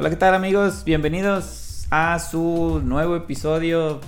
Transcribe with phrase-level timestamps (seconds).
[0.00, 0.84] Hola, ¿qué tal amigos?
[0.84, 4.00] Bienvenidos a su nuevo episodio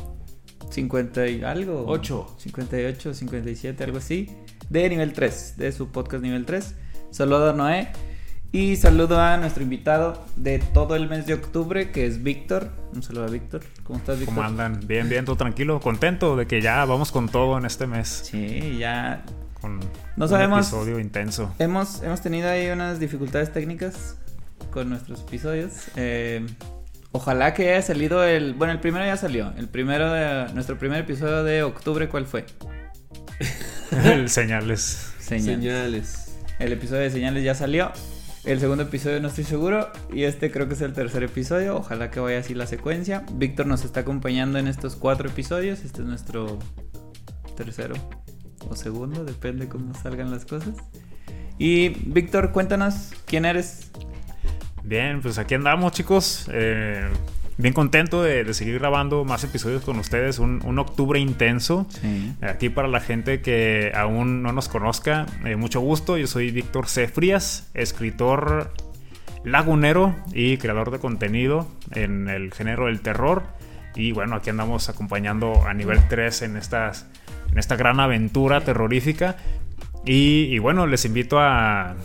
[0.70, 1.82] 50 y algo.
[1.88, 2.36] 8.
[2.38, 4.30] 58, 57, algo así.
[4.68, 6.76] De nivel 3, de su podcast nivel 3.
[7.10, 7.88] Saludo a Noé.
[8.52, 12.70] Y saludo a nuestro invitado de todo el mes de octubre, que es Víctor.
[12.94, 13.62] Un saludo a Víctor.
[13.82, 14.36] ¿Cómo estás, Víctor?
[14.36, 14.78] ¿Cómo andan?
[14.86, 15.80] Bien, bien, todo tranquilo.
[15.80, 18.06] Contento de que ya vamos con todo en este mes.
[18.30, 19.24] Sí, ya.
[19.60, 19.80] Con
[20.16, 21.52] No sabemos- un episodio intenso.
[21.58, 24.16] Hemos, hemos tenido ahí unas dificultades técnicas
[24.70, 25.72] con nuestros episodios.
[25.96, 26.46] Eh,
[27.12, 28.54] ojalá que haya salido el.
[28.54, 29.52] Bueno, el primero ya salió.
[29.56, 30.52] El primero de.
[30.54, 32.46] Nuestro primer episodio de octubre, ¿cuál fue?
[34.04, 35.12] El señales.
[35.18, 35.44] Señales.
[35.44, 36.38] Señales.
[36.58, 37.92] El episodio de señales ya salió.
[38.44, 39.90] El segundo episodio no estoy seguro.
[40.12, 41.76] Y este creo que es el tercer episodio.
[41.76, 43.24] Ojalá que vaya así la secuencia.
[43.32, 45.84] Víctor nos está acompañando en estos cuatro episodios.
[45.84, 46.58] Este es nuestro
[47.56, 47.94] tercero
[48.68, 50.74] o segundo, depende cómo salgan las cosas.
[51.58, 53.90] Y Víctor, cuéntanos quién eres.
[54.82, 56.48] Bien, pues aquí andamos, chicos.
[56.52, 57.06] Eh,
[57.58, 60.38] bien contento de, de seguir grabando más episodios con ustedes.
[60.38, 61.86] Un, un octubre intenso.
[61.88, 62.34] Sí.
[62.40, 66.16] Aquí para la gente que aún no nos conozca, eh, mucho gusto.
[66.16, 67.08] Yo soy Víctor C.
[67.08, 68.72] Frías, escritor
[69.44, 73.44] lagunero y creador de contenido en el género del terror.
[73.94, 77.06] Y bueno, aquí andamos acompañando a nivel 3 en, estas,
[77.50, 79.36] en esta gran aventura terrorífica.
[80.06, 81.96] Y, y bueno, les invito a,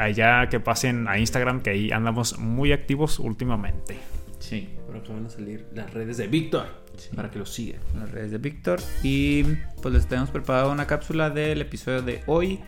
[0.00, 3.98] a ya que pasen a Instagram, que ahí andamos muy activos últimamente.
[4.38, 4.68] Sí.
[4.86, 6.66] Por acá van a salir las redes de Víctor.
[6.96, 7.10] Sí.
[7.14, 7.80] Para que lo sigan.
[7.94, 8.80] En las redes de Víctor.
[9.02, 9.44] Y
[9.82, 12.60] pues les tenemos preparado una cápsula del episodio de hoy.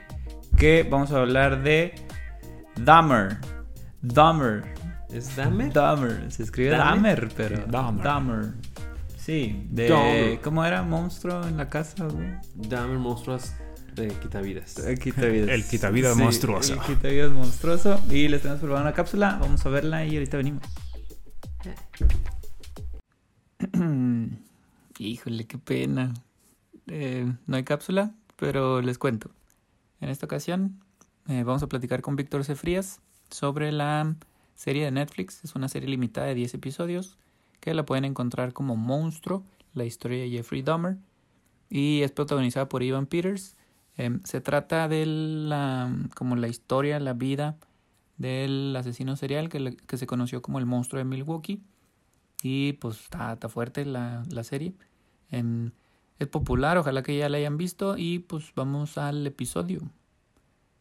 [0.57, 1.95] Que vamos a hablar de
[2.77, 3.39] Dahmer.
[4.03, 4.65] Dahmer.
[5.13, 5.73] ¿Es Dahmer?
[5.73, 6.31] Dahmer.
[6.31, 7.21] Se escribe ¿Dahmer?
[7.21, 7.67] Dahmer, pero.
[7.67, 8.05] Dahmer.
[8.05, 8.45] Dahmer.
[9.17, 9.89] Sí, de.
[9.89, 10.41] Dahmer.
[10.41, 10.83] ¿Cómo era?
[10.83, 12.05] ¿Monstruo en la casa?
[12.05, 12.35] güey?
[12.55, 13.53] Dahmer monstruos
[13.95, 14.79] de quitavidas.
[14.79, 15.48] El quitavidas.
[15.48, 16.75] El quitavidas monstruoso.
[16.75, 18.01] El quitavidas monstruoso.
[18.11, 19.39] Y les tenemos preparada una cápsula.
[19.41, 20.63] Vamos a verla y ahorita venimos.
[24.98, 26.14] Híjole, qué pena.
[26.86, 29.30] Eh, no hay cápsula, pero les cuento.
[30.01, 30.80] En esta ocasión
[31.29, 32.57] eh, vamos a platicar con Víctor C.
[32.57, 34.17] Frías sobre la
[34.55, 35.45] serie de Netflix.
[35.45, 37.19] Es una serie limitada de 10 episodios
[37.61, 40.97] que la pueden encontrar como Monstruo, la historia de Jeffrey Dahmer.
[41.70, 43.57] Y es protagonizada por Ivan Peters.
[43.97, 47.57] Em, se trata de la, como la historia, la vida
[48.17, 51.63] del asesino serial que, le- que se conoció como el monstruo de Milwaukee.
[52.42, 54.73] Y pues está, está fuerte la, la serie.
[55.30, 55.70] Em,
[56.19, 57.97] es popular, ojalá que ya la hayan visto.
[57.97, 59.80] Y pues vamos al episodio.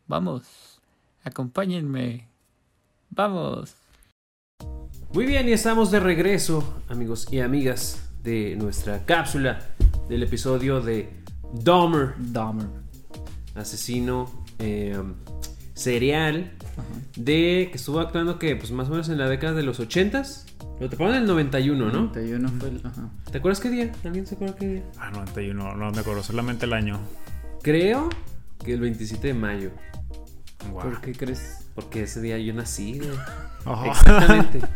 [0.07, 0.81] Vamos,
[1.23, 2.27] acompáñenme.
[3.09, 3.75] Vamos.
[5.13, 9.59] Muy bien, y estamos de regreso, amigos y amigas, de nuestra cápsula
[10.07, 11.09] del episodio de
[11.53, 12.80] Dahmer, Dahmer.
[13.55, 14.29] Asesino
[14.59, 15.01] eh,
[15.73, 16.51] serial,
[17.15, 20.45] de que estuvo actuando que pues más o menos en la década de los 80s.
[20.79, 21.91] Lo atraparon en el 91, ¿no?
[22.07, 22.81] 91 fue el.
[22.85, 23.09] Ajá.
[23.31, 23.91] ¿Te acuerdas qué día?
[24.03, 24.83] ¿Alguien se acuerda qué día?
[24.97, 26.99] Ah, 91, no me acuerdo, solamente el año.
[27.61, 28.09] Creo
[28.63, 29.71] que el 27 de mayo.
[30.71, 30.89] Guau.
[30.89, 31.67] ¿Por qué crees?
[31.75, 33.11] Porque ese día yo nací, güey.
[33.65, 33.87] Ajá.
[33.87, 34.59] Exactamente.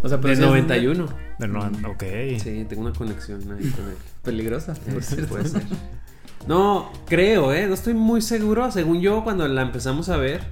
[0.00, 1.08] O sea, Del sí es 91.
[1.40, 1.60] Del no-
[1.90, 2.04] ok.
[2.40, 3.96] Sí, tengo una conexión ahí con él.
[4.22, 5.34] Peligrosa, por Sí, cierto.
[5.34, 5.62] puede ser.
[6.46, 7.66] No, creo, ¿eh?
[7.66, 8.70] No estoy muy seguro.
[8.70, 10.42] Según yo, cuando la empezamos a ver,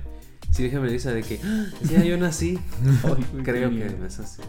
[0.50, 2.58] sí dije a Melissa de que "Ah, ese día yo nací.
[3.44, 4.42] Creo que es así.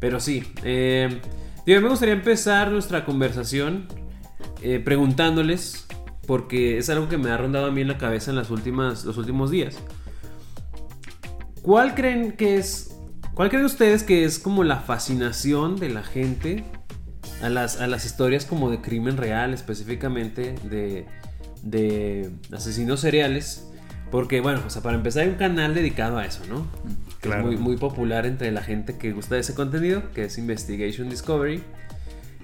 [0.00, 0.42] Pero sí.
[0.62, 1.20] Eh,
[1.66, 3.86] digo, me gustaría empezar nuestra conversación
[4.62, 5.86] eh, preguntándoles,
[6.26, 9.04] porque es algo que me ha rondado a mí en la cabeza en las últimas,
[9.04, 9.76] los últimos días.
[11.62, 12.90] ¿Cuál creen que es
[13.34, 16.64] ¿Cuál creen ustedes que es como la fascinación de la gente
[17.42, 21.06] a las, a las historias como de crimen real, específicamente de,
[21.62, 23.68] de asesinos seriales?
[24.10, 26.66] Porque, bueno, o sea, para empezar hay un canal dedicado a eso, ¿no?
[27.20, 27.42] Que Claro.
[27.42, 31.08] Es muy, muy popular entre la gente que gusta de ese contenido, que es Investigation
[31.08, 31.62] Discovery.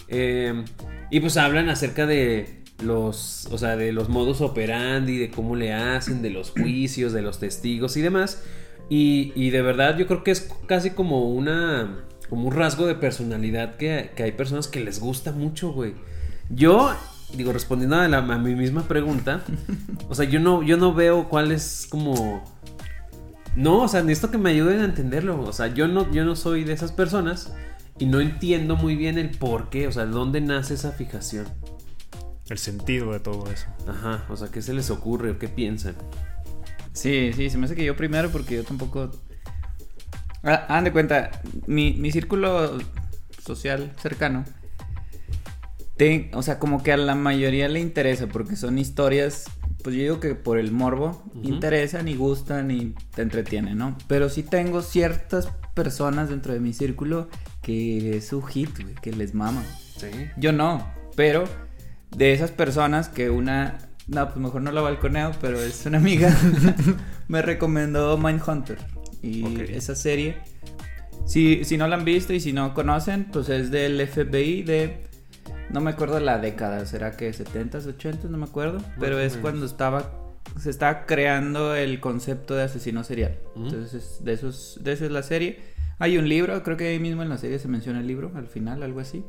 [0.09, 0.65] Eh,
[1.11, 5.73] y pues hablan acerca de los, o sea, de los modos operandi, de cómo le
[5.73, 8.43] hacen, de los juicios, de los testigos y demás.
[8.89, 12.95] Y, y de verdad yo creo que es casi como una, como un rasgo de
[12.95, 15.95] personalidad que, que hay personas que les gusta mucho, güey.
[16.49, 16.91] Yo,
[17.37, 19.43] digo, respondiendo a, la- a mi misma pregunta,
[20.09, 22.43] o sea, yo no, yo no veo cuál es como...
[23.57, 25.43] No, o sea, necesito que me ayuden a entenderlo.
[25.43, 27.53] O sea, yo no, yo no soy de esas personas
[27.99, 31.47] y no entiendo muy bien el por qué, o sea, dónde nace esa fijación.
[32.49, 33.67] El sentido de todo eso.
[33.89, 35.95] Ajá, o sea, ¿qué se les ocurre o qué piensan?
[36.93, 39.11] Sí, sí, se me hace que yo primero porque yo tampoco...
[40.43, 41.31] Ah, hagan de cuenta,
[41.67, 42.79] mi, mi círculo
[43.45, 44.45] social cercano,
[45.97, 49.45] te- o sea, como que a la mayoría le interesa porque son historias
[49.83, 53.97] pues yo digo que por el morbo interesan y gustan y te entretienen, ¿no?
[54.09, 57.31] Pero sí tengo ciertas personas dentro de mi círculo
[57.63, 59.63] que es su hit, güey, que les mama.
[59.97, 60.09] Sí.
[60.37, 61.45] Yo no, pero
[62.15, 66.37] de esas personas que una, no, pues mejor no la balconeo, pero es una amiga,
[67.29, 68.77] me recomendó Mindhunter.
[69.23, 70.39] Y esa serie,
[71.27, 75.05] si, si no la han visto y si no conocen, pues es del FBI de,
[75.71, 79.67] no me acuerdo la década, será que 70s, 80s, no me acuerdo, pero es cuando
[79.67, 80.11] estaba,
[80.59, 83.39] se estaba creando el concepto de asesino serial.
[83.57, 85.61] Entonces, de, esos, de eso es la serie.
[85.99, 88.47] Hay un libro, creo que ahí mismo en la serie se menciona el libro, al
[88.47, 89.25] final, algo así.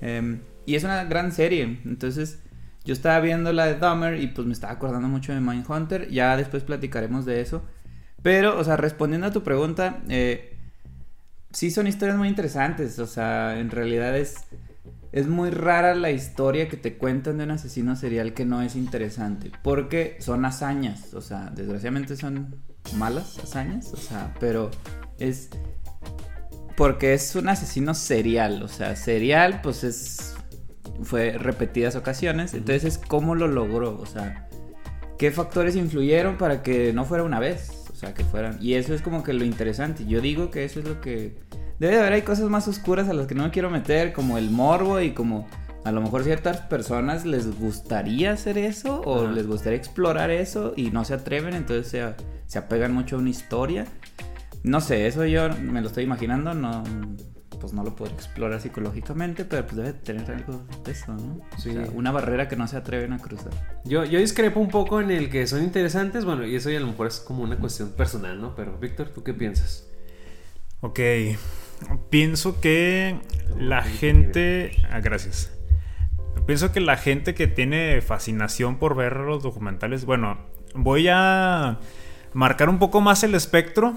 [0.00, 1.80] Em, y es una gran serie.
[1.84, 2.42] Entonces,
[2.84, 6.08] yo estaba viendo la de Dahmer y pues me estaba acordando mucho de Mindhunter.
[6.08, 7.62] Ya después platicaremos de eso.
[8.26, 10.58] Pero, o sea, respondiendo a tu pregunta, eh,
[11.52, 12.98] sí son historias muy interesantes.
[12.98, 14.38] O sea, en realidad es,
[15.12, 18.74] es muy rara la historia que te cuentan de un asesino serial que no es
[18.74, 19.52] interesante.
[19.62, 21.14] Porque son hazañas.
[21.14, 22.56] O sea, desgraciadamente son
[22.96, 23.92] malas hazañas.
[23.92, 24.72] O sea, pero
[25.20, 25.50] es
[26.76, 30.34] porque es un asesino serial, o sea, serial pues es
[31.00, 34.48] fue repetidas ocasiones, entonces es cómo lo logró, o sea,
[35.16, 38.92] qué factores influyeron para que no fuera una vez, o sea, que fueran y eso
[38.92, 40.04] es como que lo interesante.
[40.04, 41.38] Yo digo que eso es lo que
[41.78, 44.36] debe de haber hay cosas más oscuras a las que no me quiero meter, como
[44.36, 45.48] el morbo y como
[45.82, 49.32] a lo mejor ciertas personas les gustaría hacer eso o Ajá.
[49.32, 52.04] les gustaría explorar eso y no se atreven, entonces se,
[52.46, 53.86] se apegan mucho a una historia.
[54.62, 56.84] No sé, eso yo me lo estoy imaginando, no
[57.58, 61.40] pues no lo puedo explorar psicológicamente, pero pues debe tener algo de eso, ¿no?
[61.58, 61.70] Sí.
[61.70, 63.52] O sea, una barrera que no se atreven a cruzar.
[63.84, 66.80] Yo, yo discrepo un poco en el que son interesantes, bueno, y eso ya a
[66.80, 68.54] lo mejor es como una cuestión personal, ¿no?
[68.54, 69.86] Pero, Víctor, ¿tú qué piensas?
[70.80, 71.00] Ok.
[72.10, 73.18] Pienso que
[73.58, 74.72] la gente.
[74.90, 75.52] Ah, gracias.
[76.46, 80.04] Pienso que la gente que tiene fascinación por ver los documentales.
[80.04, 80.38] Bueno,
[80.74, 81.78] voy a
[82.32, 83.94] marcar un poco más el espectro.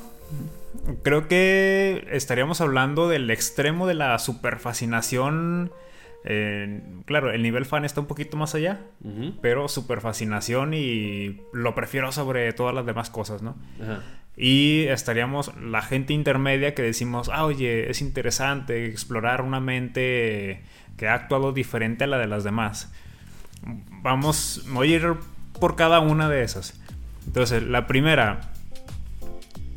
[1.03, 5.71] Creo que estaríamos hablando del extremo de la superfascinación.
[6.25, 8.81] Eh, claro, el nivel fan está un poquito más allá.
[9.03, 9.33] Ujú.
[9.41, 13.55] Pero super fascinación y lo prefiero sobre todas las demás cosas, ¿no?
[13.81, 14.01] Ajá.
[14.41, 20.63] Y estaríamos la gente intermedia que decimos, ah, oye, es interesante explorar una mente
[20.95, 22.93] que ha actuado diferente a la de las demás.
[24.01, 25.13] Vamos, voy a ir
[25.59, 26.79] por cada una de esas.
[27.27, 28.53] Entonces, la primera,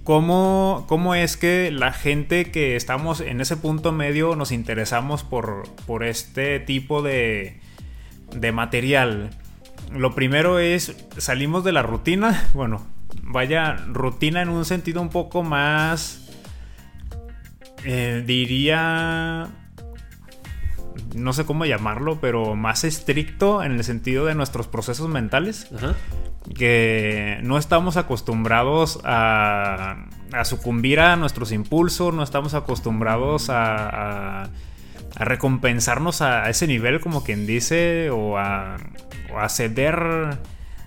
[0.05, 5.65] ¿cómo, cómo es que la gente que estamos en ese punto medio nos interesamos por,
[5.87, 7.61] por este tipo de,
[8.35, 9.31] de material?
[9.93, 12.87] Lo primero es, salimos de la rutina, bueno,
[13.23, 16.31] vaya, rutina en un sentido un poco más,
[17.85, 19.51] eh, diría,
[21.15, 25.95] no sé cómo llamarlo, pero más estricto en el sentido de nuestros procesos mentales, Ajá.
[26.57, 34.49] Que no estamos acostumbrados a, a sucumbir a nuestros impulsos, no estamos acostumbrados a, a-
[35.15, 38.79] a recompensarnos a, ese nivel, como quien dice, o a,
[39.33, 39.99] o a ceder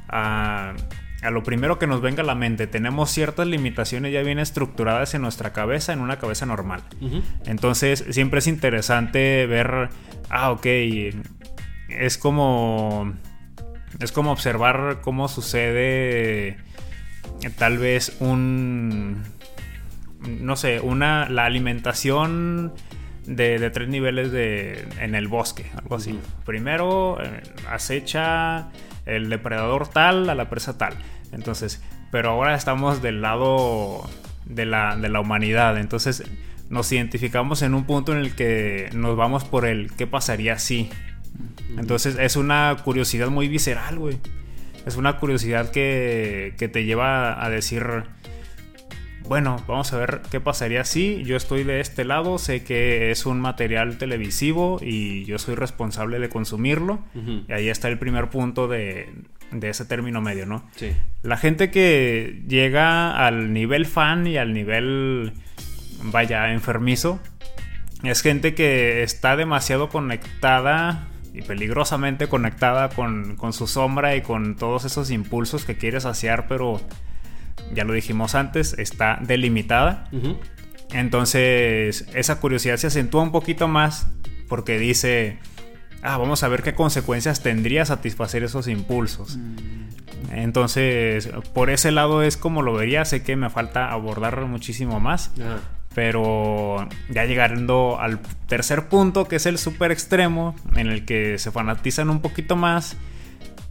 [0.09, 0.73] a,
[1.21, 2.65] a lo primero que nos venga a la mente.
[2.65, 6.81] Tenemos ciertas limitaciones ya bien estructuradas en nuestra cabeza, en una cabeza normal.
[7.45, 9.89] Entonces siempre es interesante ver,
[10.31, 10.65] ah, ok,
[11.89, 13.13] es como,
[13.99, 16.57] es como observar cómo sucede
[17.57, 19.23] tal vez un,
[20.19, 22.73] no sé, una, la alimentación
[23.25, 26.19] de, de tres niveles de, en el bosque, algo así.
[26.45, 28.69] Primero eh, acecha
[29.05, 30.93] el depredador tal a la presa tal.
[31.31, 34.09] Entonces, pero ahora estamos del lado
[34.45, 35.77] de la, de la humanidad.
[35.77, 36.23] Entonces
[36.69, 40.89] nos identificamos en un punto en el que nos vamos por el qué pasaría si.
[41.77, 44.17] Entonces es una curiosidad muy visceral, güey.
[44.85, 47.83] Es una curiosidad que, que te lleva a decir,
[49.27, 53.25] bueno, vamos a ver qué pasaría si yo estoy de este lado, sé que es
[53.25, 56.99] un material televisivo y yo soy responsable de consumirlo.
[57.47, 59.09] Y ahí está el primer punto de,
[59.51, 60.63] de ese término medio, ¿no?
[60.75, 60.91] Sí.
[61.23, 65.33] La gente que llega al nivel fan y al nivel,
[66.03, 67.19] vaya, enfermizo,
[68.03, 74.55] es gente que está demasiado conectada y peligrosamente conectada con, con su sombra y con
[74.55, 76.79] todos esos impulsos que quiere saciar, pero
[77.73, 80.09] ya lo dijimos antes, está delimitada.
[80.91, 84.07] Entonces, esa curiosidad se acentúa un poquito más
[84.47, 85.39] porque dice,
[86.01, 89.37] ah, vamos a ver qué consecuencias tendría satisfacer esos impulsos.
[90.31, 95.31] Entonces, por ese lado es como lo vería, sé que me falta abordar muchísimo más.
[95.95, 101.51] Pero ya llegando al tercer punto, que es el super extremo, en el que se
[101.51, 102.97] fanatizan un poquito más,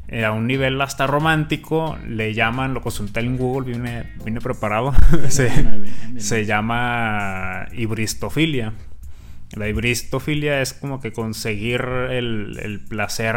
[0.09, 4.95] eh, a un nivel hasta romántico, le llaman, lo consulté en Google, vine, vine preparado,
[5.29, 5.51] se,
[6.17, 8.73] se llama hibristofilia.
[9.55, 13.37] La hibristofilia es como que conseguir el, el placer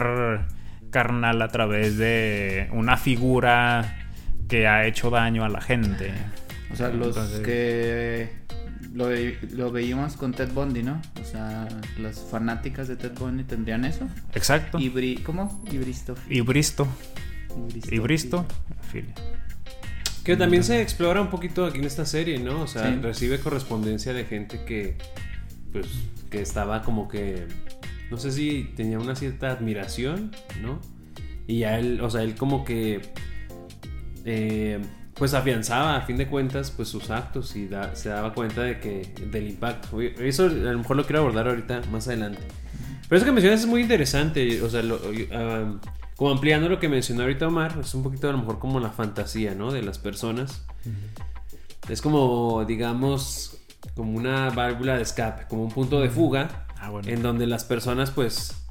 [0.89, 3.97] carnal a través de una figura
[4.47, 6.13] que ha hecho daño a la gente.
[6.71, 8.46] O sea, los Entonces- que
[8.93, 11.01] lo, ve- lo veíamos con Ted Bundy, ¿no?
[11.21, 11.67] O sea,
[11.99, 14.07] las fanáticas de Ted Bundy tendrían eso.
[14.33, 14.79] Exacto.
[14.79, 15.63] Ibri ¿Cómo?
[15.71, 16.37] Ibristofilia.
[16.39, 16.87] Hibristo.
[17.57, 17.95] Ibristofilia.
[18.01, 18.45] Hibristo.
[18.91, 19.13] filia.
[20.23, 22.61] Que también se explora un poquito aquí en esta serie, ¿no?
[22.61, 22.99] O sea, Sí.
[23.01, 24.97] recibe correspondencia de gente que,
[25.71, 25.87] pues,
[26.29, 27.47] que estaba como que,
[28.11, 30.81] no sé si tenía una cierta admiración, ¿no?
[31.47, 33.01] Y a él, o sea, él como que,
[34.25, 34.79] eh,
[35.17, 38.79] pues afianzaba a fin de cuentas, pues sus actos y da- se daba cuenta de
[38.79, 39.99] que, del impacto.
[40.01, 42.41] Eso a lo mejor lo quiero abordar ahorita, más adelante.
[43.09, 44.99] Pero eso que mencionas es muy interesante, o sea, lo-
[45.33, 45.73] ah,
[46.15, 48.89] como ampliando lo que mencionó ahorita Omar, es un poquito a lo mejor como la
[48.89, 49.71] fantasía, ¿no?
[49.71, 50.65] De las personas.
[51.89, 53.57] Es como, digamos,
[53.95, 57.07] como una válvula de escape, como un punto de fuga, Ah, bueno.
[57.09, 58.66] en donde las personas, pues...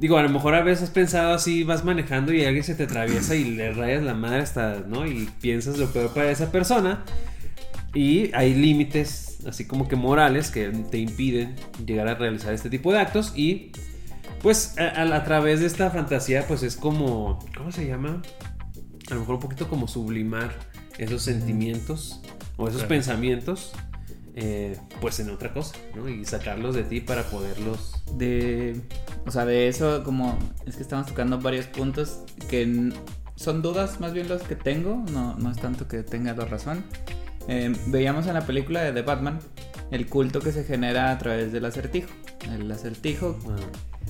[0.00, 2.84] Digo, a lo mejor a veces has pensado así, vas manejando y alguien se te
[2.84, 5.06] atraviesa y le rayas la madre hasta, ¿no?
[5.06, 7.04] Y piensas lo peor para esa persona.
[7.94, 12.92] Y hay límites, así como que morales, que te impiden llegar a realizar este tipo
[12.92, 13.32] de actos.
[13.34, 13.72] Y
[14.42, 18.22] pues a, a- a través de esta fantasía, pues es como, ¿cómo se llama?
[19.10, 20.52] A lo mejor un poquito como sublimar
[20.98, 22.20] esos sentimientos
[22.56, 22.88] o esos Claro.
[22.88, 23.72] pensamientos,
[24.40, 26.08] eh, pues en otra cosa, ¿no?
[26.08, 28.04] Y sacarlos de ti para poderlos...
[28.16, 28.80] De.
[29.26, 30.38] O sea, de eso, como.
[30.64, 32.92] Es que estamos tocando varios puntos que
[33.34, 35.04] son dudas más bien los que tengo.
[35.12, 36.84] No, no es tanto que tenga la razón.
[37.48, 39.40] Eh, veíamos en la película de The Batman
[39.90, 42.08] el culto que se genera a través del acertijo.
[42.52, 43.56] El acertijo ah,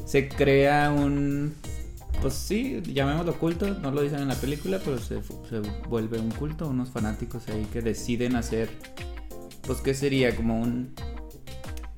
[0.04, 1.54] se crea un.
[2.20, 6.32] Pues sí, llamémoslo culto, no lo dicen en la película, pero se, se vuelve un
[6.32, 8.70] culto, unos fanáticos ahí que deciden hacer,
[9.68, 10.94] pues qué sería como un,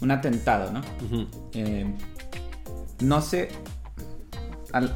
[0.03, 0.83] un atentado, ¿no?
[1.55, 1.87] Eh,
[3.01, 3.49] no sé,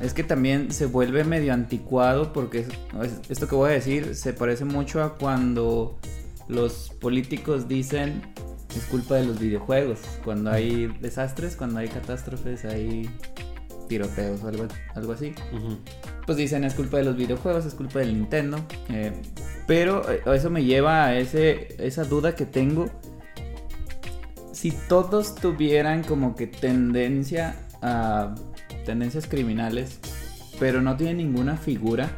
[0.02, 2.68] es que también se vuelve medio anticuado porque es-
[3.02, 5.98] es- esto que voy a decir se parece mucho a cuando
[6.48, 8.22] los políticos dicen
[8.76, 13.08] es culpa de los videojuegos, cuando hay desastres, cuando hay catástrofes, hay
[13.94, 15.34] tiroteos o algo, algo así
[16.26, 18.58] pues dicen es culpa de los videojuegos, es culpa del Nintendo.
[18.88, 19.12] eh,
[19.66, 22.90] pero eh, eso me lleva a ese, esa duda que tengo.
[24.52, 28.34] Si todos tuvieran como que tendencia a
[28.84, 29.98] tendencias criminales,
[30.58, 32.10] pero no tienen ninguna figura,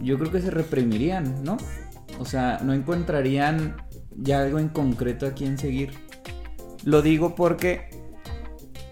[0.00, 1.56] yo creo que se reprimirían, ¿no?
[2.18, 3.76] O sea, no encontrarían
[4.16, 5.92] ya algo en concreto a quien seguir.
[6.84, 7.88] Lo digo porque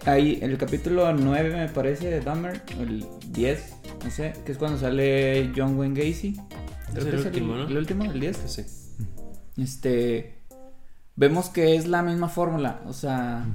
[0.05, 4.57] Ahí, en el capítulo 9 me parece de Dahmer, el 10, no sé, que es
[4.57, 6.35] cuando sale John Wayne Gacy.
[6.93, 7.67] Creo el que es último, el, ¿no?
[7.69, 8.37] el último, el 10.
[8.45, 8.65] Sí.
[9.57, 10.43] Este,
[11.15, 13.45] vemos que es la misma fórmula, o sea,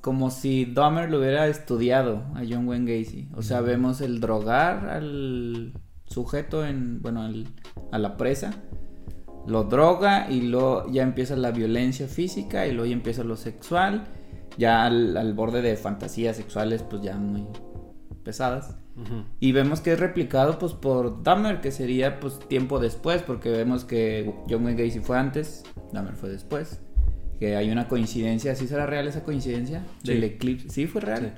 [0.00, 3.28] como si Dahmer lo hubiera estudiado a John Wayne Gacy.
[3.34, 5.72] O sea, vemos el drogar al
[6.06, 7.48] sujeto en, bueno, al-
[7.90, 8.54] a la presa.
[9.48, 14.06] Lo droga y luego ya empieza la violencia física y luego ya empieza lo sexual.
[14.58, 17.46] Ya al, al borde de fantasías sexuales pues ya muy
[18.24, 18.76] pesadas.
[19.40, 23.84] Y vemos que es replicado pues por Dahmer, que sería pues tiempo después, porque vemos
[23.84, 26.80] que John Wayne Gacy fue antes, Dahmer fue después.
[27.38, 29.84] Que hay una coincidencia, ¿sí será real esa coincidencia?
[30.02, 30.14] Sí.
[30.14, 31.34] Del eclipse, ¿sí fue real?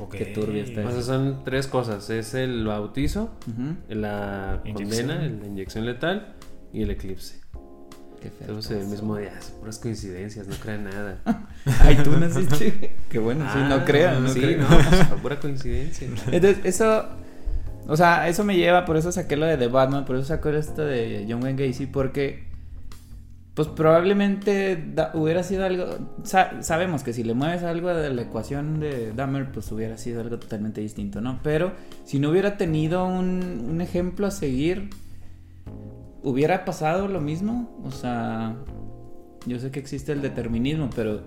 [0.00, 0.14] Ok.
[0.14, 2.08] Qué turbio está O sea, son tres cosas.
[2.10, 3.30] Es el bautizo,
[3.88, 5.08] la Inyección.
[5.08, 6.36] condena, la inyección letal
[6.72, 7.40] y el eclipse.
[8.30, 8.46] Qué feo.
[8.48, 9.32] Todos el mismo día.
[9.60, 11.18] Puras coincidencias, no crean nada.
[11.80, 12.92] Ay, tú naciste.
[13.10, 14.60] Qué bueno, sí, Ah, no crean, no sí, crean.
[14.60, 16.08] no, pues, pura coincidencia.
[16.30, 17.06] Entonces, eso.
[17.88, 20.56] O sea, eso me lleva, por eso saqué lo de The Batman, por eso saqué
[20.58, 22.44] esto de John Wayne Gacy, porque.
[23.54, 25.86] Pues probablemente da- hubiera sido algo.
[26.24, 30.20] sa- sabemos que si le mueves algo de la ecuación de Dahmer, pues hubiera sido
[30.20, 31.40] algo totalmente distinto, ¿no?
[31.42, 31.72] Pero
[32.04, 34.90] si no hubiera tenido un, un ejemplo a seguir,
[36.26, 37.80] ¿hubiera pasado lo mismo?
[37.84, 38.56] O sea,
[39.46, 41.22] yo sé que existe el determinismo, pero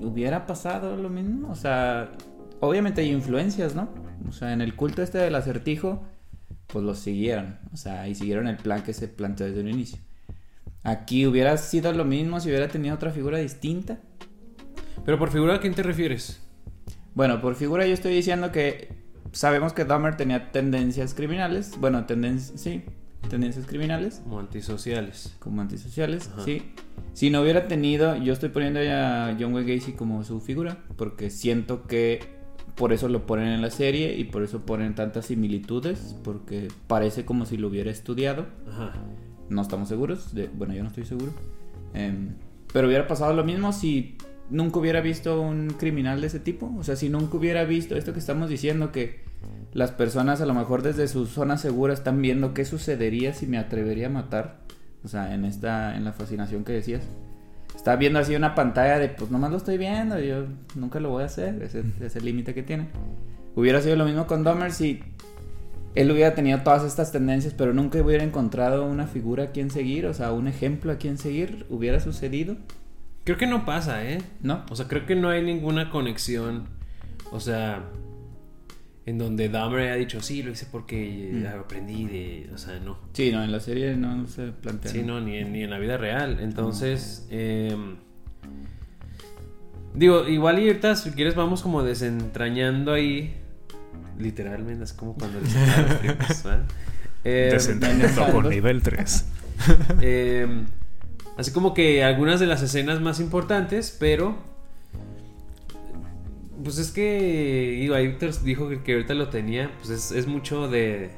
[0.00, 1.50] ¿hubiera pasado lo mismo?
[1.50, 2.12] O sea,
[2.60, 3.88] obviamente hay influencias, ¿no?
[4.28, 6.04] O sea, en el culto este del acertijo,
[6.68, 7.58] pues lo siguieron.
[7.72, 9.98] O sea, y siguieron el plan que se planteó desde un inicio.
[10.84, 13.98] Aquí hubiera sido lo mismo si hubiera tenido otra figura distinta.
[15.04, 16.40] Pero por figura, ¿a quién te refieres?
[17.16, 18.94] Bueno, por figura yo estoy diciendo que
[19.32, 21.72] sabemos que Dahmer tenía tendencias criminales.
[21.80, 22.84] Bueno, tendencias, sí,
[23.28, 24.20] tendencias criminales.
[24.24, 25.36] Como antisociales.
[25.38, 26.44] como antisociales, Ajá.
[26.44, 26.62] sí.
[27.12, 31.30] Si no hubiera tenido, yo estoy poniendo a John Wayne Gacy como su figura, porque
[31.30, 32.20] siento que
[32.74, 37.24] por eso lo ponen en la serie y por eso ponen tantas similitudes, porque parece
[37.24, 38.46] como si lo hubiera estudiado.
[38.68, 38.92] Ajá.
[39.48, 41.32] No estamos seguros, de, bueno, yo no estoy seguro.
[41.92, 42.34] Em,
[42.72, 44.16] pero hubiera pasado lo mismo si
[44.50, 46.72] nunca hubiera visto un criminal de ese tipo.
[46.76, 49.23] O sea, si nunca hubiera visto esto que estamos diciendo, que
[49.72, 53.58] las personas a lo mejor desde su zona segura están viendo qué sucedería si me
[53.58, 54.60] atrevería a matar.
[55.04, 57.02] O sea, en esta, en la fascinación que decías.
[57.74, 61.24] Está viendo así una pantalla de, pues nomás lo estoy viendo, yo nunca lo voy
[61.24, 62.88] a hacer, ese es el límite que tiene.
[63.56, 65.02] Hubiera sido lo mismo con Dahmer si
[65.94, 70.06] él hubiera tenido todas estas tendencias, pero nunca hubiera encontrado una figura a quien seguir,
[70.06, 72.56] o sea, un ejemplo a quien seguir, hubiera sucedido.
[73.24, 74.18] Creo que no pasa, ¿eh?
[74.40, 74.64] No.
[74.70, 76.66] O sea, creo que no hay ninguna conexión.
[77.32, 77.84] O sea,
[79.06, 81.46] en donde Dahmer haya dicho, sí, lo hice porque Mm.
[81.60, 82.50] aprendí de.
[82.54, 82.98] O sea, no.
[83.12, 84.90] Sí, no, en la serie no se plantea.
[84.90, 86.38] Sí, no, ni en, ni en la vida real.
[86.40, 87.96] Entonces, em,
[89.94, 93.34] digo, igual y ahorita si quieres vamos como desentrañando ahí,
[94.18, 95.38] literalmente, es como cuando
[96.00, 96.64] tripas, ¿verdad?
[97.24, 99.26] Em, Desentrañando con nivel 3.
[100.00, 100.66] em,
[101.36, 104.53] así como que algunas de las escenas más importantes, pero...
[106.62, 110.26] Pues es que, digo, ahí Víctor dijo que, que ahorita lo tenía, pues es, es
[110.26, 111.10] mucho de,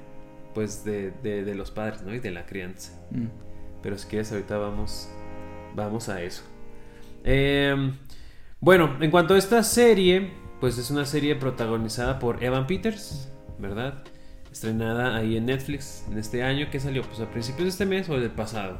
[0.54, 2.14] pues de, de, de los padres, ¿no?
[2.14, 2.92] Y de la crianza.
[3.10, 3.26] Mm.
[3.82, 5.08] Pero si quieres, ahorita vamos,
[5.74, 6.42] vamos a eso.
[7.24, 7.92] Eh,
[8.60, 14.02] bueno, en cuanto a esta serie, pues es una serie protagonizada por Evan Peters, ¿verdad?
[14.50, 16.68] Estrenada ahí en Netflix en este año.
[16.70, 17.02] ¿Qué salió?
[17.02, 18.78] Pues a principios de este mes o del pasado.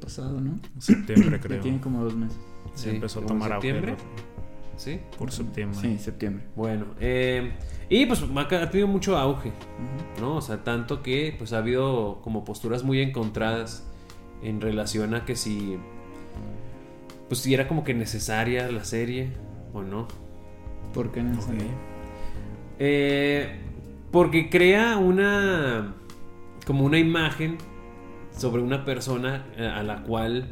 [0.00, 0.58] Pasado, ¿no?
[0.80, 1.60] Septiembre, Ya creo.
[1.60, 2.38] tiene como dos meses.
[2.74, 3.94] Sí, empezó a tomar septiembre.
[4.76, 5.00] ¿Sí?
[5.18, 5.78] por septiembre.
[5.80, 6.44] Sí, septiembre.
[6.56, 7.52] Bueno, eh,
[7.88, 9.52] y pues ha tenido mucho auge.
[10.20, 10.36] ¿no?
[10.36, 13.86] O sea, tanto que pues ha habido como posturas muy encontradas
[14.42, 15.78] en relación a que si
[17.28, 19.30] pues si era como que necesaria la serie
[19.72, 20.08] o no.
[20.92, 21.64] ¿Por qué sabía?
[22.78, 23.60] Eh,
[24.10, 25.94] porque crea una
[26.66, 27.58] como una imagen
[28.36, 30.48] sobre una persona eh, a la cual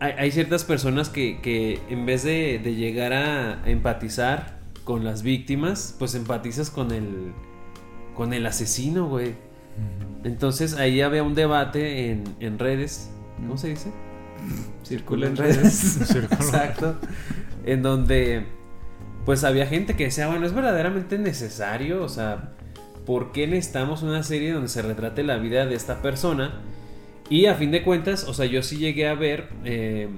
[0.00, 5.22] hay, hay ciertas personas que, que en vez de, de llegar a empatizar con las
[5.22, 7.32] víctimas, pues empatizas con el
[8.14, 9.34] con el asesino, güey.
[10.24, 13.10] Entonces ahí había un debate en, en redes.
[13.36, 13.92] ¿Cómo se dice?
[14.84, 16.00] Circula en redes.
[16.14, 16.96] Exacto.
[17.64, 18.44] En donde,
[19.24, 22.52] pues había gente que decía, bueno, es verdaderamente necesario, o sea,
[23.06, 26.60] ¿por qué necesitamos una serie donde se retrate la vida de esta persona?
[27.30, 30.08] Y a fin de cuentas, o sea, yo sí llegué a ver, eh,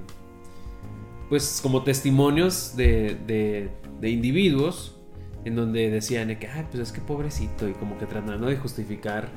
[1.29, 3.69] pues como testimonios de,
[4.01, 4.97] de, individuos
[5.45, 8.57] en donde decían de que, ay, pues es que pobrecito, y como que tratando de
[8.57, 9.29] justificar,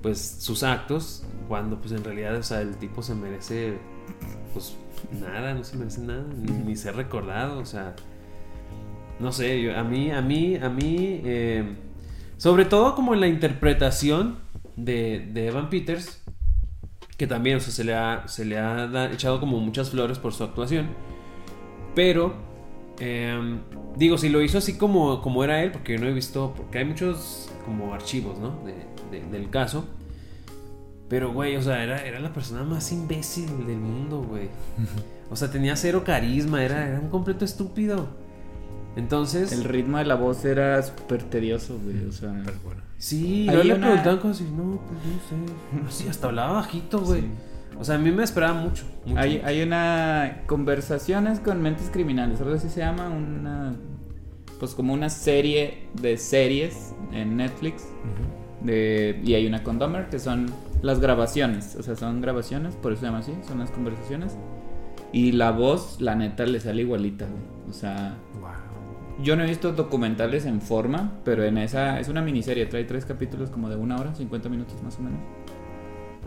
[0.00, 3.74] pues, sus actos, cuando pues en realidad, o sea, el tipo se merece,
[4.52, 4.76] pues,
[5.20, 7.96] nada, no se merece nada, ni, ni ser recordado, o sea,
[9.18, 11.64] no sé, yo- a mí, a mí, a mí, eh,
[12.36, 14.36] sobre todo como en la interpretación
[14.76, 16.21] de, de Evan Peters,
[17.22, 20.18] que también, o sea, se le ha, se le ha da- echado como muchas flores
[20.18, 20.88] por su actuación,
[21.94, 22.34] pero,
[22.98, 23.60] eh,
[23.96, 26.78] digo, si lo hizo así como, como era él, porque yo no he visto, porque
[26.78, 28.58] hay muchos como archivos, ¿no?
[28.64, 28.86] De-
[29.20, 29.84] de- del caso.
[31.08, 34.48] Pero, güey, o sea, era, era la persona más imbécil del mundo, güey.
[35.30, 38.08] O sea, tenía cero carisma, era, era un completo estúpido.
[38.96, 42.04] Entonces, El ritmo de la voz era súper tedioso, güey.
[42.06, 42.80] O sea, Pero bueno.
[42.98, 45.94] sí, no le una- preguntaban cosas así, no, pues no sé.
[46.02, 47.22] Así, hasta hablaba bajito, güey.
[47.22, 47.28] Sí.
[47.78, 48.84] O sea, a mí me esperaba mucho.
[49.06, 49.18] mucho.
[49.18, 53.74] hay, hay una conversaciones con mentes criminales, algo así se llama, una
[54.60, 57.84] pues como una serie de series en Netflix
[58.60, 60.46] de, y hay una con Dahmer que son
[60.82, 64.36] las grabaciones, o sea, son grabaciones, por eso se llama así, son las conversaciones.
[65.12, 67.42] Y la voz, la neta, le sale igualita, güey.
[67.68, 68.14] O sea.
[69.20, 73.04] Yo no he visto documentales en forma, pero en esa es una miniserie, trae tres
[73.04, 75.20] capítulos como de una hora, 50 minutos más o menos.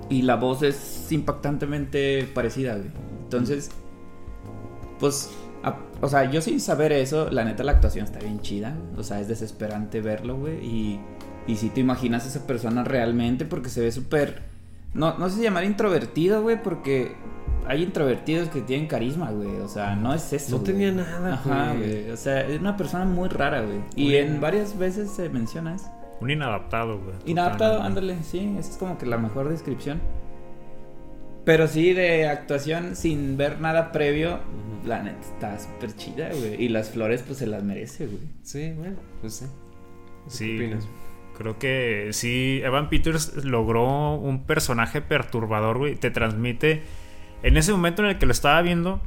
[0.09, 2.89] Y la voz es impactantemente parecida, güey.
[3.23, 3.71] Entonces,
[4.99, 5.31] pues,
[6.01, 8.75] o sea, yo sin saber eso, la neta la actuación está bien chida.
[8.97, 10.63] O sea, es desesperante verlo, güey.
[10.63, 10.99] Y,
[11.47, 14.43] y si te imaginas a esa persona realmente, porque se ve súper...
[14.93, 17.15] No, no sé si llamar introvertido, güey, porque
[17.67, 19.57] hay introvertidos que tienen carisma, güey.
[19.59, 20.51] O sea, no es eso.
[20.51, 20.71] No güey.
[20.71, 22.01] tenía nada, Ajá, güey.
[22.03, 22.11] güey.
[22.11, 23.79] O sea, es una persona muy rara, güey.
[23.95, 25.89] Y en varias veces se menciona eso.
[26.21, 27.15] Un inadaptado, güey.
[27.25, 29.99] Inadaptado, ándale, sí, esa es como que la mejor descripción.
[31.43, 34.39] Pero sí, de actuación sin ver nada previo,
[34.83, 36.63] la neta está súper chida, güey.
[36.63, 38.23] Y las flores, pues se las merece, güey.
[38.41, 39.45] Sí, bueno, pues sí.
[40.27, 40.87] Sí, ¿Qué opinas?
[41.37, 45.95] creo que sí, Evan Peters logró un personaje perturbador, güey.
[45.97, 46.81] Te transmite,
[47.47, 49.01] en ese momento en el que lo estaba viendo,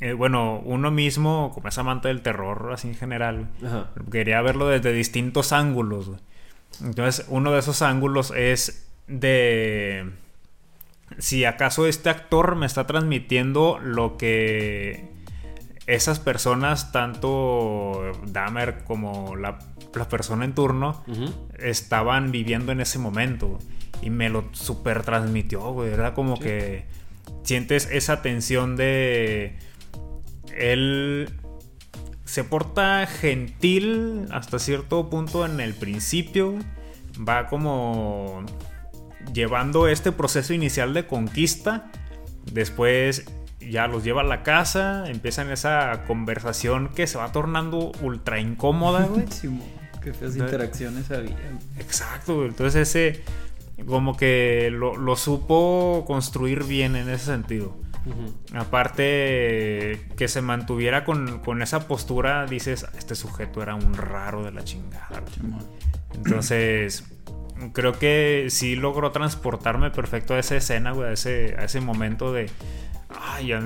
[0.00, 3.90] eh, bueno, uno mismo, como es amante del terror, así en general, Ajá.
[4.10, 6.08] quería verlo desde distintos ángulos.
[6.08, 6.20] güey.
[6.82, 10.10] Entonces, uno de esos ángulos es de
[11.18, 15.10] si acaso este actor me está transmitiendo lo que
[15.86, 19.58] esas personas, tanto Dahmer como la,
[19.94, 21.04] la persona en turno,
[21.58, 23.58] estaban viviendo en ese momento.
[24.00, 25.92] Y me lo super transmitió, güey.
[25.92, 26.42] Era como Sí.
[26.44, 26.84] que
[27.42, 29.56] sientes esa tensión de.
[30.56, 31.30] Él
[32.24, 36.54] se porta gentil hasta cierto punto en el principio.
[37.28, 38.44] Va como
[39.32, 41.90] llevando este proceso inicial de conquista.
[42.50, 43.26] Después
[43.60, 45.04] ya los lleva a la casa.
[45.08, 49.24] Empiezan esa conversación que se va tornando ultra incómoda, güey.
[50.02, 51.36] Qué feas interacciones había.
[51.78, 52.44] Exacto.
[52.44, 53.22] Entonces ese
[53.86, 57.76] como que lo, lo supo construir bien en ese sentido.
[58.54, 64.50] Aparte que se mantuviera con, con esa postura, dices, este sujeto era un raro de
[64.50, 65.08] la chingada.
[65.20, 65.32] güey".
[65.34, 65.66] Simón.
[66.14, 67.04] Entonces,
[67.72, 72.32] creo que sí logró transportarme perfecto a esa escena, güey, a ese, a ese momento
[72.32, 72.50] de...
[73.14, 73.60] Ay, eh,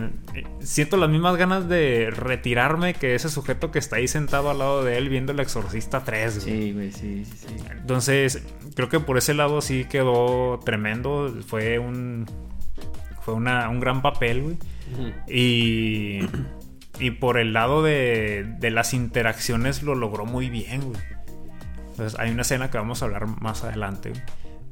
[0.58, 4.84] siento las mismas ganas de retirarme que ese sujeto que está ahí sentado al lado
[4.84, 6.56] de él viendo El Exorcista 3, güey.
[6.56, 7.56] Sí, güey, sí, sí, sí.
[7.70, 8.42] Entonces,
[8.76, 11.34] creo que por ese lado sí quedó tremendo.
[11.48, 12.26] Fue un.
[13.22, 14.56] Fue una- un gran papel, güey.
[15.28, 16.20] Y.
[16.98, 21.00] Y por el lado de, de las interacciones lo logró muy bien, güey.
[21.90, 24.22] Entonces, hay una escena que vamos a hablar más adelante, güey,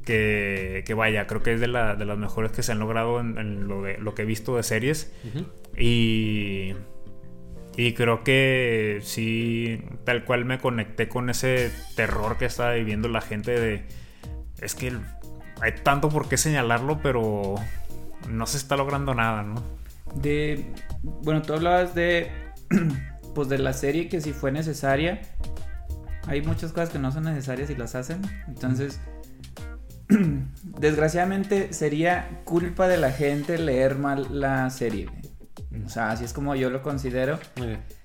[0.05, 3.19] Que, que vaya, creo que es de, la- de las mejores que se han logrado
[3.19, 5.11] en, en lo, de, lo que he visto de series.
[5.77, 6.73] Y,
[7.77, 13.21] y creo que sí, tal cual me conecté con ese terror que estaba viviendo la
[13.21, 13.83] gente de...
[14.61, 14.93] Es que
[15.61, 17.55] hay tanto por qué señalarlo, pero
[18.29, 19.63] no se está logrando nada, ¿no?
[20.15, 20.65] De.
[21.03, 22.31] Bueno, tú hablabas de.
[23.33, 25.19] Pues de la serie que si fue necesaria.
[26.25, 28.21] Hay muchas cosas que no son necesarias y las hacen.
[28.47, 29.01] Entonces.
[30.63, 35.09] Desgraciadamente sería culpa de la gente leer mal la serie.
[35.85, 37.39] O sea, así es como yo lo considero.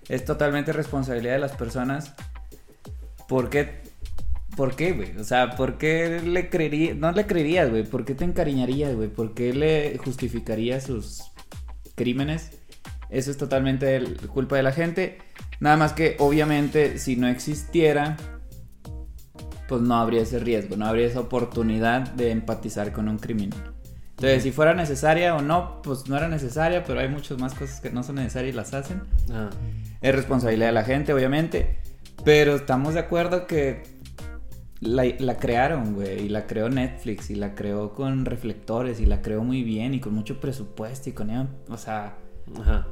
[0.08, 2.14] Es totalmente responsabilidad de las personas.
[3.28, 3.80] ¿Por qué?
[4.56, 5.16] ¿Por qué, güey?
[5.16, 6.96] O sea, ¿por qué le creerías?
[6.96, 7.84] No le creerías, güey.
[7.84, 9.08] ¿Por qué te encariñarías, güey?
[9.08, 11.22] ¿Por qué le justificarías sus
[11.94, 12.50] crímenes?
[13.10, 15.18] Eso es totalmente el- culpa de la gente.
[15.60, 18.16] Nada más que, obviamente, si no existiera,
[19.68, 23.74] pues no habría ese riesgo, no habría esa oportunidad de empatizar con un criminal.
[24.20, 27.80] Entonces, si fuera necesaria o no, pues no era necesaria, pero hay muchas más cosas
[27.80, 29.00] que no son necesarias y las hacen.
[29.32, 29.48] Ah.
[30.02, 31.78] Es responsabilidad de la gente, obviamente.
[32.22, 33.82] Pero estamos de acuerdo que
[34.80, 36.26] la, la crearon, güey.
[36.26, 37.30] Y la creó Netflix.
[37.30, 39.00] Y la creó con reflectores.
[39.00, 39.94] Y la creó muy bien.
[39.94, 41.08] Y con mucho presupuesto.
[41.08, 41.30] Y con...
[41.70, 42.18] O sea...
[42.60, 42.88] Ajá.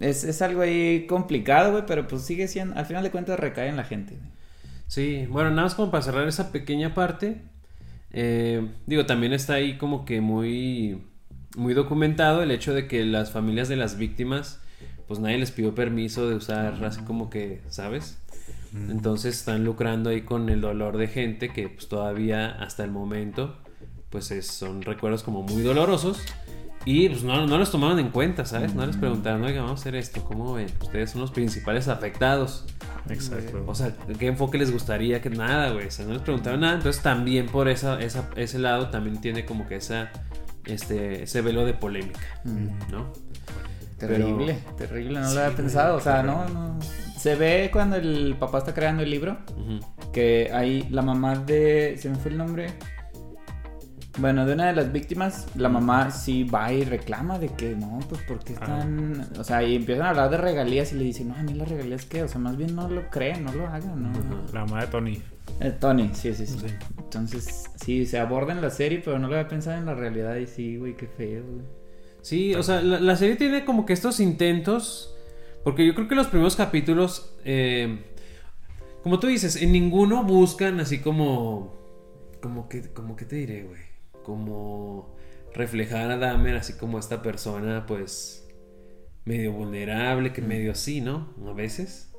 [0.00, 1.84] Es, es algo ahí complicado, güey.
[1.86, 2.74] Pero pues sigue siendo...
[2.74, 4.30] Al final de cuentas recae en la gente, güey.
[4.86, 7.42] Sí, bueno, nada más como para cerrar esa pequeña parte.
[8.16, 11.02] Eh, digo, también está ahí como que muy,
[11.56, 14.60] muy documentado el hecho de que las familias de las víctimas,
[15.06, 18.18] pues nadie les pidió permiso de usar así como que, ¿sabes?
[18.90, 23.56] Entonces están lucrando ahí con el dolor de gente que pues todavía hasta el momento,
[24.10, 26.20] pues es- son recuerdos como muy dolorosos.
[26.86, 28.72] Y pues no, no los tomaron en cuenta, ¿sabes?
[28.72, 30.68] No les preguntaron, oiga, vamos a hacer esto, ¿cómo ven?
[30.80, 32.64] Ustedes son los principales afectados.
[33.10, 33.64] Exacto.
[33.66, 35.20] O sea, ¿qué enfoque les gustaría?
[35.20, 35.88] Que nada, güey.
[35.88, 36.74] O sea, no les preguntaron nada.
[36.76, 40.10] Entonces también por esa, esa, ese lado también tiene como que esa,
[40.64, 43.12] este, ese velo de polémica, ¿no?
[43.98, 45.18] Terrible, terrible.
[45.20, 45.96] No Sí, lo había pensado.
[45.96, 46.54] O sea, no, terrible.
[46.54, 46.78] no...
[47.18, 49.38] Se ve cuando el papá está creando el libro.
[50.12, 52.68] Que hay la mamá de se me fue el nombre
[54.18, 57.98] bueno de una de las víctimas la mamá sí va y reclama de que no
[58.08, 61.34] pues porque están o sea y empiezan a hablar de regalías y le dicen no
[61.34, 64.02] a mí las regalías qué o sea más bien no lo creen no lo hagan
[64.02, 64.52] no Ajá.
[64.52, 65.22] La mamá de Tony.
[65.60, 66.66] Eh, Tony sí, sí sí Sí.
[66.98, 70.36] entonces sí se aborda en la serie pero no lo había pensado en la realidad
[70.36, 71.64] y sí güey qué feo güey
[72.22, 75.14] Sí, o sea, la, la serie tiene como que estos intentos.
[75.62, 77.36] Porque yo creo que los primeros capítulos.
[77.44, 78.02] eh,
[79.04, 81.72] como tú dices, en ninguno buscan así como.
[82.42, 83.80] Como que, como que te diré, güey.
[84.26, 85.14] Como
[85.54, 88.44] reflejar a Dahmer así como esta persona, pues.
[89.24, 91.32] Medio vulnerable, que medio así, ¿no?
[91.48, 92.12] A veces.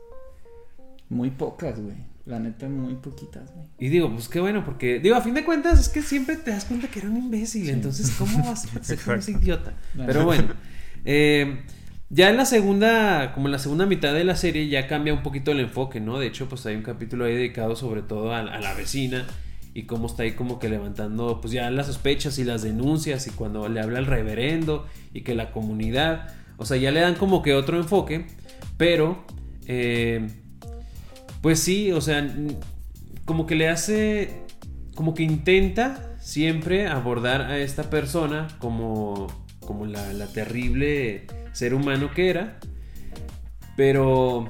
[1.10, 5.15] muy pocas güey la neta muy poquitas güey Y digo, pues qué bueno, porque, digo,
[5.15, 8.12] a fin de cuentas es que siempre te das cuenta que era un imbécil, entonces,
[8.17, 9.74] ¿cómo vas a ser ese idiota?
[10.06, 10.54] Pero bueno,
[11.06, 11.62] eh,
[12.10, 15.24] ya en la segunda, como en la segunda mitad de la serie, ya cambia un
[15.24, 16.20] poquito el enfoque, ¿no?
[16.20, 19.26] De hecho, pues hay un capítulo ahí dedicado sobre todo a, a la vecina
[19.78, 23.30] y cómo está ahí como que levantando, pues ya las sospechas y las denuncias y
[23.30, 26.34] cuando le habla al reverendo y que la comunidad.
[26.58, 28.26] O sea, ya le dan como que otro enfoque,
[28.78, 29.24] pero,
[29.68, 30.30] eh,
[31.44, 32.28] pues sí, o sea,
[33.26, 34.42] como que le hace,
[34.96, 39.28] como que intenta siempre abordar a esta persona como,
[39.60, 42.60] como la, terrible ser humano que era,
[43.76, 44.48] pero,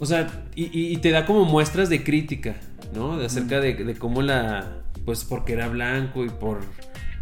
[0.00, 2.56] o sea, y te da como muestras de crítica,
[2.94, 3.18] ¿no?
[3.18, 6.60] De acerca de, de cómo la, pues porque era blanco y por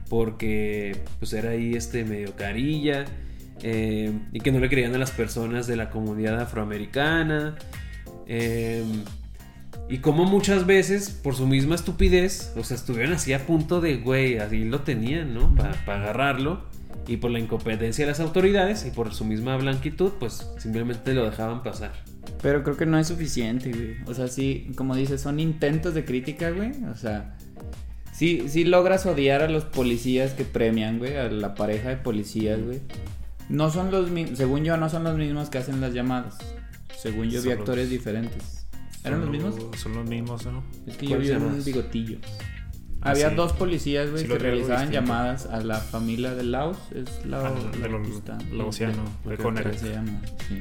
[0.09, 3.05] porque pues era ahí este medio carilla
[3.63, 7.57] eh, y que no le creían a las personas de la comunidad afroamericana
[8.27, 8.85] eh,
[9.89, 13.97] y como muchas veces por su misma estupidez o sea estuvieron así a punto de
[13.97, 16.65] güey así lo tenían no para agarrarlo
[17.07, 21.25] y por la incompetencia de las autoridades y por su misma blanquitud pues simplemente lo
[21.25, 21.93] dejaban pasar
[22.43, 26.05] pero creo que no es suficiente güey o sea sí como dices son intentos de
[26.05, 27.37] crítica güey o sea
[28.19, 32.61] Sí, sí logras odiar a los policías que premian, güey, a la pareja de policías,
[32.61, 32.81] güey.
[33.49, 36.37] No son los mismos, según yo, no son los mismos que hacen las llamadas.
[36.97, 38.67] Según yo vi actores diferentes.
[39.05, 39.55] ¿Eran los mismos?
[39.77, 40.65] Son los mismos, ¿no?
[40.89, 42.19] Es que yo vi un bigotillo.
[43.03, 46.77] Ah, Había dos policías, güey, que realizaban llamadas a la familia de Laos.
[46.93, 49.79] Es la, ah, de los Laosiano, de Conner.
[49.79, 50.59] Sí.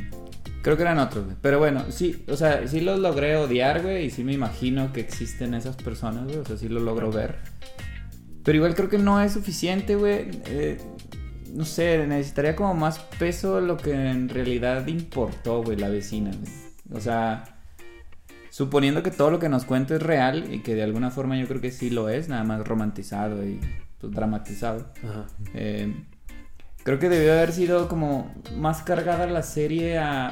[0.61, 1.37] Creo que eran otros, güey.
[1.41, 4.05] Pero bueno, sí, o sea, sí los logré odiar, güey.
[4.05, 6.37] Y sí me imagino que existen esas personas, güey.
[6.37, 7.37] O sea, sí lo logro ver.
[8.43, 10.29] Pero igual creo que no es suficiente, güey.
[10.45, 10.77] Eh,
[11.53, 16.97] no sé, necesitaría como más peso lo que en realidad importó, güey, la vecina, güey.
[16.97, 17.57] O sea,
[18.49, 21.47] suponiendo que todo lo que nos cuenta es real y que de alguna forma yo
[21.47, 23.59] creo que sí lo es, nada más romantizado y
[23.99, 24.93] pues, dramatizado.
[25.03, 25.27] Ajá.
[25.53, 25.93] Eh,
[26.87, 30.31] creo que debió haber sido como más cargada la serie a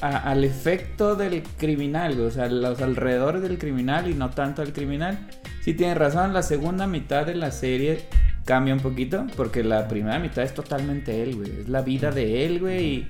[0.00, 5.18] al efecto del criminal, o sea, los alrededores del criminal y no tanto al criminal.
[5.60, 8.06] Sí tienes razón, la segunda mitad de la serie
[8.46, 11.50] cambia un poquito, porque la primera mitad es totalmente él, güey.
[11.60, 12.86] Es la vida de él, güey.
[12.86, 13.08] Y...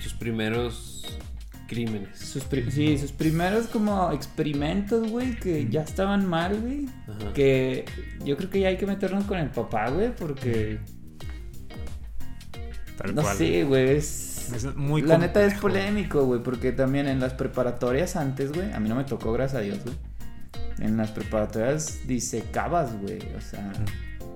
[0.00, 1.16] Sus primeros
[1.68, 2.18] crímenes.
[2.18, 6.86] Sus sí, sus primeros como experimentos, güey, que ya estaban mal, güey.
[7.34, 7.84] Que
[8.24, 10.80] yo creo que ya hay que meternos con el papá, güey, porque...
[13.14, 14.42] no sé, güey, es
[14.76, 18.88] muy La neta es polémico, güey, porque también en las preparatorias antes, güey, a mí
[18.88, 19.96] no me tocó, gracias a Dios, güey.
[20.80, 23.72] En las preparatorias disecabas, güey, o sea.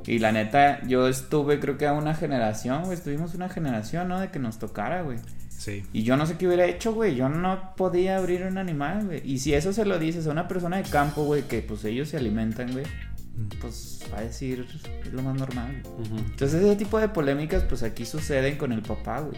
[0.06, 4.20] Y la neta, yo estuve, creo que a una generación, güey, estuvimos una generación, ¿no?
[4.20, 5.18] De que nos tocara, güey.
[5.48, 5.84] Sí.
[5.92, 7.16] Y yo no sé qué hubiera hecho, güey.
[7.16, 9.22] Yo no podía abrir un animal, güey.
[9.24, 12.10] Y si eso se lo dices a una persona de campo, güey, que pues ellos
[12.10, 12.84] se alimentan, güey
[13.60, 14.66] pues va a decir
[15.04, 15.82] es lo más normal.
[15.98, 19.36] Entonces ese tipo de polémicas pues aquí suceden con el papá, güey.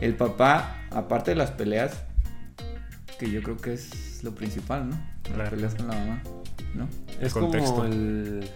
[0.00, 2.02] El papá, aparte de las peleas,
[3.18, 5.00] que yo creo que es lo principal, ¿no?
[5.36, 6.22] Las peleas con la mamá,
[6.74, 6.88] ¿no?
[7.20, 8.48] Es como el...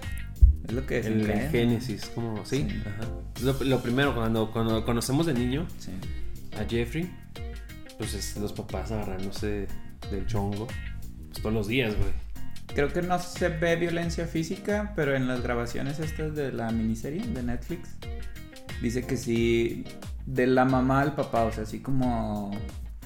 [0.67, 3.07] Es lo que es el, génesis, como, sí, Ajá.
[3.65, 5.67] Lo, primero, cuando, cuando conocemos de niño
[6.59, 7.13] a Jeffrey,
[7.99, 9.69] pues los papás agarrándose
[10.11, 10.67] del chongo
[11.29, 12.24] pues, todos los días, güey.
[12.69, 17.25] Creo que no se ve violencia física, pero en las grabaciones estas de la miniserie
[17.27, 17.97] de Netflix,
[18.83, 19.85] dice que sí
[20.27, 22.51] de la mamá al papá, o sea, así como,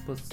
[0.05, 0.23] pues,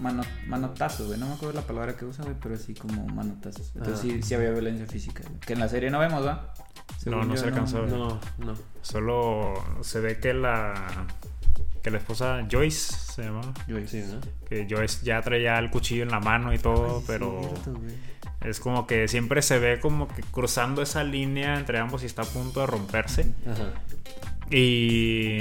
[0.00, 1.18] mano, manotazos, güey.
[1.18, 3.72] No me acuerdo la palabra que usa, güey, pero así como manotazos.
[3.74, 6.54] Entonces sí, sí había violencia física, Que en la serie no vemos, ¿va?
[7.06, 8.54] no, no se alcanzó No, no.
[8.82, 11.06] Solo se ve que la
[11.82, 13.42] que la esposa Joyce se llama.
[13.68, 14.20] Joyce, ¿no?
[14.48, 17.42] Que Joyce ya traía el cuchillo en la mano y todo, pero
[18.44, 22.22] es como que siempre se ve como que cruzando esa línea entre ambos y está
[22.22, 23.32] a punto de romperse.
[23.46, 23.72] Ajá.
[24.50, 25.40] Y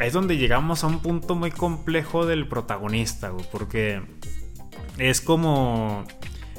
[0.00, 4.02] es donde llegamos a un punto muy complejo del protagonista, güey, porque
[4.98, 6.04] es como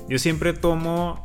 [0.10, 1.25] yo siempre tomo,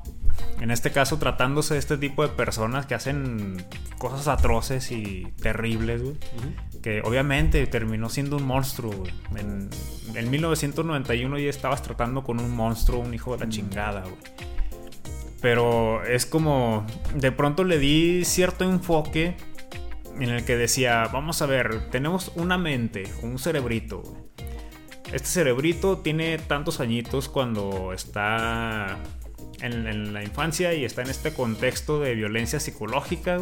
[0.60, 3.64] en este caso tratándose de este tipo de personas que hacen
[3.98, 6.16] cosas atroces y terribles, güey,
[6.82, 9.12] que obviamente terminó siendo un monstruo, güey.
[9.36, 9.70] En,
[10.14, 14.16] en, 1991 ya estabas tratando con un monstruo, un hijo de la chingada, güey.
[15.40, 19.36] Pero es como, de pronto le di cierto enfoque
[20.20, 24.02] en el que decía, vamos a ver, tenemos una mente, un cerebrito.
[25.06, 28.98] Este cerebrito tiene tantos añitos cuando está
[29.62, 33.40] en, la infancia y está en este contexto de violencia psicológica.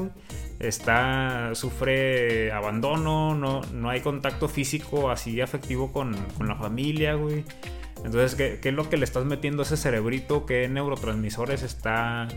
[0.58, 7.44] Está, sufre abandono, no, no hay contacto físico así afectivo con, la familia, güey.
[8.04, 10.46] Entonces, ¿qué, ¿qué, es lo que le estás metiendo a ese cerebrito?
[10.46, 12.28] ¿Qué neurotransmisores está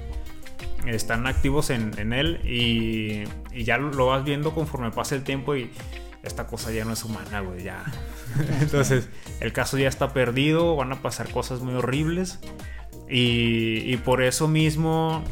[0.87, 3.23] están activos en, él y,
[3.63, 5.69] ya lo vas viendo conforme pasa el tiempo y
[6.23, 7.83] esta cosa ya no es humana, güey, ya.
[8.61, 12.39] Entonces, el caso ya está perdido, van a pasar cosas muy horribles
[13.11, 15.23] y, por eso mismo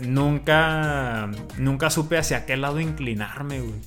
[0.00, 3.80] nunca, nunca supe hacia qué lado inclinarme, güey.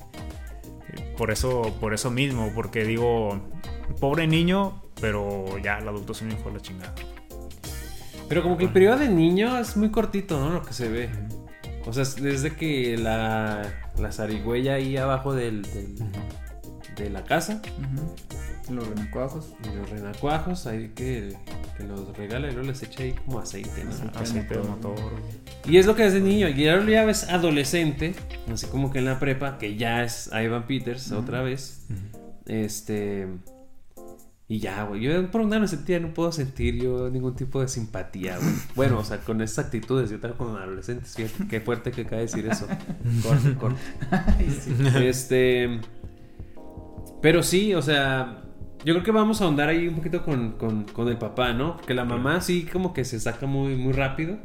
[1.16, 3.40] por eso, por eso mismo, porque digo,
[4.00, 6.94] pobre niño, pero ya el adulto se me hijo la chingada.
[8.28, 10.50] Pero como que el periodo de niño es muy cortito, ¿no?
[10.50, 11.10] Lo que se ve.
[11.84, 13.62] O sea, desde que la,
[13.98, 15.96] la zarigüeya ahí abajo del, del-
[16.96, 18.74] de la casa, Ujú.
[18.74, 19.48] Los renacuajos.
[19.76, 21.36] los renacuajos, ahí que,
[21.76, 23.90] que los regala y luego les echa ahí como aceite, ¿no?
[23.90, 24.18] Aceite.
[24.18, 24.94] Aceite de motor.
[25.66, 26.48] Y es lo que es de niño.
[26.48, 28.14] Y ahora ya ves adolescente,
[28.52, 31.86] así como que en la prepa, que ya es Ivan Peters otra vez.
[32.46, 33.26] Este.
[34.48, 35.00] Y ya, güey.
[35.02, 38.52] Yo por una adolescente ya no puedo sentir yo ningún tipo de simpatía, güey.
[38.76, 41.14] Bueno, o sea, con esas actitudes, yo tal con adolescentes.
[41.14, 42.66] Fíjate, qué fuerte que cae decir eso.
[43.22, 43.80] Corte, corte.
[45.08, 45.80] Este.
[47.22, 48.38] Pero sí, o sea.
[48.84, 51.76] Yo creo que vamos a ahondar ahí un poquito con, con, con el papá, ¿no?
[51.76, 54.38] Porque la mamá sí como que se saca muy, muy rápido.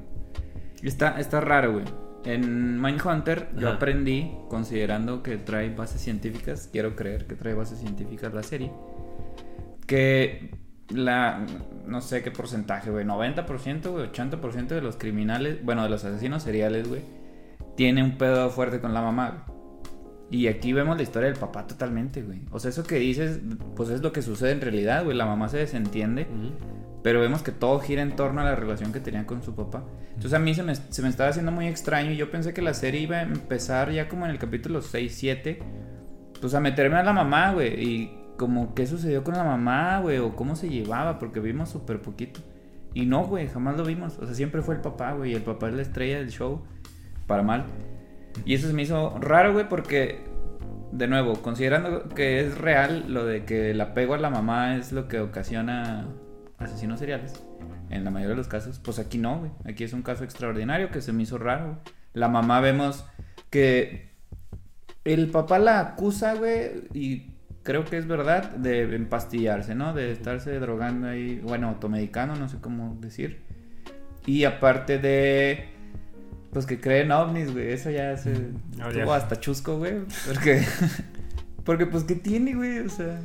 [0.84, 1.86] Está, está raro, güey.
[2.24, 3.78] En Mindhunter yo Ajá.
[3.78, 8.72] aprendí, considerando que trae bases científicas, quiero creer que trae bases científicas la serie,
[9.88, 10.52] que
[10.90, 11.46] la,
[11.86, 16.44] no sé qué porcentaje, güey, 90%, güey, 80% de los criminales, bueno, de los asesinos
[16.44, 17.02] seriales, güey,
[17.76, 19.57] tiene un pedo fuerte con la mamá, güey.
[20.30, 22.42] Y aquí vemos la historia del papá totalmente, güey.
[22.52, 23.40] O sea, eso que dices,
[23.76, 25.16] pues es lo que sucede en realidad, güey.
[25.16, 26.28] La mamá se desentiende.
[27.02, 29.86] Pero vemos que todo gira en torno a la relación que tenía con su papá.
[30.10, 32.62] Entonces a mí se me, se me estaba haciendo muy extraño y yo pensé que
[32.62, 35.60] la serie iba a empezar ya como en el capítulo 6, 7.
[36.42, 37.82] Pues a meterme a la mamá, güey.
[37.82, 40.18] Y como qué sucedió con la mamá, güey.
[40.18, 42.42] O cómo se llevaba, porque vimos súper poquito.
[42.94, 44.18] Y no, güey, jamás lo vimos.
[44.18, 45.32] O sea, siempre fue el papá, güey.
[45.32, 46.64] Y el papá es la estrella del show.
[47.28, 47.66] Para mal.
[48.46, 50.24] Y eso se me hizo raro, güey, porque,
[50.92, 54.92] de nuevo, considerando que es real lo de que el apego a la mamá es
[54.92, 56.08] lo que ocasiona
[56.58, 57.44] asesinos seriales,
[57.90, 59.52] en la mayoría de los casos, pues aquí no, güey.
[59.66, 61.66] Aquí es un caso extraordinario que se me hizo raro.
[61.66, 61.78] güey.
[62.14, 63.06] La mamá vemos
[63.50, 64.10] que
[65.04, 67.32] el papá la acusa, güey, y
[67.64, 69.94] creo que es verdad, de empastillarse, ¿no?
[69.94, 73.42] De estarse drogando ahí, bueno, automedicando, no sé cómo decir.
[74.26, 75.70] Y aparte de
[76.52, 77.72] pues que creen ovnis, güey.
[77.72, 78.34] Eso ya se.
[79.06, 79.96] Oh, hasta chusco, güey.
[80.28, 80.66] Porque.
[81.64, 82.80] Porque, pues, ¿qué tiene, güey?
[82.80, 83.20] O sea.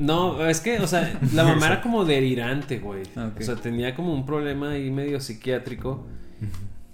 [0.00, 3.02] No, es que, o sea, la mamá era como delirante, güey.
[3.02, 3.40] Ok.
[3.40, 6.04] O sea, tenía como un problema ahí medio psiquiátrico.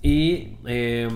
[0.02, 1.08] Y, eh,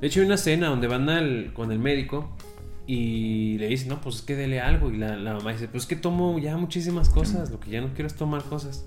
[0.00, 2.36] de hecho, hay una escena donde van al, con el médico
[2.84, 4.90] y le dicen, no, pues es que dele algo.
[4.90, 7.52] Y la, la mamá dice, pues es que tomo ya muchísimas cosas.
[7.52, 8.86] Lo que ya no quiero es tomar cosas.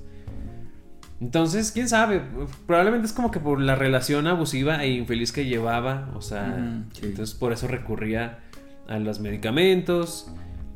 [1.22, 2.22] Entonces, quién sabe,
[2.68, 7.06] probablemente es como que por la relación abusiva e infeliz que llevaba, o sea, sí.
[7.06, 8.40] entonces por eso recurría
[8.88, 10.30] a los medicamentos,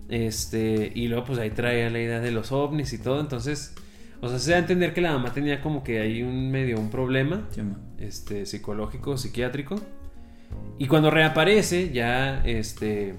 [0.07, 3.75] este, y luego pues ahí traía la idea de los ovnis y todo, entonces,
[4.21, 6.79] o sea, se da a entender que la mamá tenía como que ahí un medio,
[6.79, 7.61] un problema, Sí,
[7.97, 9.75] este, psicológico, psiquiátrico,
[10.77, 13.15] y cuando reaparece, ya, este,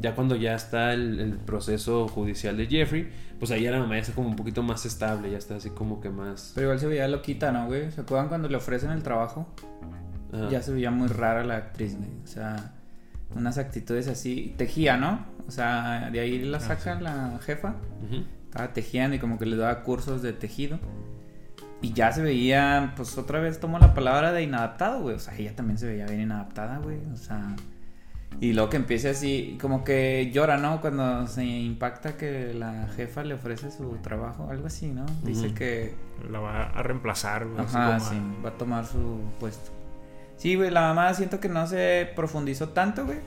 [0.00, 3.94] ya cuando ya está el, el proceso judicial de Jeffrey, pues ahí ya la mamá
[3.94, 6.52] ya está como un poquito más estable, ya está así como que más...
[6.54, 7.90] Pero igual se veía loquita, ¿no, güey?
[7.90, 9.48] ¿Se acuerdan cuando le ofrecen el trabajo?
[10.32, 10.48] Ajá.
[10.50, 12.10] Ya se veía muy rara la actriz, güey.
[12.22, 12.74] O sea,
[13.34, 14.54] unas actitudes así.
[14.56, 15.24] Tejía, ¿no?
[15.48, 17.76] O sea, de ahí la saca la jefa.
[18.44, 20.78] Estaba tejiendo y como que le daba cursos de tejido.
[21.82, 25.16] Y ya se veía, pues otra vez tomó la palabra de inadaptado, güey.
[25.16, 26.98] O sea, ella también se veía bien inadaptada, güey.
[27.12, 27.56] O sea.
[28.40, 30.80] Y luego que empiece así, como que llora, ¿no?
[30.80, 35.04] Cuando se impacta que la jefa le ofrece su trabajo, algo así, ¿no?
[35.22, 35.94] Dice que
[36.30, 39.70] La va a reemplazar, güey, así Ajá, sí, va a tomar su puesto.
[40.36, 43.18] Sí, güey, la mamá siento que no se profundizó tanto, güey.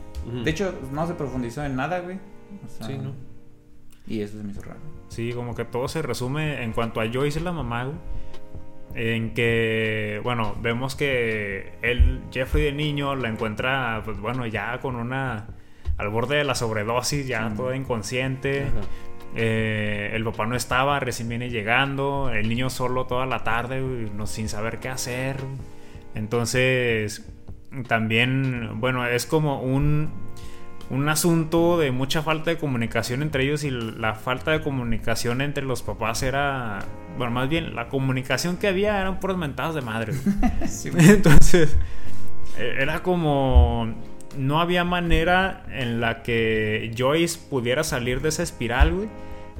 [0.44, 2.18] De hecho, no se profundizó en nada, güey.
[2.66, 3.14] O sea, Sí, ¿no?
[4.08, 4.80] Y eso se me hizo raro.
[5.10, 7.98] Sí, como que todo se resume en cuanto a Joyce la mamá, güey,
[8.96, 14.96] En que, bueno, vemos que él, Jeffrey de niño, la encuentra, pues bueno, ya con
[14.96, 15.48] una.
[15.98, 17.56] al borde de la sobredosis, ya Mm.
[17.56, 18.64] toda inconsciente.
[18.64, 18.88] Ajá.
[19.36, 22.30] Eh, el papá no estaba, recién viene llegando.
[22.32, 23.82] El niño solo toda la tarde,
[24.16, 25.38] no, sin saber qué hacer.
[26.16, 27.28] Entonces,
[27.88, 30.12] también, bueno, es como un,
[30.94, 35.64] un asunto de mucha falta de comunicación entre ellos y la falta de comunicación entre
[35.64, 36.80] los papás era,
[37.18, 40.14] bueno, más bien la comunicación que había eran puras mentadas de madre.
[40.68, 40.90] Sí.
[40.98, 41.78] Entonces,
[42.58, 43.94] eh, era como.
[44.38, 49.10] No había manera en la que Joyce pudiera salir de esa espiral, güey.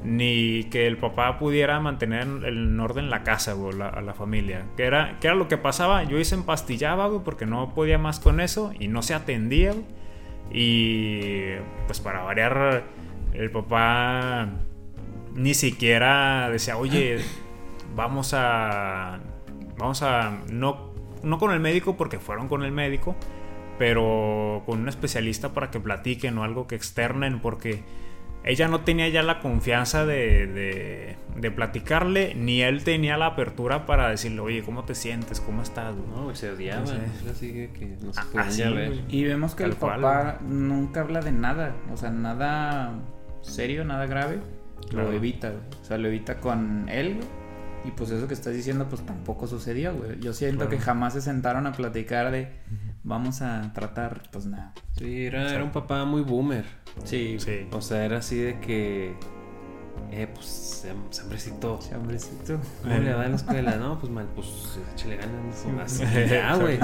[0.02, 4.66] Ni que el papá pudiera mantener en orden la casa, güey, la- a la familia.
[4.76, 6.04] Que era, que era lo que pasaba.
[6.04, 9.84] Joyce empastillaba, güey, porque no podía más con eso y no se atendía, güey.
[10.50, 11.54] Y
[11.86, 12.84] pues para variar,
[13.32, 14.48] el papá
[15.34, 17.18] ni siquiera decía, oye,
[17.96, 19.20] vamos a.
[19.78, 20.38] Vamos a.
[20.50, 20.92] No,
[21.22, 23.16] no con el médico, porque fueron con el médico.
[23.78, 27.82] pero con un especialista para que platiquen o algo que externen, porque
[28.44, 33.86] ella no tenía ya la confianza de, de, de platicarle, ni él tenía la apertura
[33.86, 35.40] para decirle, oye, ¿cómo te sientes?
[35.40, 35.96] ¿Cómo estás?
[35.96, 36.08] güey?".
[36.08, 36.84] No, güey, se odiaban.
[36.84, 36.96] No sé.
[37.24, 38.88] es así que- que no se Ah, podían así, ya güey.
[38.90, 39.00] ver.
[39.08, 42.92] Y vemos que Tal el cual, papá nunca habla de nada, o sea, nada
[43.42, 44.38] serio, nada grave,
[44.90, 45.10] Claro.
[45.10, 45.62] lo evita, güey.
[45.80, 47.28] o sea, lo evita con él, güey.
[47.86, 50.18] Y pues eso que estás diciendo, pues tampoco sucedió, güey.
[50.20, 50.70] Yo siento Claro.
[50.70, 52.48] que jamás se sentaron a platicar de
[53.04, 54.72] vamos a tratar, pues nada.
[54.98, 56.64] Sí, era, era un papá muy boomer.
[57.04, 57.66] Sí, Sí.
[57.72, 59.14] O sea, era así de que.
[60.10, 60.88] Eh, pues, sí,
[61.22, 61.80] hombrecito.
[61.90, 63.76] ¿Cómo le va en la escuela?
[63.76, 65.64] No, pues mal, pues échale ganas.
[66.12, 66.28] güey.
[66.28, 66.78] ya, güey.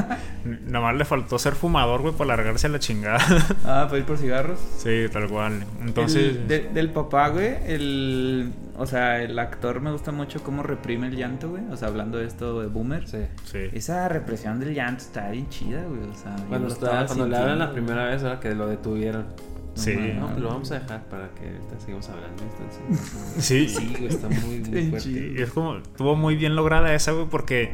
[0.67, 3.21] Nada más le faltó ser fumador, güey, para largarse a la chingada.
[3.65, 4.59] Ah, para ir por cigarros.
[4.79, 5.65] sí, tal cual.
[5.81, 8.53] Entonces, El- de- del papá, güey, el...
[8.77, 11.63] O sea, el actor me gusta mucho cómo reprime el llanto, güey.
[11.71, 13.07] O sea, hablando de esto de Boomer.
[13.07, 13.19] Sí.
[13.45, 13.59] sí.
[13.75, 16.01] Esa represión del llanto está bien chida, güey.
[16.11, 19.27] O sea, Cuando, estaba cuando le hablan la primera vez, ahora que lo detuvieron.
[19.75, 19.95] Sí.
[20.19, 22.43] No, lo vamos a dejar para que ahorita sigamos hablando.
[22.43, 25.43] Entonces, Sí, sí, güey, está muy, muy fuerte.
[25.43, 27.73] es como, estuvo muy bien lograda esa, güey, porque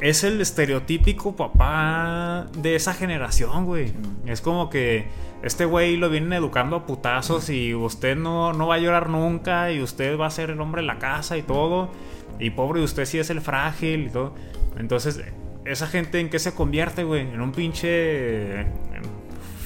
[0.00, 3.92] es el estereotípico papá de esa generación, güey.
[4.26, 5.06] Es como que
[5.42, 9.72] este güey lo vienen educando a putazos y usted no, no va a llorar nunca
[9.72, 11.90] y usted va a ser el hombre de la casa y todo.
[12.38, 14.34] Y pobre, usted sí es el frágil y todo.
[14.78, 15.20] Entonces,
[15.64, 17.22] esa gente en qué se convierte, güey?
[17.22, 18.66] En un pinche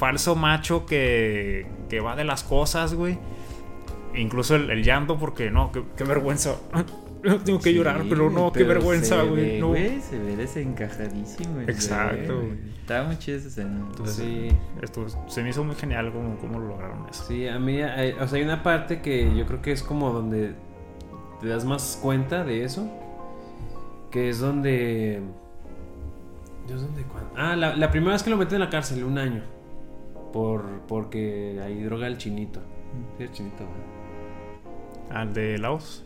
[0.01, 3.19] falso macho que, que va de las cosas, güey.
[4.15, 6.57] Incluso el, el llanto, porque no, qué, qué vergüenza.
[7.45, 9.59] Tengo que Sí, llorar, pero no, qué vergüenza, güey.
[9.59, 9.75] ve, No.
[10.01, 11.61] Se ve desencajadísimo.
[11.61, 12.71] Exacto, güey.
[12.81, 13.85] Estaba muy chida esa escena.
[13.91, 14.49] Entonces, Sí.
[14.81, 17.25] esto se me hizo muy genial cómo, cómo lo lograron eso.
[17.29, 20.13] Sí, a mí, hay- o sea, hay una parte que yo creo que es como
[20.15, 20.55] donde
[21.43, 22.89] te das más cuenta de eso.
[24.11, 25.21] Que es donde.
[26.67, 27.03] Dios, ¿dónde?
[27.03, 27.31] cuándo?
[27.37, 29.43] Ah, la, la primera vez que lo meten en la cárcel, un año.
[30.33, 32.61] Por, porque hay droga al chinito.
[33.19, 33.65] Sí, el chinito.
[35.11, 36.05] Al de Laos.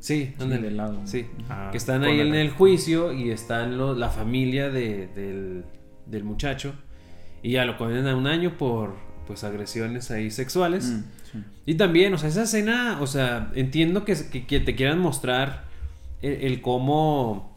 [0.00, 0.62] Sí, Sí, ándale.
[0.62, 1.00] de lado.
[1.04, 1.26] Sí.
[1.48, 5.64] Ah, Que están ahí en el- el juicio y están lo- la familia de- del,
[6.06, 6.74] del muchacho.
[7.40, 8.94] Y ya lo condenan a un año por
[9.28, 10.86] pues agresiones ahí sexuales.
[10.90, 11.44] Mm, sí.
[11.66, 15.66] Y también, o sea, esa escena, o sea, entiendo que, que- que te quieran mostrar
[16.20, 17.56] el, el cómo,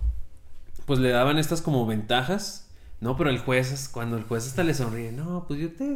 [0.86, 2.65] pues le daban estas como ventajas,
[3.02, 3.16] ¿no?
[3.18, 5.96] Pero el juez, cuando el juez hasta le sonríe, no, pues yo te...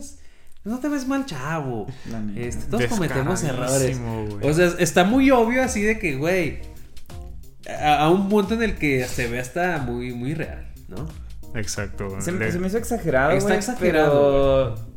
[0.65, 1.87] No te ves mal, chavo.
[2.11, 2.39] La neta.
[2.41, 3.99] Este, todos cometemos errores.
[4.43, 6.59] O sea, está muy obvio así de que, güey,
[7.81, 11.07] a, a un punto en el que se ve hasta muy, muy real, ¿no?
[11.55, 12.19] Exacto.
[12.21, 14.88] Se, Le- se me hizo exagerado, Está exagerado, Pero...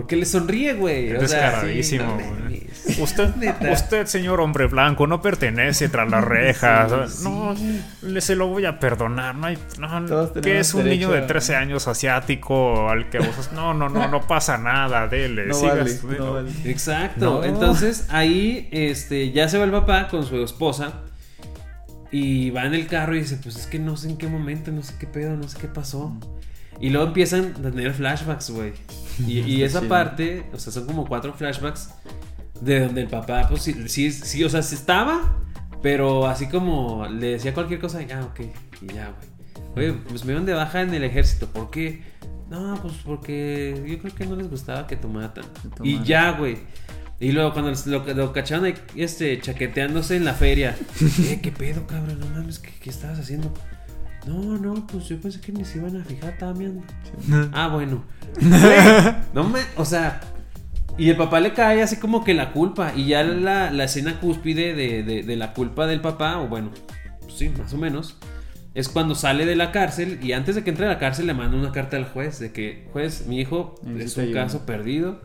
[0.00, 1.12] Porque le sonríe, güey.
[1.16, 2.26] O sea, Descaradísimo, no güey.
[2.30, 2.98] mames.
[3.00, 3.30] Usted,
[3.72, 7.12] usted, señor hombre blanco, no pertenece tras las rejas.
[7.18, 7.54] Sí, no,
[8.02, 9.34] le se lo voy a perdonar.
[9.34, 13.18] No hay, no, que es un niño de derecho a- 13 años asiático al que
[13.18, 13.50] vos.
[13.52, 15.08] No, no, no, no pasa nada.
[15.08, 16.26] Dele, No siga vale, estudiando.
[16.26, 16.50] no vale.
[16.64, 17.24] Exacto.
[17.40, 17.44] No.
[17.44, 20.92] Entonces ahí este, ya se va el papá con su esposa.
[22.10, 24.70] Y va en el carro y dice, pues es que no sé en qué momento,
[24.70, 26.16] no sé qué pedo, no sé qué pasó.
[26.80, 28.72] Y luego empiezan a tener flashbacks, güey.
[29.26, 29.86] Y, y esa Sí.
[29.86, 31.90] parte, o sea, son como cuatro flashbacks
[32.60, 35.38] de donde el papá, pues sí, sí, sí, o sea, sí estaba,
[35.82, 38.40] pero así como le decía cualquier cosa, ya, ok,
[38.82, 39.12] y ya,
[39.74, 39.88] güey.
[39.90, 42.02] Oye, pues me dieron de baja en el ejército, ¿por qué?
[42.48, 45.84] No, pues porque yo creo que no les gustaba que tomara tanto.
[45.84, 46.58] Y ya, güey.
[47.20, 50.76] Y luego cuando lo, lo cacharon ahí, este, chaqueteándose en la feria.
[51.24, 52.18] eh, ¿qué pedo, cabrón?
[52.20, 53.52] No mames, ¿qué, qué estabas haciendo?
[54.28, 56.82] No, no, pues yo pensé que ni se iban a fijar, estaba meando.
[57.52, 58.04] Ah, bueno.
[59.34, 60.20] No me, o sea,
[60.96, 62.92] y el papá le cae así como que la culpa.
[62.94, 66.70] Y ya la, la escena cúspide de, de- de la culpa del papá, o bueno,
[67.20, 68.16] pues sí, más o menos,
[68.74, 71.34] es cuando sale de la cárcel y antes de que entre a la cárcel le
[71.34, 74.42] manda una carta al juez de que, juez, mi hijo es un ayuda.
[74.44, 75.20] caso perdido,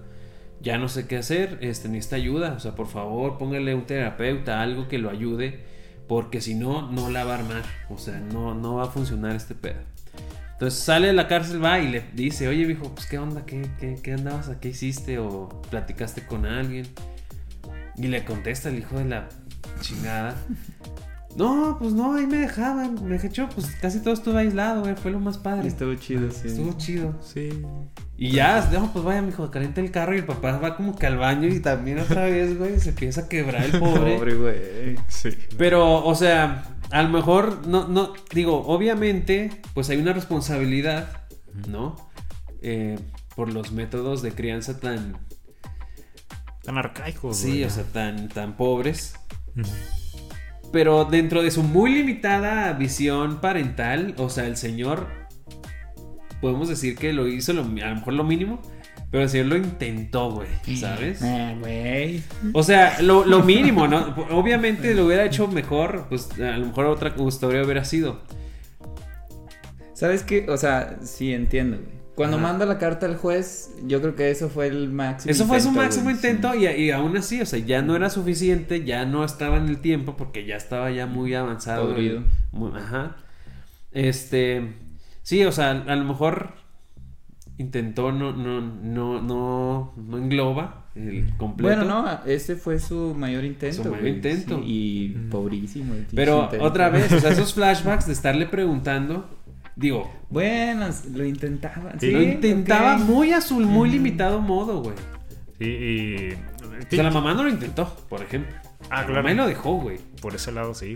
[0.61, 4.61] ya no sé qué hacer, este, necesita ayuda, o sea, por favor, póngale un terapeuta,
[4.61, 5.59] algo que lo ayude,
[6.07, 9.35] porque si no, no la va a armar, o sea, no, no va a funcionar
[9.35, 9.79] este pedo.
[10.53, 13.69] Entonces sale de la cárcel, va y le dice, oye, viejo, pues qué onda, qué,
[13.79, 16.87] qué, qué andabas, qué hiciste o platicaste con alguien.
[17.95, 19.29] Y le contesta el hijo de la
[19.81, 20.35] chingada.
[21.35, 23.03] No, pues no, ahí me dejaban.
[23.05, 24.95] Me dejé, yo, pues casi todo estuve aislado, güey.
[24.95, 25.67] Fue lo más padre.
[25.67, 26.47] Estuvo chido, sí.
[26.47, 27.15] Estuvo chido.
[27.21, 27.49] Sí.
[28.15, 31.07] Y ya, no, pues vaya, mijo, calienta el carro y el papá va como que
[31.07, 34.15] al baño y también otra vez, güey, se empieza a quebrar el pobre.
[34.17, 34.95] Pobre, güey.
[35.07, 35.29] Sí.
[35.57, 41.25] Pero, o sea, a lo mejor, no, no, digo, obviamente, pues hay una responsabilidad,
[41.67, 41.95] ¿no?
[42.61, 42.99] Eh,
[43.35, 45.17] por los métodos de crianza tan,
[46.63, 47.63] Tan arcaicos, sí, güey.
[47.65, 49.15] o sea, tan, tan pobres.
[50.71, 55.07] Pero dentro de su muy limitada visión parental, o sea, el señor
[56.43, 58.61] podemos decir que lo hizo lo- a lo mejor lo mínimo,
[59.09, 61.21] pero el señor lo intentó, güey, ¿sabes?
[61.23, 62.23] Eh, güey.
[62.53, 64.13] O sea, lo, lo mínimo, ¿no?
[64.31, 68.21] Obviamente lo hubiera hecho mejor, pues a lo mejor otra historia hubiera sido.
[69.93, 70.45] ¿Sabes qué?
[70.49, 72.03] O sea, sí entiendo, güey.
[72.15, 72.47] Cuando Ajá.
[72.47, 75.31] manda la carta al juez, yo creo que eso fue el máximo.
[75.31, 77.95] Eso fue su intento, máximo güey, intento y, y aún así, o sea, ya no
[77.95, 81.87] era suficiente, ya no estaba en el tiempo porque ya estaba ya muy avanzado.
[81.87, 82.21] Podrido.
[82.51, 83.15] Muy- ajá.
[83.93, 84.73] Este,
[85.23, 86.53] sí, o sea, a lo mejor
[87.57, 91.75] intentó, no, no, no, no, no engloba el completo.
[91.83, 93.77] Bueno, no, ese fue su mayor intento.
[93.77, 94.57] Su mayor güey, intento.
[94.59, 95.93] sí, y pobrísimo.
[95.93, 96.65] el pinche Pero intento.
[96.65, 99.27] otra vez, o sea, esos flashbacks de estarle preguntando,
[99.75, 101.93] digo, Bueno, lo intentaba.
[101.99, 104.95] Sí, lo intentaba muy a su muy limitado modo, güey.
[105.59, 106.33] Sí, y.
[106.33, 108.53] O sea, la mamá no lo intentó, por ejemplo.
[108.89, 109.13] Ah, La claro.
[109.21, 109.97] mamá y lo dejó, güey.
[110.21, 110.95] Por ese lado, sí.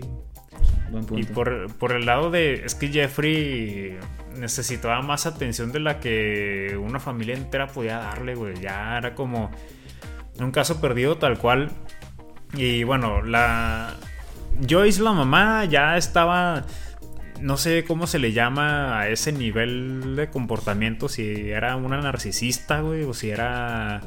[0.90, 1.18] Buen punto.
[1.18, 2.64] Y por, por el lado de.
[2.64, 3.98] Es que Jeffrey
[4.38, 8.60] necesitaba más atención de la que una familia entera podía darle, güey.
[8.60, 9.50] Ya era como
[10.38, 11.70] un caso perdido tal cual.
[12.54, 13.94] Y bueno, la.
[14.68, 16.64] Joyce, la mamá, ya estaba.
[17.40, 21.08] No sé cómo se le llama a ese nivel de comportamiento.
[21.08, 24.00] Si era una narcisista, güey, o si era.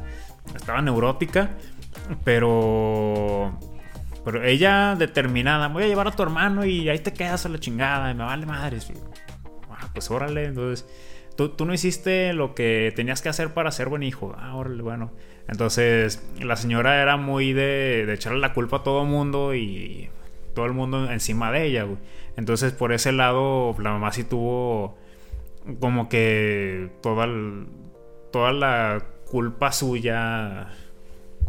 [0.55, 1.51] Estaba neurótica.
[2.23, 3.57] Pero.
[4.23, 7.59] Pero ella determinada, voy a llevar a tu hermano y ahí te quedas a la
[7.59, 8.89] chingada, y me vale madres.
[8.89, 8.93] Y,
[9.71, 10.87] ah, pues órale, entonces.
[11.35, 14.35] Tú, tú no hiciste lo que tenías que hacer para ser buen hijo.
[14.37, 15.11] Ah, órale, bueno.
[15.47, 20.09] Entonces, la señora era muy de, de echarle la culpa a todo el mundo y
[20.53, 21.97] todo el mundo encima de ella, güey.
[22.35, 24.97] Entonces, por ese lado, la mamá sí tuvo
[25.79, 27.67] como que toda, el-
[28.31, 29.01] toda la
[29.31, 30.67] culpa suya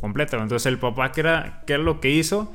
[0.01, 0.37] completa.
[0.39, 2.53] Entonces, el papá, ¿qué era, qué era lo que hizo?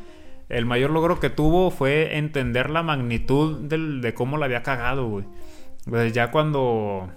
[0.50, 5.08] El mayor logro que tuvo fue entender la magnitud del- de cómo la había cagado,
[5.08, 5.26] güey.
[5.90, 7.10] Pues ya cuando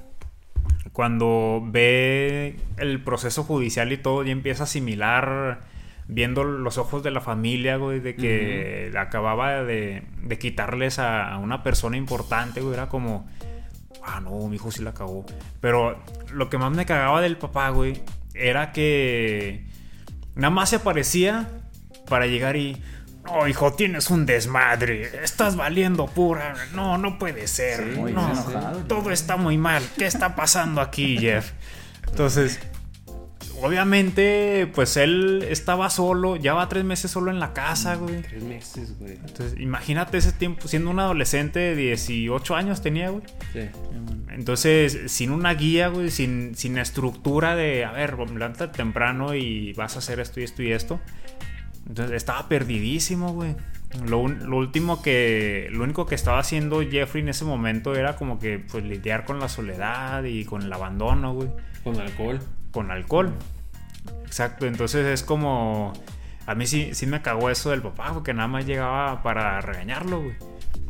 [0.93, 5.61] cuando ve el proceso judicial y todo y empieza a asimilar
[6.09, 11.39] viendo los ojos de la familia, güey, de que acababa de, de quitarles a, a
[11.39, 13.28] una persona importante, güey, era como,
[14.05, 15.24] ah, no, mi hijo sí la cagó.
[15.61, 16.03] Pero
[16.33, 18.03] lo que más me cagaba del papá, güey,
[18.35, 19.64] era que
[20.35, 21.49] nada más se aparecía
[22.09, 22.83] para llegar y,
[23.25, 28.85] no, hijo, tienes un desmadre, estás valiendo pura, no, no puede ser, muy no, enojado.
[28.85, 31.53] todo está muy mal, ¿qué está pasando aquí, Jeff?
[32.09, 32.59] Entonces,
[33.62, 38.23] obviamente, pues él estaba solo, ya va tres meses solo en la casa, güey.
[38.23, 39.12] Tres meses, güey.
[39.12, 43.23] Entonces, imagínate ese tiempo, siendo un adolescente de 18 años tenía, güey.
[43.53, 43.68] Sí.
[44.31, 49.97] Entonces, sin una guía, güey, sin, sin estructura de, a ver, levántate temprano y vas
[49.97, 51.01] a hacer esto y esto y esto.
[51.91, 53.57] Entonces, estaba perdidísimo, güey.
[54.07, 58.61] Lo, último que, lo único que estaba haciendo Jeffrey en ese momento era como que,
[58.61, 61.49] pues, lidiar con la soledad y con el abandono, güey
[61.82, 62.38] Con alcohol.
[62.70, 63.34] con alcohol.
[64.24, 65.93] Exacto, entonces es como...
[66.47, 70.22] A mí sí, sí me cagó eso del papá, porque nada más llegaba para regañarlo,
[70.22, 70.36] güey.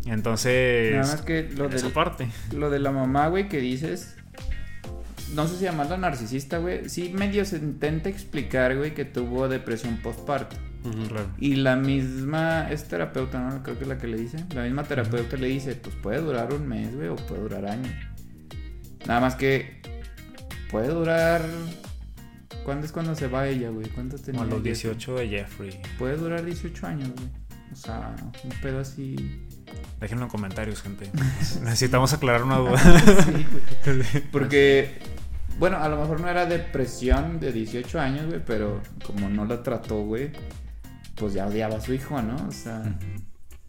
[0.05, 0.93] Entonces...
[0.93, 2.29] Nada más que lo en esa parte.
[2.53, 4.17] Lo de la mamá, güey, que dices.
[5.35, 6.91] No sé si llamarla narcisista, güey.
[6.91, 10.57] Sí, medio se intenta explicar, güey, que tuvo depresión postparto.
[10.83, 11.29] Claro.
[11.39, 12.71] Y la misma.
[12.71, 13.63] Es terapeuta, ¿no?
[13.63, 14.45] Creo que es la que le dice.
[14.55, 17.93] La misma terapeuta le dice: Pues puede durar un mes, güey, o puede durar años.
[19.07, 19.81] Nada más que.
[20.71, 21.43] Puede durar.
[22.65, 23.89] ¿Cuándo es cuando se va ella, güey?
[23.89, 24.41] ¿Cuánto tenía?
[24.41, 24.93] Como a los Jeffrey?
[24.95, 25.81] 18 de Jeffrey.
[25.99, 27.29] Puede durar 18 años, güey.
[27.73, 29.17] O sea, un pedo así.
[30.01, 31.11] Déjenlo en comentarios, gente.
[31.63, 32.79] Necesitamos aclarar una duda.
[33.25, 33.47] Sí,
[33.83, 34.25] güey.
[34.33, 34.99] Porque,
[35.59, 39.63] bueno, a lo mejor no era depresión de 18 años, güey, pero como no la
[39.63, 40.31] trató, güey,
[41.21, 42.35] pues ya odiaba a su hijo, ¿no?
[42.49, 42.83] O sea,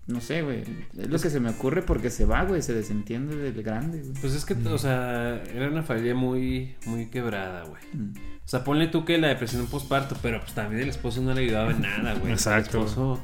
[0.07, 0.63] no sé, güey.
[0.97, 4.13] Es lo que se me ocurre porque se va, güey, se desentiende del grande, güey.
[4.21, 7.83] Pues es que, o sea, era una familia muy, muy quebrada, güey.
[7.93, 8.13] Mm.
[8.43, 11.41] O sea, ponle tú que la depresión postparto, pero pues también el esposo no le
[11.41, 12.31] ayudaba en nada, güey.
[12.31, 12.79] Exacto.
[12.79, 13.19] El esposo,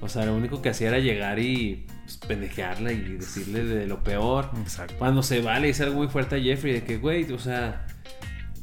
[0.00, 4.02] o sea, lo único que hacía era llegar y pues, pendejearla y decirle de lo
[4.04, 4.50] peor.
[4.62, 4.94] Exacto.
[4.98, 7.86] Cuando se va, le dice algo muy fuerte a Jeffrey de que, güey, o sea,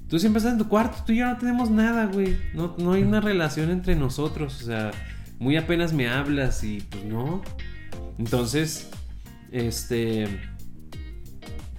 [0.09, 2.37] tú siempre estás en tu cuarto, tú y yo no tenemos nada, güey.
[2.53, 4.91] No, no hay una relación entre nosotros, o sea,
[5.39, 7.41] muy apenas me hablas y pues no.
[8.17, 8.89] Entonces,
[9.51, 10.27] este...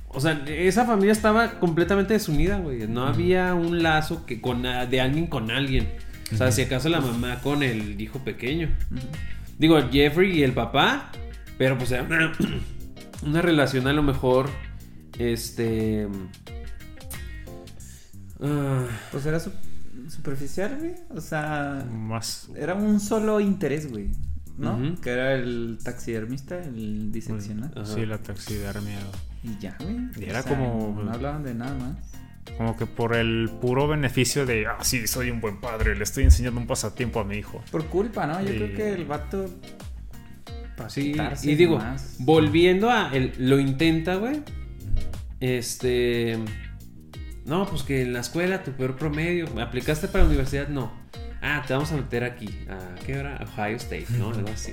[0.08, 2.86] O sea, esa familia estaba completamente desunida, güey.
[2.88, 5.88] No había un lazo que con de alguien con alguien.
[6.32, 8.70] O sea, si acaso la mamá con el hijo pequeño.
[9.58, 11.10] Digo, Jeffrey y el papá,
[11.58, 12.32] pero pues era una,
[13.22, 14.48] una relación a lo mejor,
[15.18, 16.08] este...
[18.40, 19.52] ah, Pues era su-
[20.08, 20.94] superficial, güey.
[21.10, 22.48] O sea, Más.
[22.56, 24.08] era un solo interés, güey.
[24.58, 24.94] ¿no?
[25.02, 27.70] Que era el taxidermista, el diseccional.
[27.76, 27.84] Ajá.
[27.84, 28.98] Sí, la taxidermia.
[29.42, 29.96] Y ya, güey.
[30.16, 31.96] Y O era sea, como- No hablaban de nada más.
[32.56, 36.24] Como que por el puro beneficio de, ah, sí, soy un buen padre, le estoy
[36.24, 37.62] enseñando un pasatiempo a mi hijo.
[37.70, 38.40] Por culpa, ¿no?
[38.40, 39.46] Yo Y- creo que el vato.
[40.88, 42.16] Sí, y digo, más.
[42.20, 43.10] volviendo a.
[43.14, 44.42] el- lo intenta, güey.
[45.40, 46.38] Este.
[47.46, 49.46] No, pues que en la escuela tu peor promedio.
[49.60, 50.68] ¿Aplicaste para la universidad?
[50.68, 50.92] No.
[51.40, 52.48] Ah, te vamos a meter aquí.
[52.68, 53.44] ¿A qué hora?
[53.56, 54.30] Ohio State, ¿no?
[54.30, 54.72] Algo así.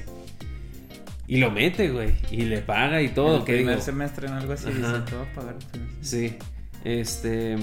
[1.28, 2.16] Y lo mete, güey.
[2.32, 3.38] Y le paga y todo.
[3.38, 4.70] el que primer digo, semestre en algo así.
[4.70, 5.56] Dice, te voy a pagar.
[5.60, 6.30] el primer semestre".
[6.30, 6.38] Sí.
[6.84, 7.58] Este.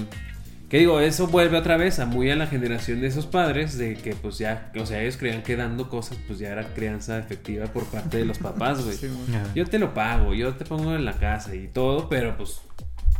[0.69, 3.95] Que digo, eso vuelve otra vez a muy a la generación de esos padres de
[3.95, 7.65] que pues ya, o sea, ellos creían que dando cosas pues ya era crianza efectiva
[7.65, 8.95] por parte de los papás, güey.
[8.95, 9.09] Sí.
[9.53, 12.61] Yo te lo pago, yo te pongo en la casa y todo, pero pues,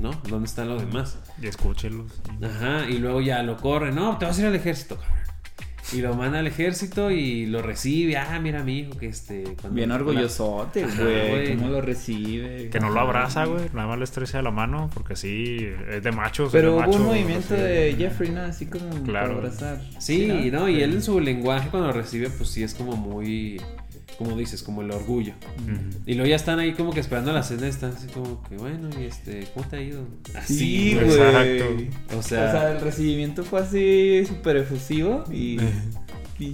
[0.02, 0.12] ¿no?
[0.30, 1.18] ¿Dónde están los demás?
[1.42, 2.12] Y escúchelos.
[2.44, 5.22] Ajá, y luego ya lo corre, no, te vas a ir al ejército, cabrón.
[5.94, 9.44] Y lo manda al ejército y lo recibe, ah, mira mi hijo que este...
[9.60, 11.56] cuando- Bien orgullosote, Ajá, güey.
[11.58, 12.70] ¿Cómo lo recibe?
[12.70, 13.66] Que no lo abraza, güey.
[13.74, 16.50] Nada más le estresa la mano, porque sí, es de machos.
[16.54, 18.42] Pero de hubo macho, un movimiento de Jeffrey, ¿no?
[18.42, 19.36] Así como Claro.
[19.36, 19.82] para abrazar.
[20.00, 23.60] Sí, no, y él en su lenguaje cuando lo recibe, pues sí es como muy,
[24.18, 25.34] como dices, como el orgullo.
[26.06, 28.90] Y luego ya están ahí como que esperando la cena, están así como que, bueno,
[29.00, 30.06] y este, ¿cómo te ha ido?
[30.36, 31.06] Así, Sí, güey.
[31.08, 32.16] Exacto.
[32.16, 35.60] O O sea, sea, el recibimiento fue así súper efusivo y...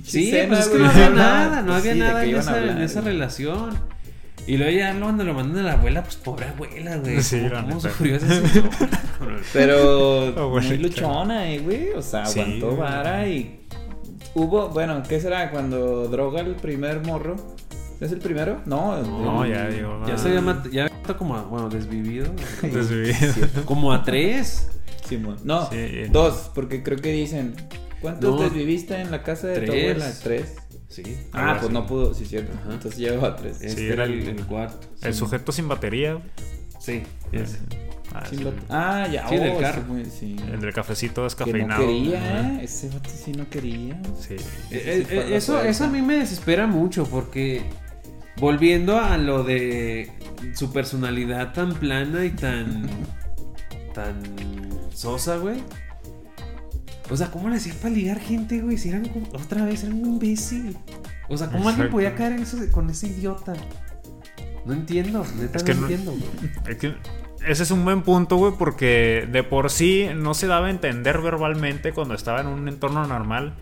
[0.03, 2.35] sí, cena, pues es que no había nada, no Pues había sí, ¿de nada en
[2.35, 3.13] esa, en hablar, esa güey?
[3.13, 3.97] relación.
[4.45, 7.21] Y luego ya cuando lo mandan a la abuela, pues pobre abuela, güey.
[7.21, 8.41] Sí, ¿Cómo, sufrió esa?
[9.53, 11.89] Pero muy luchona, eh, güey.
[11.91, 13.66] O sea, Sí, aguantó vara y
[14.35, 15.51] hubo, bueno, ¿qué será?
[15.51, 17.35] Cuando droga el primer morro.
[17.99, 18.61] ¿Es el primero?
[18.67, 20.03] No, No, el- ya digo.
[20.07, 22.31] ya ah, se matado, ya matado como a, bueno, desvivido.
[22.61, 23.65] desvivido.
[23.65, 24.69] como a tres.
[25.07, 25.37] Simón.
[25.43, 26.09] No, Sí, eh.
[26.11, 27.55] dos, porque creo que dicen.
[28.01, 28.41] ¿Cuántos No.
[28.43, 29.91] desviviste en la casa de tu Tres.
[29.95, 30.13] abuela?
[30.21, 30.55] Tres.
[30.89, 31.17] Sí.
[31.33, 32.51] Ah, pues no pudo, sí, cierto.
[32.61, 32.73] Ajá.
[32.73, 33.59] Entonces llegó a tres.
[33.61, 34.87] Este Sí, era era el, cuarto.
[35.01, 35.19] El Sí.
[35.19, 36.19] sujeto sin batería.
[36.79, 37.01] Sí,
[37.31, 37.57] ese.
[38.13, 38.43] Ah, sí.
[38.69, 39.27] Ah, ya.
[39.27, 39.83] Sí, oh, del ese carro.
[39.87, 40.35] güey, sí.
[40.51, 41.85] El del cafecito Que no descafeinado.
[41.85, 42.59] Quería, ¿eh?
[42.63, 44.01] Ese vato sí no quería.
[44.19, 44.35] Sí.
[44.71, 47.63] Eh, sí eh, eso, eso a mí me desespera mucho porque
[48.37, 50.11] volviendo a lo de
[50.55, 52.87] su personalidad tan plana y tan
[53.93, 54.15] tan
[54.93, 55.61] sosa, güey.
[57.09, 58.77] O sea, ¿cómo le hacían para ligar gente, güey?
[58.77, 60.77] Si eran como- otra vez eran un imbécil.
[61.29, 63.53] O sea, ¿cómo alguien podía caer en eso de- con ese idiota?
[64.65, 66.51] No entiendo, neta Es no, que no- entiendo, güey.
[66.67, 66.95] Es que
[67.47, 71.19] ese es un buen punto, güey, porque de por sí no se daba a entender
[71.21, 73.53] verbalmente cuando estaba en un entorno normal.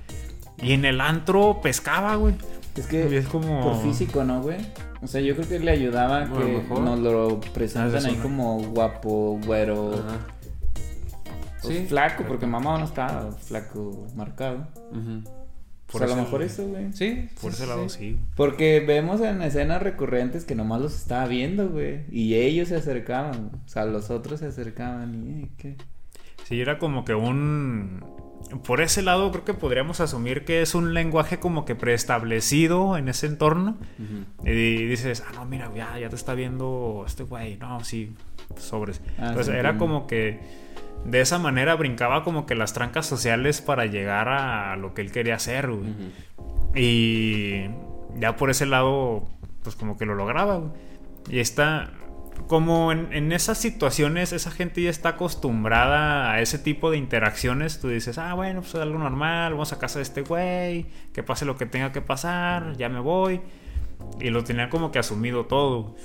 [0.62, 2.36] Y en el antro pescaba, güey.
[2.76, 3.62] Es Y que es como.
[3.62, 4.58] por físico, ¿no, güey?
[5.02, 6.80] O sea, yo creo que le ayudaba A lo que mejor.
[6.82, 8.24] nos lo Ah, presentan ahí no.
[8.24, 10.18] como guapo, güero, Ajá.
[11.62, 11.86] pues, Sí.
[11.88, 14.68] flaco, porque mamá no estaba flaco marcado.
[14.92, 15.04] Pues
[16.00, 16.92] Por a lo mejor eso, güey.
[16.94, 17.98] Sí, Por sí, ese lado, sí.
[18.00, 18.20] sí.
[18.36, 22.02] Porque vemos en escenas recurrentes que nomás los estaba viendo, güey.
[22.12, 23.52] Y ellos se acercaban.
[23.66, 25.76] O sea, los otros se acercaban y, "Eh, ¿qué?
[26.46, 28.04] Sí, era como que un...
[28.64, 33.10] Por ese lado creo que podríamos asumir que es un lenguaje como que preestablecido en
[33.10, 33.78] ese entorno.
[33.98, 34.48] Ujú.
[34.50, 37.58] Y dices, ah, no, mira, ya, ya te está viendo este güey.
[37.58, 38.14] No, sí,
[38.58, 39.02] sobres.
[39.18, 40.40] Ah, Entonces era como que
[41.06, 45.12] de esa manera brincaba como que las trancas sociales para llegar a lo que él
[45.12, 45.94] quería hacer, güey.
[46.76, 47.70] Y
[48.20, 49.28] ya por ese lado,
[49.64, 50.72] pues como que lo lograba, güey.
[51.30, 51.92] Y está,
[52.48, 57.80] como en, en esas situaciones, esa gente ya está acostumbrada a ese tipo de interacciones.
[57.80, 61.22] Tú dices, ah, bueno, pues es algo normal, vamos a casa de este güey, que
[61.22, 63.42] pase lo que tenga que pasar, ya me voy.
[64.20, 65.96] Y lo tenía como que asumido todo.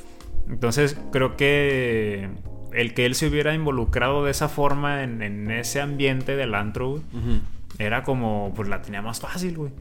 [0.49, 2.29] Entonces creo que
[2.73, 6.91] el que él se hubiera involucrado de esa forma en, en ese ambiente del antro,
[6.91, 7.03] güey,
[7.79, 9.73] era como, pues la tenía más fácil, güey.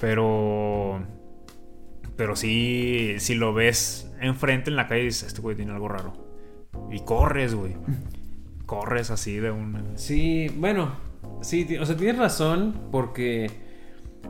[0.00, 1.00] Pero.
[2.16, 6.12] Pero sí, si lo ves enfrente en la calle, dices, este güey tiene algo raro.
[6.90, 7.76] Y corres, güey.
[8.66, 9.82] Corres así de una.
[9.94, 10.96] Sí, bueno,
[11.42, 13.50] sí, o sea, tienes razón porque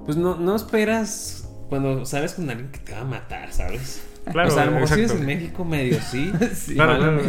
[0.05, 4.07] pues no, no esperas cuando sabes con alguien que te va a matar, ¿sabes?
[4.33, 7.21] Claro, o sea, a lo mejor si eres en México medio sí, Sí, Claro,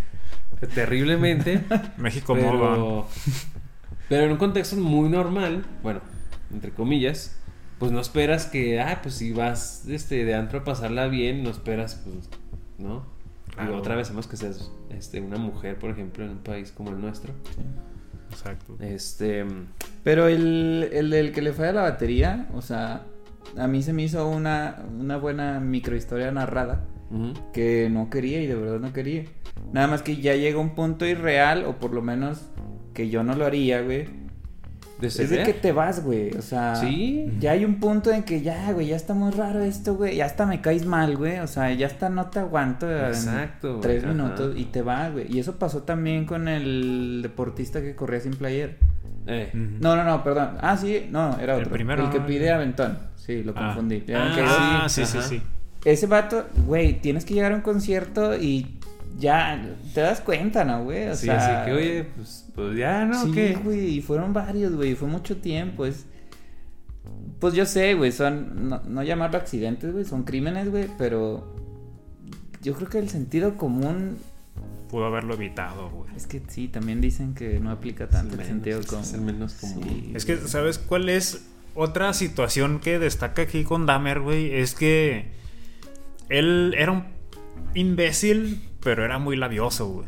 [0.74, 1.60] terriblemente,
[1.96, 3.08] México pero,
[4.08, 6.00] pero en un contexto muy normal, bueno,
[6.52, 7.36] entre comillas,
[7.78, 11.50] pues no esperas que, ah, pues si vas este, de antro a pasarla bien, no
[11.50, 12.28] esperas, pues,
[12.78, 13.04] ¿no?
[13.60, 16.90] Y otra vez sabemos que seas este, una mujer, por ejemplo, en un país como
[16.90, 17.34] el nuestro.
[18.30, 18.76] Exacto.
[18.80, 19.44] Este.
[20.04, 23.02] Pero el, el del que le falla la batería, o sea,
[23.56, 26.84] a mí se me hizo una, una buena microhistoria narrada
[27.52, 29.24] que no quería y de verdad no quería.
[29.72, 32.48] Nada más que ya llega un punto irreal, o por lo menos
[32.94, 34.06] que yo no lo haría, güey.
[34.98, 36.30] de Es de que te vas, güey.
[36.36, 37.26] O sea, Sí.
[37.40, 40.16] ya hay un punto en que ya, güey, ya está muy raro esto, güey.
[40.16, 41.40] Ya hasta me caes mal, güey.
[41.40, 44.12] O sea, ya hasta no te aguanto Exacto, güey, tres ajá.
[44.12, 45.26] minutos y te vas, güey.
[45.28, 48.78] Y eso pasó también con el deportista que corría sin player.
[49.26, 49.50] Eh.
[49.54, 50.56] No, no, no, perdón.
[50.60, 51.72] Ah, sí, no, era El otro.
[51.74, 52.98] primero, El que pide aventón.
[53.24, 53.66] Sí, lo Ah.
[53.74, 53.96] confundí.
[54.14, 55.28] Ah, que- ah, sí, sí, sí, ajá.
[55.28, 55.42] sí.
[55.84, 58.78] Ese vato, güey, tienes que llegar a un concierto y
[59.18, 59.62] ya
[59.94, 61.08] te das cuenta, ¿no, güey?
[61.08, 63.24] O sí, sea, así que, oye, pues, pues ya, ¿no?
[63.24, 63.54] Sí, ¿Qué?
[63.62, 66.06] güey, y fueron varios, güey, fue mucho tiempo, es...
[67.40, 71.52] Pues yo sé, güey, son, no, no llamarlo accidentes, güey, son crímenes, güey, pero
[72.62, 74.16] yo creo que el sentido común,
[74.88, 76.10] Pudo haberlo evitado, güey.
[76.16, 79.02] es que sí, también dicen que no aplica tanto el menos, sentido común.
[79.04, 79.84] es el menos común.
[79.84, 81.44] Sí, Es que, ¿sabes cuál es
[81.74, 84.54] otra situación que destaca aquí con Dahmer, güey?
[84.54, 85.32] Es que
[86.28, 87.06] él era un
[87.74, 90.06] imbécil, pero era muy labioso, güey.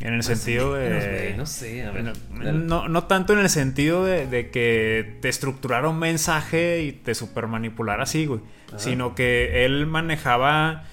[0.00, 1.34] En el sentido Menos, de...
[1.36, 2.04] no sé, a ver.
[2.04, 2.52] No, dale.
[2.52, 7.16] no, no tanto en el sentido de, de que te estructurara un mensaje y te
[7.16, 8.40] supermanipulara así, güey.
[8.68, 8.78] Ajá.
[8.78, 10.84] Sino que él manejaba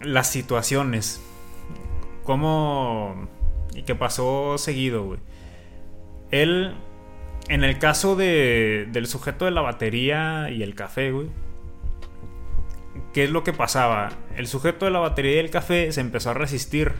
[0.00, 1.20] las situaciones.
[2.22, 3.28] Cómo...
[3.74, 5.20] Y que pasó seguido, güey.
[6.30, 6.74] Él,
[7.48, 11.28] en el caso de, del sujeto de la batería y el café, güey.
[13.12, 14.10] ¿Qué es lo que pasaba?
[14.36, 16.92] El sujeto de la batería y el café se empezó a resistir.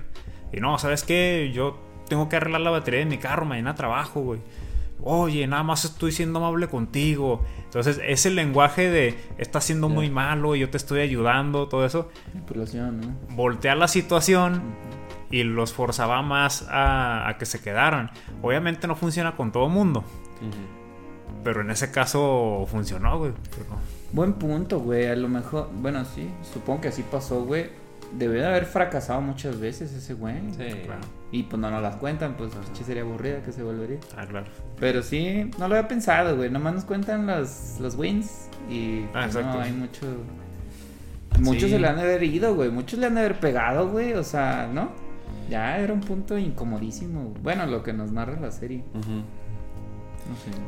[0.53, 1.51] Y no, ¿sabes qué?
[1.55, 1.79] Yo
[2.09, 4.41] tengo que arreglar la batería de mi carro, mañana trabajo, güey.
[5.05, 7.45] Oye, nada más estoy siendo amable contigo.
[7.65, 12.11] Entonces, ese lenguaje de estás siendo muy malo y yo te estoy ayudando, todo eso,
[12.35, 13.35] manipulación, ¿no?
[13.35, 14.63] voltea la situación
[15.31, 18.11] y los forzaba más a, a que se quedaran.
[18.43, 20.05] Obviamente no funciona con todo mundo,
[21.45, 23.33] Pero en ese caso funcionó, güey.
[23.57, 23.79] Pero-
[24.13, 27.67] Buen punto, güey, a lo mejor, bueno, sí, supongo que así pasó, güey.
[28.19, 30.35] Debe de haber fracasado muchas veces ese güey.
[30.51, 30.65] Sí.
[30.85, 31.01] Claro.
[31.31, 33.97] Y pues no nos las cuentan, pues che sería aburrida que se volvería.
[34.19, 34.47] Ah, claro.
[34.79, 36.51] Pero sí, no lo había pensado, güey.
[36.51, 39.57] Nomás nos cuentan los, los wins y Ah, pues, exacto.
[39.57, 40.07] no, hay mucho...
[41.41, 41.71] Muchos Sí.
[41.71, 42.69] se le han de haber ido, güey.
[42.71, 44.13] Muchos le han de haber pegado, güey.
[44.13, 44.91] O sea, ¿no?
[45.49, 47.33] Ya era un punto incomodísimo.
[47.43, 48.85] Bueno, lo que nos narra la serie.
[48.93, 49.01] No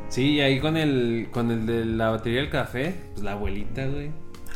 [0.08, 3.86] Sí, y ahí con el, con el de la batería del café, pues la abuelita,
[3.86, 4.10] güey.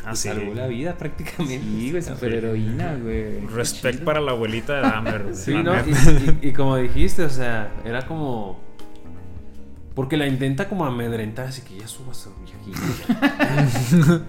[0.05, 0.29] Ah, sí.
[0.29, 1.59] salvó la vida prácticamente.
[1.65, 3.41] Sí, güey, superheroína, güey.
[3.47, 5.35] Respect para la abuelita de Dahmer, güey.
[5.35, 5.73] Sí, ¿no?
[5.75, 5.91] Y,
[6.43, 8.59] y- y como dijiste, o sea, era como.
[9.95, 14.21] Porque la intenta como amedrentar, así que ya subas a güey.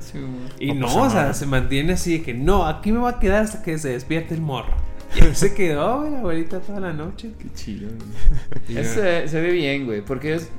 [0.58, 3.44] Y No o sea, se mantiene así de que no, aquí me va a quedar
[3.44, 4.74] hasta que se despierte el morro.
[5.16, 7.32] Y ahí se quedó, güey, la abuelita toda la noche.
[7.38, 8.78] Qué chido, güey.
[8.78, 10.02] Eso se, se ve bien, güey.
[10.02, 10.50] Porque es...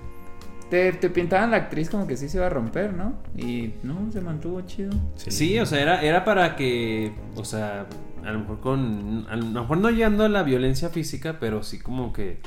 [0.69, 3.15] Te, te pintaban la actriz como que sí se iba a romper, ¿no?
[3.35, 4.91] Y no, se mantuvo chido.
[5.17, 7.87] Sí, o sea, era, era para que, o sea,
[8.23, 11.77] a lo mejor con, a lo mejor no llegando a la violencia física, pero sí
[11.77, 12.39] como que,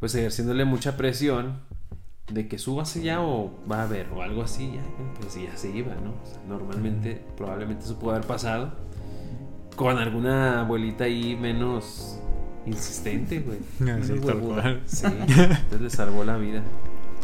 [0.00, 1.58] pues ejerciéndole mucha presión
[2.32, 4.82] de que súbase ya o va a haber o algo así, ya,
[5.20, 6.14] pues ya se iba, ¿no?
[6.22, 8.72] O sea, normalmente, probablemente eso pudo haber pasado
[9.76, 12.18] con alguna abuelita ahí menos
[12.66, 13.58] insistente, güey.
[13.78, 14.62] Sí, Menos tal huevuda.
[14.62, 14.80] cual.
[14.86, 16.62] Sí, entonces le salvó la vida.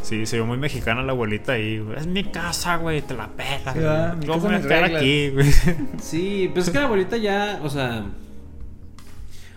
[0.03, 1.99] Sí, se vio muy mexicana la abuelita ahí, güey.
[1.99, 3.75] Es mi casa, güey, te la pelas.
[3.75, 3.81] Sí,
[4.21, 4.91] mi Yo voy a reglas.
[4.97, 5.51] aquí, güey.
[6.01, 8.05] Sí, pues es que la abuelita ya, o sea,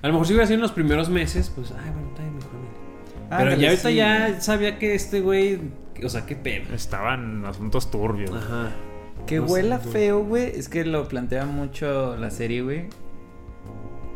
[0.02, 2.36] a lo mejor si hubiera sido en los primeros meses, pues, ay, bueno, está bien,
[2.36, 2.52] mejor.
[2.54, 3.38] mira.
[3.38, 3.96] Pero ya ahorita sí.
[3.96, 5.60] ya sabía que este güey,
[6.04, 6.74] o sea, qué pedo.
[6.74, 8.32] Estaban asuntos turbios.
[8.32, 8.72] Ajá.
[9.26, 10.52] Que No huela feo, güey.
[10.56, 12.86] Es que lo plantea mucho la serie, güey.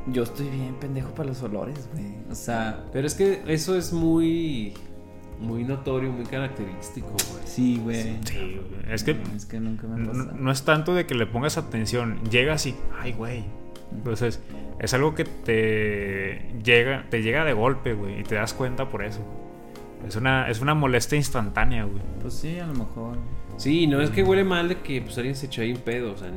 [0.08, 2.06] Yo estoy bien pendejo para los olores, güey.
[2.30, 4.74] O sea, Pero es que eso es muy,
[5.40, 7.44] muy notorio, muy característico, güey.
[7.46, 8.20] sí, güey.
[8.26, 8.94] Sí, güey.
[8.94, 11.58] Es que No, es que nunca me no, no es tanto de que le pongas
[11.58, 12.20] atención.
[12.30, 13.46] Llegas y, ay, güey.
[13.92, 14.42] Entonces,
[14.80, 19.04] es algo que te llega, te llega de golpe, güey, y te das cuenta por
[19.04, 19.22] eso.
[20.08, 22.02] Es una, es una molestia instantánea, güey.
[22.22, 23.18] Pues sí, a lo mejor.
[23.58, 26.12] Sí, no es que huele mal de que pues alguien se echó ahí un pedo,
[26.14, 26.30] o sea,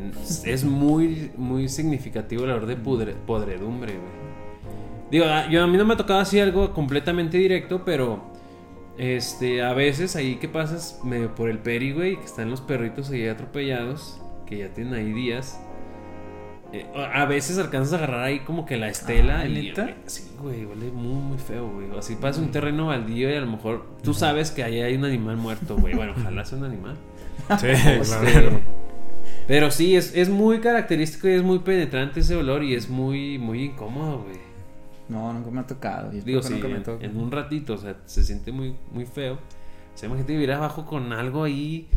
[0.45, 4.29] es muy, muy significativo el olor de pudre- podredumbre, güey.
[5.11, 8.23] Digo, a- yo a mí no me ha tocado así algo completamente directo, pero
[8.99, 13.11] este, a veces ahí que pasas medio por el peri, güey, que están los perritos
[13.11, 15.61] ahí atropellados, que ya tienen ahí días.
[16.73, 19.41] eh, a veces alcanzas a agarrar ahí como que la estela.
[19.41, 19.95] Ah, y, ¿neta?
[20.05, 21.87] sí, güey, huele muy, muy feo, güey.
[21.99, 25.05] Así pasa un terreno baldío y a lo mejor tú sabes que ahí hay un
[25.07, 25.95] animal muerto, güey.
[25.95, 26.97] Bueno, ojalá sea un animal.
[27.59, 28.61] Sí, Este, claro.
[29.47, 33.39] Pero sí, es, es muy característico y es muy penetrante ese olor y es muy,
[33.39, 34.37] muy incómodo, güey.
[35.09, 36.11] No, nunca me ha tocado.
[36.11, 39.35] Digo, sí, nunca me en, un ratito, o sea, se siente muy, muy feo.
[39.35, 41.89] O sea, imagínate vivir abajo con algo ahí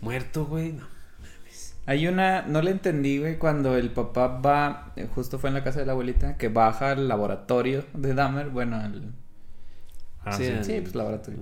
[0.00, 0.72] muerto, güey.
[0.72, 0.84] No.
[1.88, 5.78] Hay una, no le entendí, güey, cuando el papá va, justo fue en la casa
[5.78, 9.12] de la abuelita, que baja al laboratorio de Dahmer, bueno, al...
[10.24, 10.52] Ah, Sí, sí.
[10.52, 11.38] al- Sí, pues laboratorio.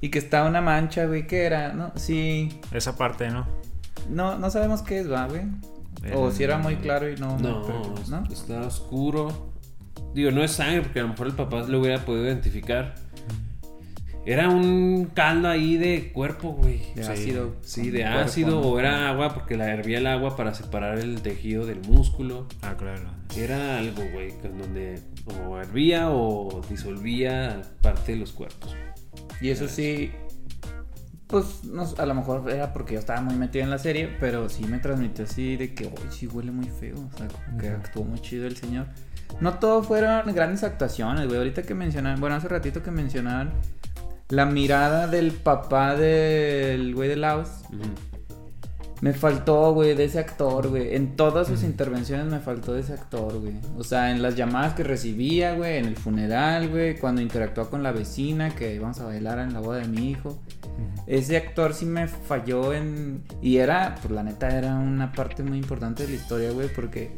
[0.00, 1.72] Y que está una mancha, güey, ¿qué era?
[1.72, 2.48] No, sí.
[2.72, 3.46] Esa parte, ¿no?
[4.08, 5.42] No, no sabemos qué es, va, güey.
[6.14, 7.38] O El- si era muy claro y no.
[7.38, 8.32] No, pero- ¿no?
[8.32, 9.50] está oscuro.
[10.14, 12.94] Digo, no es sangre porque a lo mejor el papá lo hubiera podido identificar.
[14.26, 16.80] Era un caldo ahí de cuerpo, güey.
[16.94, 17.10] De Sí.
[17.10, 17.56] ácido.
[17.62, 18.50] Sí, de Cuerpo, ácido.
[18.60, 18.68] ¿no?
[18.68, 22.46] O era agua porque la hervía el agua para separar el tejido del músculo.
[22.62, 23.02] Ah, claro.
[23.36, 25.00] Era algo, güey, donde
[25.48, 28.74] o hervía o disolvía parte de los cuerpos.
[29.40, 30.12] Y eso sí.
[31.26, 34.48] Pues no, a lo mejor era porque yo estaba muy metido en la serie, pero
[34.48, 36.96] sí me transmitió así de que, uy, sí huele muy feo.
[36.96, 38.86] O sea, como que actuó muy chido el señor.
[39.40, 41.38] No todo fueron grandes actuaciones, güey.
[41.38, 43.52] Ahorita que mencionaban, bueno, hace ratito que mencionaban
[44.28, 47.48] la mirada del papá del güey de Laos.
[47.68, 48.09] Ujú.
[49.00, 50.94] Me faltó, güey, de ese actor, güey.
[50.94, 53.54] En todas sus intervenciones me faltó de ese actor, güey.
[53.78, 57.82] O sea, en las llamadas que recibía, güey, en el funeral, güey, cuando interactuó con
[57.82, 60.38] la vecina, que vamos a bailar en la boda de mi hijo.
[61.06, 63.24] Ese actor sí me falló en...
[63.40, 67.16] Y era, pues la neta, era una parte muy importante de la historia, güey, porque...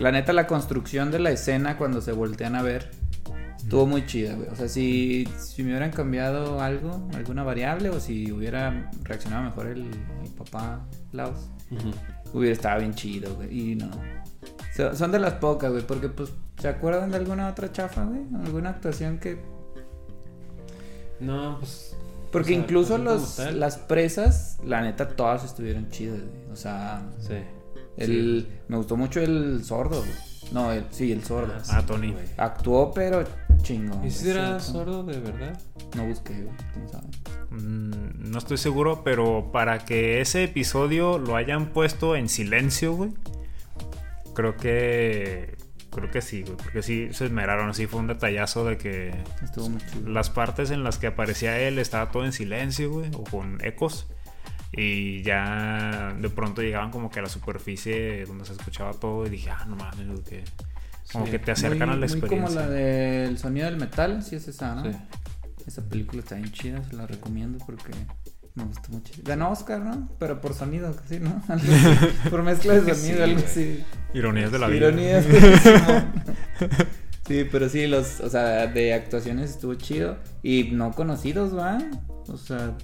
[0.00, 2.90] La neta, la construcción de la escena cuando se voltean a ver
[3.66, 4.48] estuvo muy chida, güey.
[4.48, 9.66] O sea, si, si me hubieran cambiado algo, alguna variable, o si hubiera reaccionado mejor
[9.66, 9.90] el,
[10.36, 11.48] papá Laos,
[12.32, 13.72] hubiera estado bien chido, güey.
[13.72, 13.90] Y no.
[14.76, 16.30] So- son de las pocas, güey, porque pues,
[16.60, 18.20] ¿se acuerdan de alguna otra chafa, güey?
[18.44, 19.38] ¿Alguna actuación que
[21.20, 21.96] No, pues.
[22.32, 26.52] Porque O sea, incluso los, las presas, la neta, todas estuvieron chidas, güey.
[26.52, 27.34] O sea, Sí.
[27.96, 30.12] el, me gustó mucho el sordo, güey.
[30.52, 31.52] No, el, sí, el sordo.
[31.56, 32.12] Ah, sí, Ah, Tony.
[32.12, 32.24] güey.
[32.36, 33.24] Actuó, pero
[33.62, 33.96] chingón.
[33.98, 35.58] ¿Y güey, si era sí, sordo de verdad?
[35.96, 36.54] No busqué, güey.
[36.72, 37.06] quién sabe.
[37.50, 43.10] Mm, no estoy seguro, pero para que ese episodio lo hayan puesto en silencio, güey.
[44.34, 45.56] Creo que.
[45.90, 46.56] Creo que sí, güey.
[46.56, 47.72] Porque sí se esmeraron.
[47.74, 50.08] Sí fue un detallazo de que Estuvo muy chido.
[50.10, 53.10] las partes en las que aparecía él estaba todo en silencio, güey.
[53.14, 54.06] O con ecos.
[54.76, 59.26] Y ya de pronto llegaban como que a la superficie donde se escuchaba todo.
[59.26, 60.44] Y dije, ah, no mames, que.
[61.12, 61.30] Como Sí.
[61.30, 62.46] que te acercan muy, a la muy experiencia.
[62.48, 64.90] como la del sonido del metal, sí es esa, ¿no?
[64.90, 64.98] Sí.
[65.66, 67.92] Esa película está bien chida, se la recomiendo porque
[68.56, 69.12] me gustó mucho.
[69.22, 70.08] Ganó Oscar, ¿no?
[70.18, 71.42] Pero por sonido, casi, ¿no?
[72.30, 73.84] Por mezcla de sonido, Sí, algo así.
[74.14, 74.88] Ironías de la vida.
[74.88, 75.24] Ironías.
[77.26, 80.16] Sí, pero sí, los, o sea, de actuaciones estuvo chido.
[80.44, 81.78] Y no conocidos, ¿va?
[82.28, 82.76] O sea,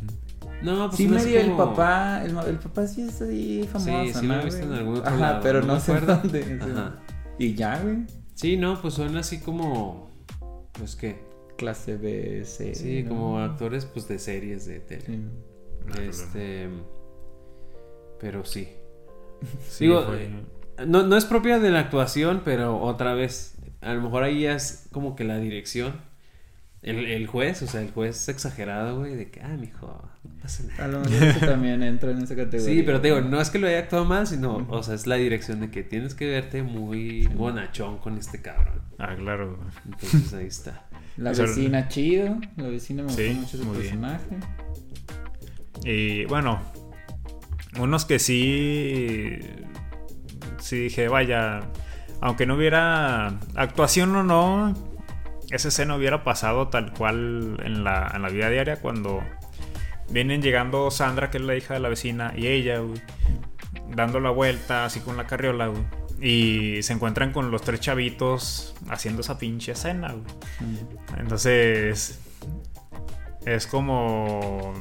[0.62, 4.14] No, pues sí no medio el papá, el, el papá sí es ahí famoso, Sí,
[4.20, 6.16] sí ¿no, lo he visto en algún otro Ajá, lado, pero no no, sé acuerdo.
[6.22, 6.58] dónde.
[6.60, 6.96] Ajá.
[7.38, 7.98] Y ya, güey.
[8.34, 10.08] Sí, no, pues son así como.
[10.72, 11.30] Pues que.
[11.58, 12.74] Clase B, C.
[12.74, 13.08] Sí, ¿no?
[13.10, 15.04] como actores pues de series de tele.
[15.06, 15.20] Sí.
[16.02, 16.68] Este.
[18.20, 18.68] Pero sí.
[19.68, 20.28] Sí, Digo, fue-
[20.86, 23.56] No, no es propia de la actuación, pero otra vez.
[23.80, 25.94] A lo mejor ahí ya es como que la dirección.
[26.82, 29.86] El, el juez, o sea, el juez exagerado, güey, de que, ah, mijo,
[30.24, 30.84] no pasa nada.
[30.84, 32.74] A lo mejor eso también entra en esa categoría.
[32.74, 35.06] Sí, pero te digo, no es que lo haya actuado mal, sino, o sea, es
[35.06, 38.80] la dirección de que tienes que verte muy bonachón con este cabrón.
[38.98, 39.56] Ah, claro.
[39.56, 39.68] güey.
[39.84, 40.86] Entonces ahí está.
[41.16, 42.36] La Eso- vecina chido.
[42.56, 43.72] La vecina me gustó Sí, mucho bien.
[43.74, 44.36] personaje.
[45.84, 46.60] Y bueno,
[47.78, 49.38] unos que sí.
[50.58, 51.60] Sí dije, vaya.
[52.20, 54.74] Aunque no hubiera actuación o no,
[55.52, 59.22] esa escena hubiera pasado tal cual en la, en la vida diaria cuando
[60.08, 63.00] vienen llegando Sandra, que es la hija de la vecina, y ella, güey,
[63.90, 65.82] dando la vuelta así con la carriola, güey.
[66.20, 70.24] Y se encuentran con los tres chavitos haciendo esa pinche escena, güey.
[71.18, 72.20] Entonces,
[73.44, 74.72] es como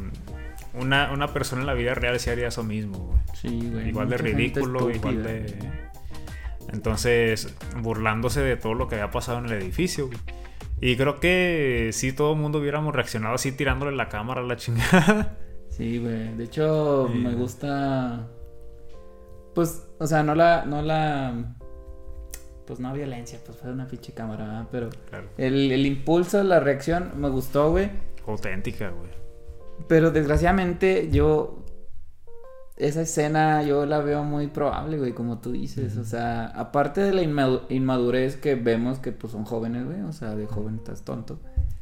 [0.74, 3.20] una, una persona en la vida real sí haría eso mismo, güey.
[3.34, 3.90] Sí, güey.
[3.90, 5.58] Igual de ridículo, igual de...
[6.72, 10.20] Entonces, burlándose de todo lo que había pasado en el edificio, güey.
[10.82, 14.56] Y creo que sí todo el mundo hubiéramos reaccionado así tirándole la cámara a la
[14.58, 15.38] chingada.
[15.72, 16.36] Sí, güey.
[16.36, 17.18] De hecho, Sí.
[17.18, 18.28] me gusta.
[19.56, 20.66] Pues, o sea, no la.
[20.66, 21.56] No la.
[22.68, 24.68] Pues no violencia, pues fue una pinche cámara, ¿verdad?
[24.72, 25.30] Pero Claro.
[25.38, 27.90] el, el impulso, la reacción, me gustó, güey.
[28.28, 29.10] Auténtica, güey.
[29.88, 31.61] Pero desgraciadamente yo.
[32.82, 35.98] Esa escena yo la veo muy probable, güey, como tú dices.
[35.98, 40.02] O sea, aparte de la inmadu- inmadurez que vemos que pues son jóvenes, güey.
[40.02, 41.40] O sea, de joven estás tonto.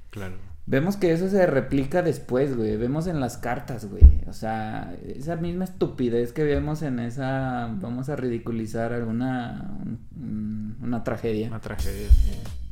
[0.09, 0.35] Claro.
[0.65, 2.77] Vemos que eso se replica después, güey.
[2.77, 4.03] Vemos en las cartas, güey.
[4.27, 7.69] O sea, esa misma estupidez que vemos en esa.
[7.81, 9.71] Vamos a ridiculizar alguna.
[10.15, 11.47] un- una tragedia.
[11.47, 12.09] Una tragedia.
[12.09, 12.31] sí.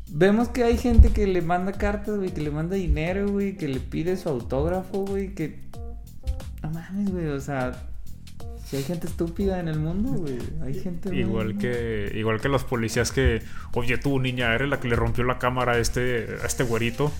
[0.10, 3.68] Vemos que hay gente que le manda cartas, güey, que le manda dinero, güey, que
[3.68, 5.60] le pide su autógrafo, güey, que...
[6.64, 7.72] No mames, güey, o sea...
[8.70, 10.38] Si hay gente estúpida en el mundo, güey.
[10.62, 11.10] Hay gente...
[11.10, 13.42] muy- Igual que, igual que los policías que,
[13.74, 17.12] oye tú niña, eres la que le rompió la cámara a este, a este güerito.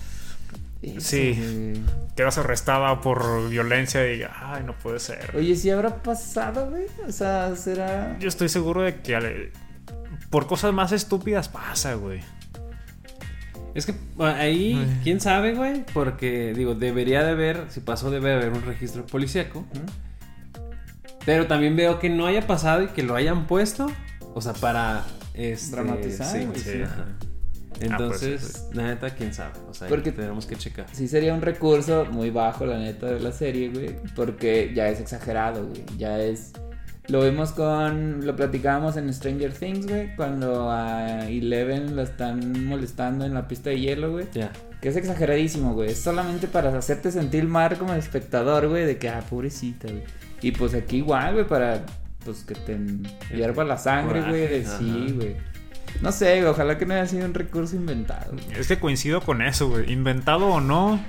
[0.82, 1.32] Eso, Sí.
[1.36, 1.82] güey.
[2.14, 5.34] quedas arrestada por violencia y, ay, no puede ser.
[5.36, 6.84] Oye, ¿sí habrá pasado, güey?
[7.06, 8.16] O sea, será...
[8.20, 9.52] Yo estoy seguro de que ale-
[10.30, 12.20] por cosas más estúpidas pasa, güey.
[13.74, 18.50] Es que ahí, quién sabe, güey, porque digo, debería de haber, si pasó debe haber
[18.50, 19.64] un registro policíaco.
[21.28, 23.86] Pero también veo que no haya pasado y que lo hayan puesto,
[24.32, 25.04] o sea, para
[25.34, 26.82] este, Dramatizar, sí, sí, sí.
[26.82, 27.04] ajá.
[27.68, 30.86] pues, Entonces, la neta, quién sabe, o sea, Porque- tenemos que checar.
[30.90, 33.96] Sí sería un recurso muy bajo, la neta, de la serie, güey.
[34.16, 35.84] Porque ya es exagerado, güey.
[35.98, 36.52] Ya es...
[37.08, 38.24] Lo vimos con...
[38.24, 40.16] Lo platicábamos en Stranger Things, güey.
[40.16, 44.28] Cuando a Eleven la están molestando en la pista de hielo, güey.
[44.32, 44.50] Ya.
[44.80, 45.90] Que es exageradísimo, güey.
[45.90, 48.86] Es solamente para hacerte sentir mal como espectador, güey.
[48.86, 50.04] De que, ah, pobrecita, güey.
[50.40, 51.84] Y pues aquí igual, güey, para...
[52.24, 52.76] Pues que te
[53.34, 54.48] hierva la sangre, güey.
[54.48, 55.36] De sí, güey.
[56.02, 56.50] No sé, güey.
[56.50, 58.34] Ojalá que no haya sido un recurso inventado.
[58.56, 59.90] Es que coincido con eso, güey.
[59.90, 61.00] Inventado o no,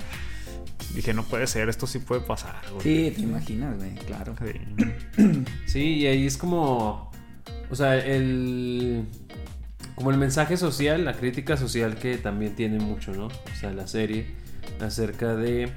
[0.94, 2.82] dije, no puede ser, esto sí puede pasar, güey.
[2.82, 3.94] Sí, te imaginas, güey.
[4.06, 4.34] Claro.
[5.16, 5.44] Sí.
[5.66, 7.12] Sí, y ahí es como,
[7.70, 9.04] o sea, el,
[9.94, 13.26] como el mensaje social, la crítica social que también tiene mucho, ¿no?
[13.26, 14.26] O sea, la serie
[14.80, 15.70] acerca de,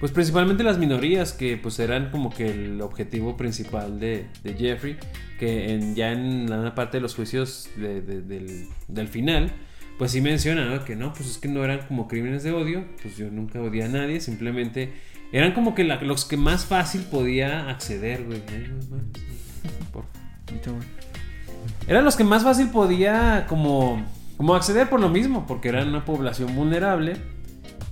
[0.00, 4.96] pues principalmente las minorías que pues eran como que el objetivo principal de, de Jeffrey,
[5.38, 9.52] que en, ya en la parte de los juicios de- de- del, del final,
[9.98, 10.84] pues sí menciona ¿no?
[10.84, 13.84] que no, pues es que no eran como crímenes de odio, pues yo nunca odié
[13.84, 14.92] a nadie, simplemente
[15.32, 18.40] eran como que la- los que más fácil podía acceder, güey.
[19.92, 20.04] Por-
[21.88, 24.04] Eran los que más fácil podía como,
[24.36, 27.16] como acceder por lo mismo, porque eran una población vulnerable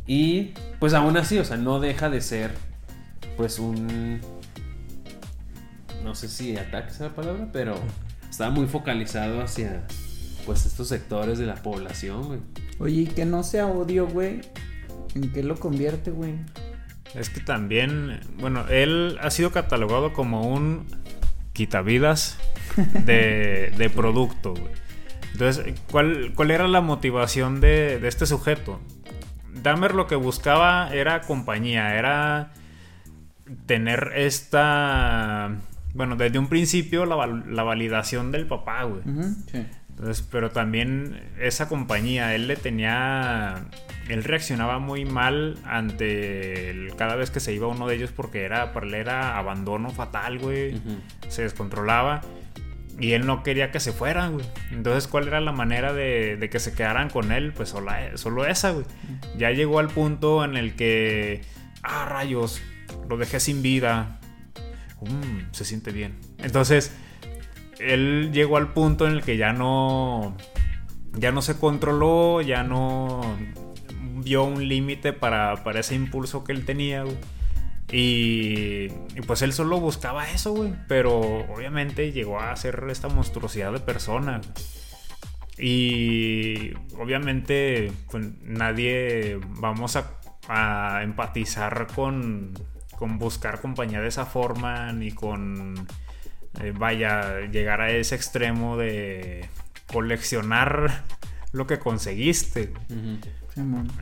[0.07, 2.52] y pues aún así, o sea, no deja de ser
[3.36, 4.20] pues un...
[6.04, 7.74] No sé si ataque es la palabra, pero
[8.30, 9.86] estaba muy focalizado hacia
[10.44, 12.40] pues estos sectores de la población, güey.
[12.78, 14.40] Oye, y que no sea odio, güey.
[15.14, 16.34] ¿En qué lo convierte, güey?
[17.14, 20.86] Es que también, bueno, él ha sido catalogado como un
[21.52, 22.36] quitavidas
[23.04, 24.72] de, de producto, güey.
[25.32, 28.80] Entonces, ¿cuál, ¿cuál era la motivación de, de este sujeto?
[29.62, 32.50] Dahmer lo que buscaba era compañía, era
[33.66, 35.50] tener esta...
[35.94, 39.02] Bueno, desde un principio la, la validación del papá, güey.
[39.50, 39.66] Sí.
[39.90, 43.64] Entonces, pero también esa compañía, él le tenía.
[44.11, 48.42] Él reaccionaba muy mal ante el- cada vez que se iba uno de ellos porque
[48.44, 50.78] era, para él era abandono fatal, güey.
[51.28, 52.20] Se descontrolaba.
[52.99, 54.47] Y él no quería que se fueran, güey.
[54.70, 57.53] Entonces, ¿cuál era la manera de, de que se quedaran con él?
[57.53, 58.86] Pues solo, solo esa, güey.
[59.36, 61.42] Ya llegó al punto en el que.
[61.82, 62.62] Ah, rayos.
[63.09, 64.18] Lo dejé sin vida.
[65.03, 66.18] Mm, se siente bien.
[66.38, 66.97] Entonces,
[67.78, 70.34] él llegó al punto en el que ya no.
[71.12, 73.36] Ya no se controló, ya no
[74.22, 77.16] vio un límite para, para ese impulso que él tenía, güey.
[77.93, 80.74] Y, y pues él solo buscaba eso, güey.
[80.89, 84.41] Pero obviamente llegó a ser esta monstruosidad de persona.
[85.59, 92.53] Y obviamente pues, nadie vamos a, a empatizar con,
[92.99, 95.87] con buscar compañía de esa forma, ni con,
[96.61, 99.49] eh, vaya, llegar a ese extremo de
[99.87, 101.05] coleccionar
[101.53, 102.72] lo que conseguiste.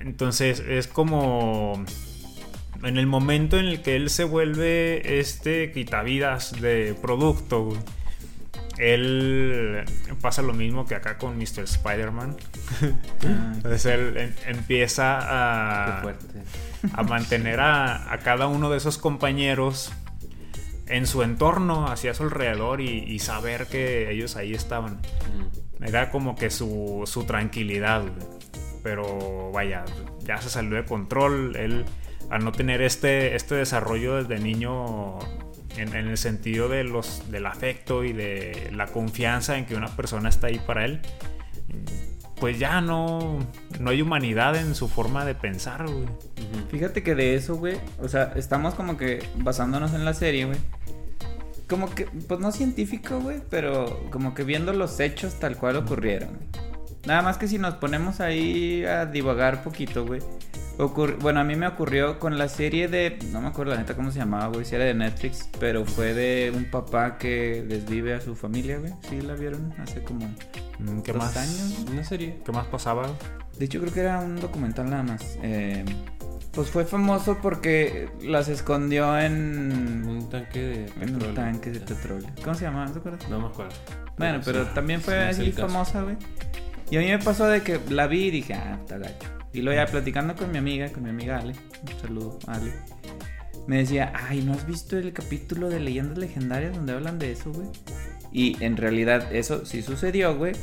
[0.01, 1.85] Entonces es como
[2.85, 7.79] en el momento en el que él se vuelve este quitavidas de producto, güey,
[8.79, 9.85] él
[10.21, 11.61] pasa lo mismo que acá con Mr.
[11.65, 12.37] Spider-Man.
[13.25, 15.19] Ah, Entonces él em- empieza
[16.01, 16.15] a,
[17.09, 19.93] mantener a, a cada uno de esos compañeros
[20.87, 24.95] en su entorno, hacia su alrededor y, y saber que ellos ahí estaban.
[24.95, 25.85] Ujú.
[25.85, 28.29] Era como que su, su tranquilidad, güey.
[28.83, 29.85] Pero vaya,
[30.25, 31.57] ya se salió de control.
[31.57, 31.85] Él,
[32.31, 35.19] al no tener este, este desarrollo desde niño
[35.77, 39.95] en, en el sentido de los, del afecto y de la confianza en que una
[39.95, 41.01] persona está ahí para él,
[42.37, 43.39] pues ya no,
[43.81, 46.07] no hay humanidad en su forma de pensar, güey.
[46.71, 50.59] Fíjate que de eso, güey, o sea, estamos como que basándonos en la serie, güey.
[51.69, 56.29] Como que, pues no científico, güey, pero como que viendo los hechos tal cual ocurrieron.
[56.29, 56.74] güey.
[57.07, 60.21] Nada más que si nos ponemos ahí a divagar poquito, güey.
[61.21, 63.19] Bueno, a mí me ocurrió con la serie de...
[63.31, 64.65] No me acuerdo la neta cómo se llamaba, güey.
[64.65, 68.93] Si era de Netflix, pero fue de un papá que desvive a su familia, güey.
[69.09, 69.73] ¿Sí la vieron?
[69.79, 70.29] Hace como
[70.79, 71.37] Mm, ¿Qué dos más?
[71.37, 71.85] años.
[71.89, 72.41] Una serie.
[72.45, 73.07] ¿Qué más pasaba?
[73.59, 75.39] De hecho, creo que era un documental nada más.
[75.43, 75.85] Eh,
[76.53, 81.29] pues fue famoso porque las escondió en, Un tanque de en petróleo.
[81.29, 82.29] un tanque de petróleo.
[82.43, 82.87] ¿Cómo se llamaba?
[82.87, 83.29] ¿No te acuerdas?
[83.29, 83.73] No me acuerdo.
[84.19, 86.17] Bueno, pero sí, también fue así famosa, güey.
[86.91, 89.29] Y a mí me pasó de que la vi y dije, ah, está gacho.
[89.53, 92.73] Y luego ya platicando con mi amiga, con mi amiga Ale, un saludo, Ale.
[93.67, 97.51] Me decía, ay, ¿no has visto el capítulo de leyendas legendarias donde hablan de eso,
[97.53, 97.69] güey?
[98.33, 100.55] Y en realidad eso sí sucedió, güey.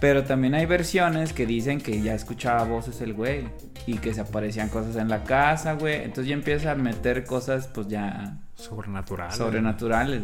[0.00, 3.48] Pero también hay versiones que dicen que ya escuchaba voces el güey.
[3.86, 6.02] Y que se aparecían cosas en la casa, güey.
[6.02, 9.32] Entonces ya empieza a meter cosas, pues ya Sobrenatural.
[9.32, 10.22] sobrenaturales.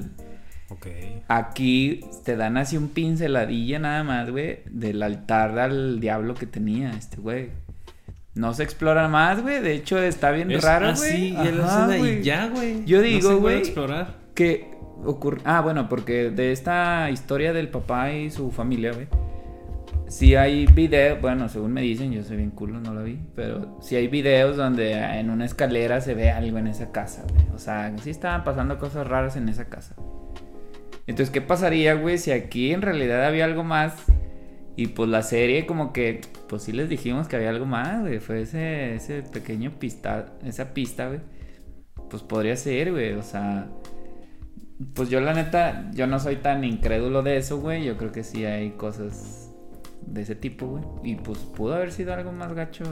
[1.29, 6.91] Aquí te dan así un pinceladilla nada más, güey, del altar al diablo que tenía
[6.93, 7.51] este güey.
[8.35, 9.61] No se explora más, güey.
[9.61, 11.37] De hecho, está bien Es raro, güey.
[11.37, 12.21] Ajá, güey.
[12.21, 12.85] y ya, güey.
[12.87, 14.15] Yo No digo, se puede güey, explorar.
[14.35, 14.71] que
[15.05, 15.41] ocurre.
[15.45, 19.07] Ah, bueno, porque de esta historia del papá y su familia, güey.
[20.09, 23.79] Sí hay videos, bueno, según me dicen, yo soy bien culo, no lo vi, pero
[23.81, 27.47] sí hay videos donde en una escalera se ve algo en esa casa, güey.
[27.55, 29.95] O sea, sí estaban pasando cosas raras en esa casa.
[31.07, 33.95] Entonces, ¿qué pasaría, güey, si aquí en realidad había algo más?
[34.77, 38.21] Y pues la serie como que, pues sí les dijimos que había algo más, güey.
[38.21, 41.21] Fue ese, ese pequeño pista, esa pista, güey.
[42.09, 43.13] Pues podría ser, güey.
[43.15, 43.69] O sea,
[44.95, 47.85] pues yo la neta, yo no soy tan incrédulo de eso, güey.
[47.85, 49.53] Yo creo que sí hay cosas
[50.07, 50.85] de ese tipo, güey.
[51.03, 52.85] Y pues pudo haber sido algo más gacho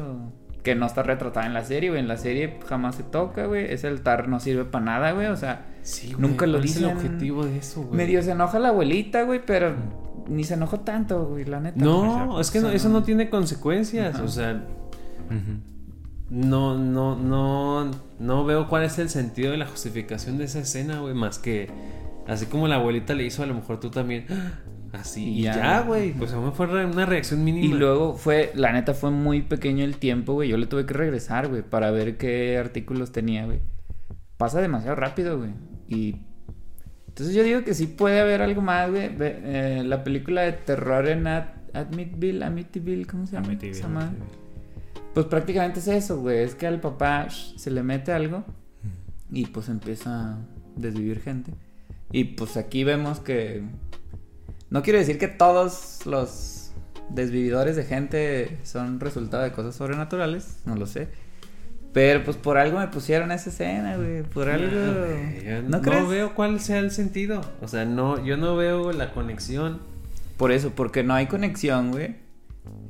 [0.62, 2.00] que no está retratado en la serie, güey.
[2.00, 3.72] En la serie jamás se toca, güey.
[3.72, 5.26] Ese altar no sirve para nada, güey.
[5.28, 6.96] O sea, Sí, Nunca lo ¿cuál es el dicen.
[6.96, 7.96] objetivo de eso, güey?
[7.96, 9.72] medio se enoja la abuelita, güey, pero
[10.28, 11.82] ni se enojó tanto, güey, la neta.
[11.82, 14.20] No, es que no- eso no tiene consecuencias.
[14.20, 14.62] O sea,
[16.28, 21.00] no, no, no, no veo cuál es el sentido de la justificación de esa escena,
[21.00, 21.68] güey, más que
[22.28, 24.26] así como la abuelita le hizo, a lo mejor tú también.
[24.93, 25.82] Así, Y y ya.
[25.82, 26.12] güey.
[26.12, 27.64] Pues a mí fue una reacción mínima.
[27.64, 30.49] Y luego fue, la neta fue muy pequeño el tiempo, güey.
[30.49, 33.61] Yo le tuve que regresar, güey, para ver qué artículos tenía, güey.
[34.36, 35.51] Pasa demasiado rápido, güey.
[35.88, 36.16] Y
[37.09, 39.11] entonces yo digo que sí puede haber algo más, güey.
[39.20, 43.47] Eh, la película de terror en Ad- Amityville, Amityville, ¿cómo se llama?
[43.49, 43.82] Amityville?
[43.84, 44.41] Amityville.
[45.14, 46.38] Pues prácticamente es eso, güey.
[46.38, 48.45] Es que al papá sh, se le mete algo
[49.30, 50.38] y pues empieza a
[50.76, 51.53] desvivir gente.
[52.12, 53.62] Y pues aquí vemos que...
[54.70, 56.72] No quiero decir que todos los
[57.10, 61.08] desvividores de gente son resultado de cosas sobrenaturales, no lo sé.
[61.92, 64.22] Pero pues por algo me pusieron esa escena, güey.
[64.22, 64.70] Por algo...
[64.70, 66.08] güey, yo ¿No no, crees?
[66.08, 67.40] veo cuál sea el sentido.
[67.60, 69.80] O sea, no, yo no veo la conexión.
[70.36, 72.14] Por eso, porque no hay conexión, güey.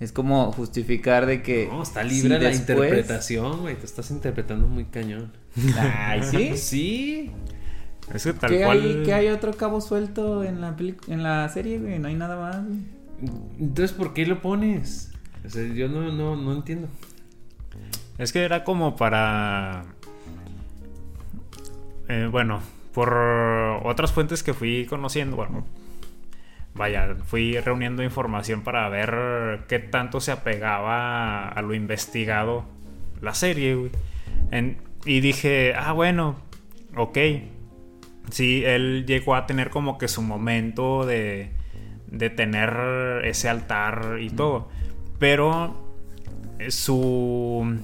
[0.00, 1.68] Es como justificar de que...
[1.70, 3.74] No, está libre si la después- interpretación, güey.
[3.76, 5.32] Te estás interpretando muy cañón.
[5.78, 6.52] Ay, ¿sí?
[6.58, 7.30] Sí.
[8.14, 8.80] Es que tal ¿Qué, cual.
[8.80, 11.98] hay, qué hay otro cabo suelto en la, peli- en la serie, güey?
[11.98, 12.80] No hay nada más, güey.
[13.58, 15.12] Entonces, ¿por qué lo pones?
[15.44, 16.88] O sea, yo no, no, no entiendo.
[18.18, 19.84] Es que era como para.
[22.08, 22.61] eh, bueno,
[22.92, 23.12] por
[23.84, 25.64] otras fuentes que fui conociendo, bueno,
[26.74, 32.64] vaya, fui reuniendo información para ver qué tanto se apegaba a lo investigado
[33.20, 33.90] la serie, güey.
[34.50, 36.36] En- y dije, ah, bueno,
[36.96, 37.18] ok.
[38.30, 41.50] Sí, él llegó a tener como que su momento de,
[42.06, 44.68] de tener ese altar y todo.
[45.18, 45.90] Pero
[46.58, 47.78] eh, su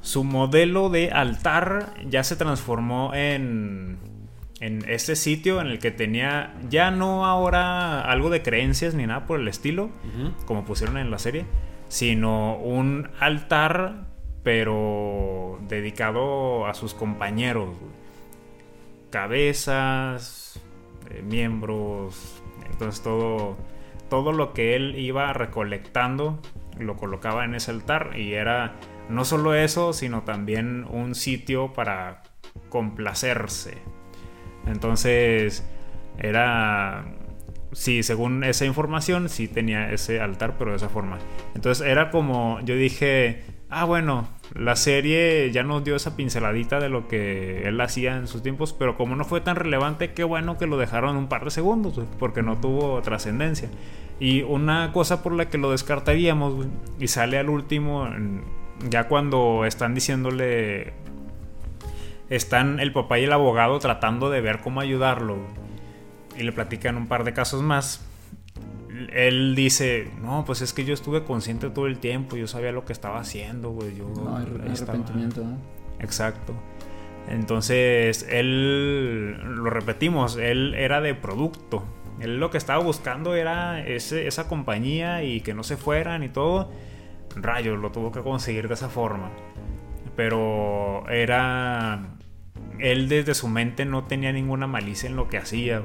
[0.00, 3.98] su modelo de altar ya se transformó en
[4.60, 9.26] en ese sitio en el que tenía ya no ahora algo de creencias ni nada
[9.26, 9.90] por el estilo
[10.46, 11.44] como pusieron en la serie
[11.88, 14.06] sino un altar
[14.42, 17.97] pero dedicado a sus compañeros güey.
[19.10, 20.60] Cabezas
[21.10, 23.56] eh, miembros entonces todo
[24.08, 26.40] todo lo que él iba recolectando
[26.78, 28.76] lo colocaba en ese altar y era
[29.08, 32.22] no solo eso, sino también un sitio para
[32.68, 33.78] complacerse.
[34.66, 35.66] Entonces,
[36.18, 37.06] era
[37.72, 41.18] sí, según esa información, sí tenía ese altar, pero de esa forma.
[41.54, 46.88] Entonces era como, yo dije, ah, bueno, la serie ya nos dio esa pinceladita de
[46.88, 50.58] lo que él hacía en sus tiempos, pero como no fue tan relevante, qué bueno
[50.58, 53.68] que lo dejaron un par de segundos, porque no tuvo trascendencia.
[54.20, 56.66] Y una cosa por la que lo descartaríamos,
[56.98, 58.08] y sale al último,
[58.88, 60.92] ya cuando están diciéndole,
[62.30, 65.38] están el papá y el abogado tratando de ver cómo ayudarlo,
[66.36, 68.07] y le platican un par de casos más.
[69.12, 72.84] Él dice, no, pues es que yo estuve consciente todo el tiempo, yo sabía lo
[72.84, 73.96] que estaba haciendo, güey.
[73.96, 74.92] Yo No, ahí estaba".
[74.94, 75.56] arrepentimiento, ¿no?
[76.00, 76.54] Exacto.
[77.28, 81.84] Entonces, él, lo repetimos, él era de producto.
[82.20, 86.28] Él lo que estaba buscando era ese- esa compañía y que no se fueran y
[86.30, 86.70] todo.
[87.36, 89.30] Rayos, lo tuvo que conseguir de esa forma.
[90.16, 92.14] Pero era...
[92.78, 95.82] Él desde su mente no tenía ninguna malicia en lo que hacía.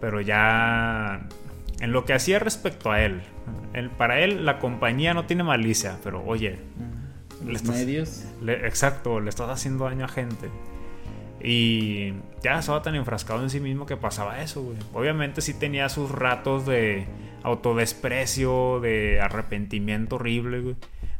[0.00, 1.26] Pero ya
[1.80, 3.22] en lo que hacía respecto a él.
[3.72, 6.58] Él- para él, la compañía no tiene malicia, pero oye,
[7.44, 8.24] Le Los estás- medios.
[8.42, 10.48] le- exacto, le estás haciendo daño a gente.
[11.40, 14.76] Y ya estaba tan enfrascado en sí mismo que pasaba eso, güey.
[14.92, 17.06] Obviamente sí tenía sus ratos de
[17.44, 20.76] autodesprecio, de arrepentimiento horrible, güey.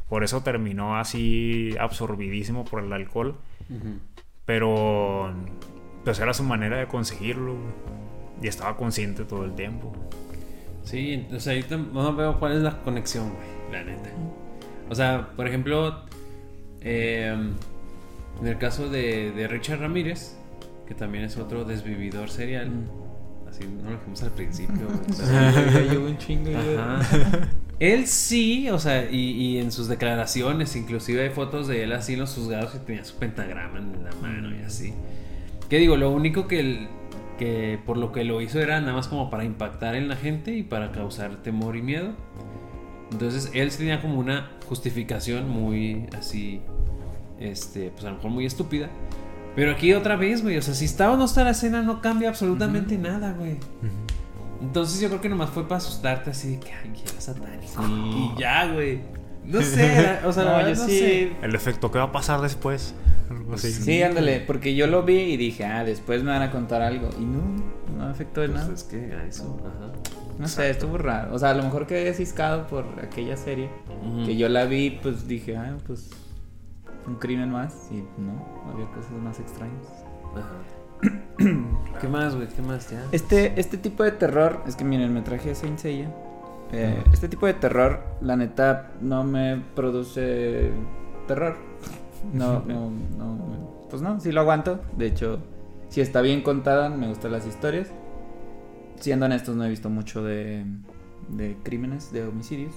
[0.09, 3.35] Por eso terminó así absorbidísimo por el alcohol.
[3.69, 3.99] Ujú.
[4.45, 5.33] Pero
[6.03, 7.73] pues era su manera de conseguirlo, güey.
[8.43, 9.93] Y estaba consciente todo el tiempo.
[10.89, 14.09] Sí, o sea, ahorita no veo cuál es la conexión, güey, la neta.
[14.89, 16.01] O sea, por ejemplo,
[16.81, 17.31] eh,
[18.41, 20.35] en el caso de, de Richard Ramírez,
[20.87, 22.71] que también es otro desvividor serial,
[23.47, 24.87] así no lo dijimos al principio,
[25.91, 26.49] llevo un chingo.
[27.79, 32.13] Él sí, o sea, y, y en sus declaraciones, inclusive hay fotos de él así
[32.13, 34.93] en los juzgados y tenía su pentagrama en la mano y así.
[35.69, 36.87] Que digo, lo único que, el-
[37.39, 40.53] que por lo que lo hizo era nada más como para impactar en la gente
[40.53, 42.11] y para causar temor y miedo.
[43.11, 46.61] Entonces él tenía como una justificación muy así,
[47.39, 48.89] este, pues a lo mejor muy estúpida.
[49.55, 52.01] Pero aquí otra vez, güey, o sea, si está o no está la escena no
[52.01, 53.57] cambia absolutamente nada, güey.
[54.61, 57.83] Entonces yo creo que nomás fue para asustarte así de que, ay, era satánico.
[57.87, 58.99] Y ya, güey.
[59.45, 60.99] No sé, o sea, No, verdad yo no sí.
[60.99, 61.31] sé.
[61.41, 62.93] El efecto, ¿qué va a pasar después?
[63.29, 63.71] Algo así.
[63.71, 67.09] Sí, ándale, porque yo lo vi y dije, ah, después me van a contar algo.
[67.19, 67.41] Y no,
[67.97, 68.73] no me afectó de Pues nada.
[68.73, 69.91] es que a eso, ajá.
[70.37, 71.33] No sé, estuvo raro.
[71.33, 73.69] O sea, a lo mejor quedé ciscado por aquella serie.
[74.25, 76.09] Que yo la vi, pues dije, ah, pues
[77.07, 77.87] un crimen más.
[77.91, 79.85] Y no, había cosas más extrañas.
[80.35, 81.09] Ajá.
[82.01, 82.47] ¿Qué más, güey?
[82.47, 83.03] ¿Qué más ya?
[83.11, 86.09] Este, este tipo de terror, es que miren, me traje a Saint Seiya.
[86.71, 90.71] Eh, este tipo de terror, la neta, no me produce
[91.27, 91.57] terror.
[92.33, 93.87] No, no, no.
[93.89, 94.79] Pues no, sí lo aguanto.
[94.95, 95.39] De hecho,
[95.89, 97.91] si está bien contada, me gustan las historias.
[98.99, 100.65] Siendo honestos, no he visto mucho de,
[101.29, 102.75] de crímenes, de homicidios.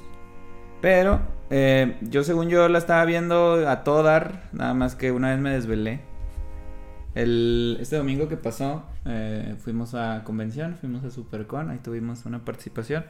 [0.81, 1.21] Pero
[1.51, 4.49] eh, yo, según yo, la estaba viendo a todo dar.
[4.53, 6.01] Nada más que una vez me desvelé.
[7.15, 12.45] El, este domingo que pasó, eh, fuimos a convención, fuimos a Supercon, ahí tuvimos una
[12.45, 13.05] participación.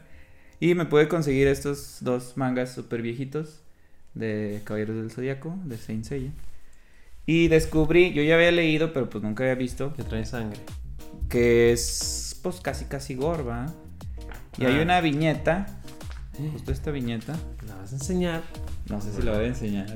[0.63, 3.63] Y me pude conseguir estos dos mangas super viejitos
[4.15, 6.31] de Caballeros del Zodíaco, de Saint Seiya.
[7.27, 10.61] Y descubrí, yo ya había leído, pero pues nunca había visto, Que trae sangre.
[11.29, 13.73] que es pues casi casi gorba.
[14.57, 14.83] Y hay Ah.
[14.83, 15.67] una viñeta,
[16.53, 17.37] justo esta viñeta,
[17.67, 18.43] ¿La vas a enseñar?
[18.89, 19.87] no sé si la voy a enseñar.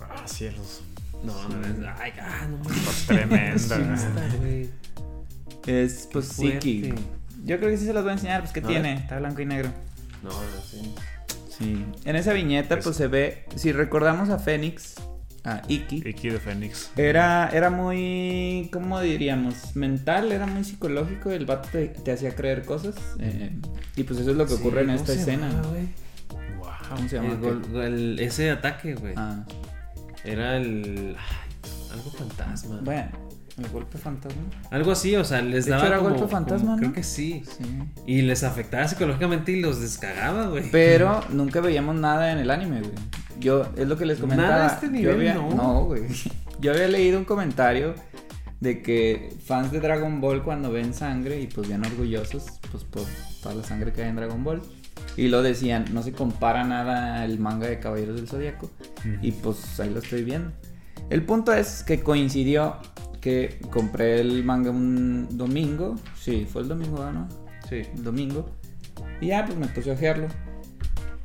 [0.00, 0.82] Ah, cielos.
[1.24, 1.74] No, no es.
[1.98, 2.60] Ay, ah, no
[3.08, 3.58] tremenda.
[4.40, 4.70] Sí.
[5.66, 6.38] Es pues.
[7.44, 9.02] Yo creo que sí se las voy a enseñar, pues que tiene, ver.
[9.02, 9.70] está blanco y negro.
[10.22, 10.94] No, no, sí.
[11.56, 11.84] Sí.
[12.04, 13.44] En esa viñeta, Es- pues se ve.
[13.56, 14.94] Si recordamos a Fénix,
[15.44, 16.90] a Iki, Iki de Fénix.
[16.96, 18.68] era, era muy.
[18.72, 19.74] ¿Cómo diríamos?
[19.76, 21.30] Mental, era muy psicológico.
[21.30, 22.94] El vato te, te hacía creer cosas.
[23.18, 23.56] eh,
[23.96, 25.50] y pues eso es lo que Sí, ocurre en ¿cómo esta se escena.
[25.68, 25.88] güey?
[26.58, 26.68] Wow.
[26.96, 27.28] ¿Cómo se llama?
[27.32, 29.14] El gol- el- ese ataque, güey.
[29.16, 29.44] Ah,
[30.24, 31.16] Era el.
[31.18, 32.80] ay, algo fantasma.
[32.82, 33.08] bueno,
[33.58, 34.42] el golpe fantasma.
[34.70, 35.86] Algo así, o sea, les De hecho, daba.
[35.88, 36.78] era como- golpe fantasma, como- ¿no?
[36.80, 37.42] Creo que sí.
[37.46, 37.64] Sí.
[38.06, 40.70] Y les afectaba psicológicamente y los descagaba, güey.
[40.70, 42.92] Pero nunca veíamos nada en el anime, güey.
[43.40, 44.48] Yo, es lo que les comentaba.
[44.48, 45.84] Nada a este Yo nivel, había- no.
[45.84, 46.02] güey.
[46.60, 47.94] Yo había leído un comentario
[48.60, 53.04] de que fans de Dragon Ball cuando ven sangre y pues bien orgullosos, pues por
[53.40, 54.60] toda la sangre que hay en Dragon Ball.
[55.16, 58.70] Y lo decían, no se compara nada al manga de Caballeros del Zodíaco.
[59.22, 60.50] Y pues ahí lo estoy viendo.
[61.10, 62.76] El punto es que coincidió
[63.20, 65.96] que compré el manga un domingo.
[66.16, 67.28] Sí, fue el domingo, ¿no?
[67.68, 67.82] Sí.
[67.94, 68.48] el domingo.
[69.20, 70.28] Y ya, pues me puse a ojearlo.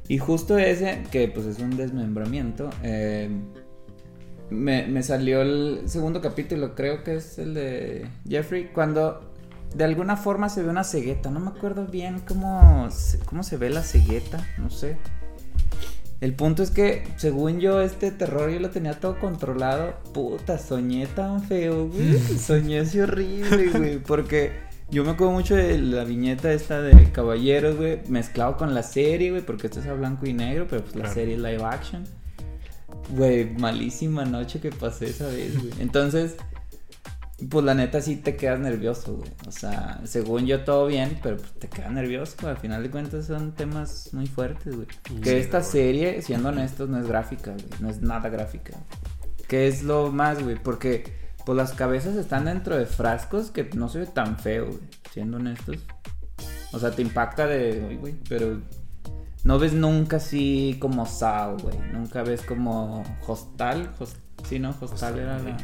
[0.07, 3.29] Y justo ese, que pues es un desmembramiento, eh,
[4.49, 9.33] me, me salió el segundo capítulo, creo que es el de Jeffrey, cuando
[9.73, 11.31] de alguna forma se ve una cegueta.
[11.31, 12.87] No me acuerdo bien cómo
[13.25, 14.97] cómo se ve la cegueta, no sé.
[16.23, 19.95] El punto es que, según yo, este terror yo lo tenía todo controlado.
[20.13, 22.17] Puta, soñé tan feo, güey.
[22.39, 23.97] Soñé así horrible, güey.
[23.99, 24.53] Porque
[24.89, 27.99] yo me acuerdo mucho de la viñeta esta de Caballeros, güey.
[28.07, 29.41] Mezclado con la serie, güey.
[29.41, 31.13] Porque esto es a blanco y negro, pero pues la Claro.
[31.13, 32.05] serie es live action.
[33.09, 35.73] Güey, malísima noche que pasé esa vez, güey.
[35.81, 36.37] Entonces,
[37.45, 39.31] pues la neta sí te quedas nervioso, güey.
[39.47, 42.35] O sea, según yo todo bien, pero pues te quedas nervioso.
[42.41, 42.51] güey.
[42.53, 44.87] Al final de cuentas son temas muy fuertes, güey.
[45.21, 45.71] Que esta güey.
[45.71, 47.65] serie, siendo honestos, no es gráfica, güey.
[47.79, 48.73] No es nada gráfica.
[49.47, 50.55] Que es lo más, güey.
[50.61, 51.03] Porque
[51.45, 54.79] pues las cabezas están dentro de frascos que no se ve tan feo, güey.
[55.11, 55.77] Siendo honestos.
[56.71, 58.59] O sea, te impacta de, "Uy, güey, pero
[59.43, 61.77] no ves nunca así como Sao, güey.
[61.91, 63.91] Nunca ves como Hostal.
[63.99, 64.17] Host-
[64.47, 65.57] sí, no, Hostal Hostal, era la...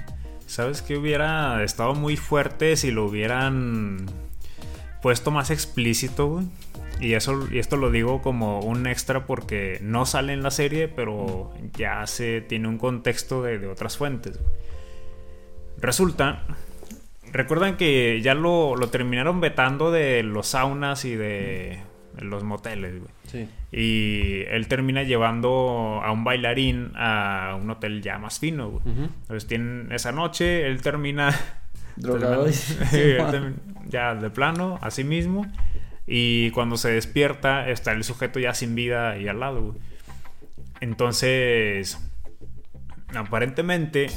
[0.50, 4.08] ¿Sabes que hubiera estado muy fuerte si lo hubieran
[5.00, 6.46] puesto más explícito, güey?
[7.00, 10.88] Y, eso, y esto lo digo como un extra porque no sale en la serie,
[10.88, 14.40] pero ya se tiene un contexto de, de otras fuentes.
[15.78, 16.44] Resulta,
[17.32, 21.80] recuerdan que ya lo, lo terminaron vetando de los saunas y de
[22.22, 23.12] los moteles, güey.
[23.28, 23.50] Sí.
[23.72, 28.84] Y él termina llevando a un bailarín a un hotel ya más fino, güey.
[28.86, 31.34] Entonces tienen esa noche, él termina
[32.00, 32.48] Drogado.
[33.88, 35.46] ya de plano, así mismo.
[36.08, 39.78] Y cuando se despierta, está el sujeto ya sin vida ahí al lado, güey.
[40.82, 42.00] Entonces,
[43.14, 44.08] aparentemente,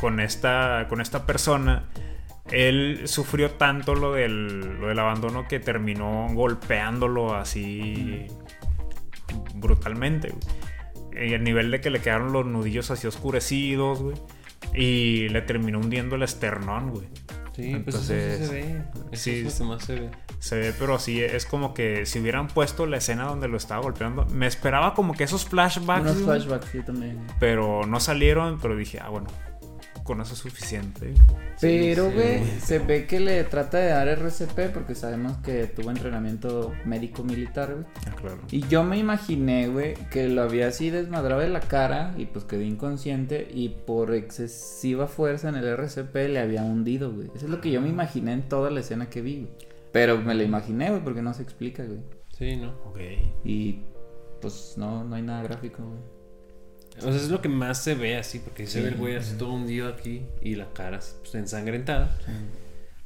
[0.00, 1.84] con esta, con esta persona,
[2.50, 8.26] él sufrió tanto lo del, lo del abandono que terminó golpeándolo así
[9.54, 11.28] brutalmente, güey.
[11.28, 14.16] Y al nivel de que le quedaron los nudillos así oscurecidos, güey.
[14.74, 17.08] Y le terminó hundiendo el esternón, güey.
[17.52, 18.82] Sí, pues eso sí Entonces, se ve.
[19.10, 20.10] Eso sí, es lo que más se ve.
[20.38, 23.82] Se ve, pero sí, es como que si hubieran puesto la escena donde lo estaba
[23.82, 24.24] golpeando.
[24.26, 26.02] Me esperaba como que esos flashbacks.
[26.02, 27.20] Unos flashbacks, sí, también.
[27.38, 29.26] Pero no salieron, pero dije, ah, bueno,
[30.10, 31.14] con eso es suficiente.
[31.60, 32.14] Pero, sí.
[32.16, 37.74] güey, se ve que le trata de dar RCP porque sabemos que tuvo entrenamiento médico-militar,
[37.74, 37.86] güey.
[38.08, 38.40] Ah, claro.
[38.50, 42.44] Y yo me imaginé, güey, que lo había así desmadrado de la cara y pues
[42.44, 47.28] quedó inconsciente y por excesiva fuerza en el RCP le había hundido, güey.
[47.32, 49.52] Eso es lo que yo me imaginé en toda la escena que vi, güey.
[49.92, 52.00] Pero me lo imaginé, güey, porque no se explica, güey.
[52.36, 52.70] Sí, ¿no?
[52.84, 52.98] Ok.
[53.44, 53.84] Y
[54.40, 56.19] pues no, no hay nada gráfico, güey.
[57.04, 58.80] O sea, es lo que más se ve así, porque se Sí.
[58.82, 62.16] ve el güey así todo hundido aquí y la cara pues, ensangrentada.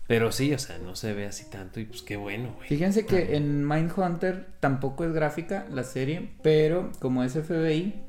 [0.07, 2.69] Pero sí, o sea, no se ve así tanto y pues qué bueno, güey.
[2.69, 8.03] Fíjense que en Mindhunter tampoco es gráfica la serie, pero como es FBI,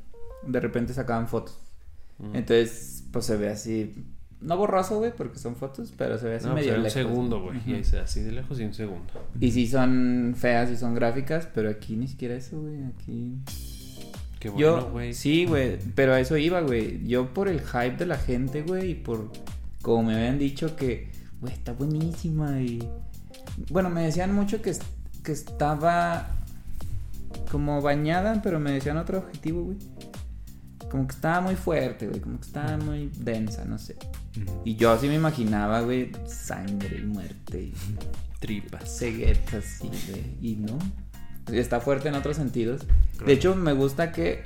[0.46, 1.58] de repente sacaban fotos.
[2.20, 2.36] Mm.
[2.36, 3.94] Entonces, pues se ve así,
[4.42, 6.84] no borroso, güey, porque son fotos, pero se ve así No, pues medio era un
[6.84, 6.94] lejos.
[6.94, 7.58] segundo, güey.
[7.60, 7.70] Ujú.
[7.70, 9.14] Y ahí se así de lejos y un segundo.
[9.40, 13.38] Y sí son feas y son gráficas, pero aquí ni siquiera eso, güey, aquí...
[14.46, 15.14] Qué Yo, bueno, güey.
[15.16, 17.04] sí, güey, pero a eso iba, güey.
[17.08, 19.32] Yo por el hype de la gente, güey, y por
[19.82, 21.10] como me habían dicho que,
[21.42, 22.88] güey, está buenísima y...
[23.72, 24.76] Bueno, me decían mucho que,
[25.24, 26.28] que estaba
[27.50, 29.78] como bañada, pero me decían otro objetivo, güey.
[30.92, 33.96] Como que estaba muy fuerte, güey, como que estaba muy densa, no sé.
[34.64, 37.74] Y yo así me imaginaba, güey, sangre y muerte y
[38.40, 39.00] Tripas.
[39.00, 40.24] ceguetas, sí, güey.
[40.40, 40.78] Y no.
[41.52, 42.82] Está fuerte en otros sentidos.
[43.14, 43.26] Claro.
[43.26, 44.44] De hecho, me gusta que.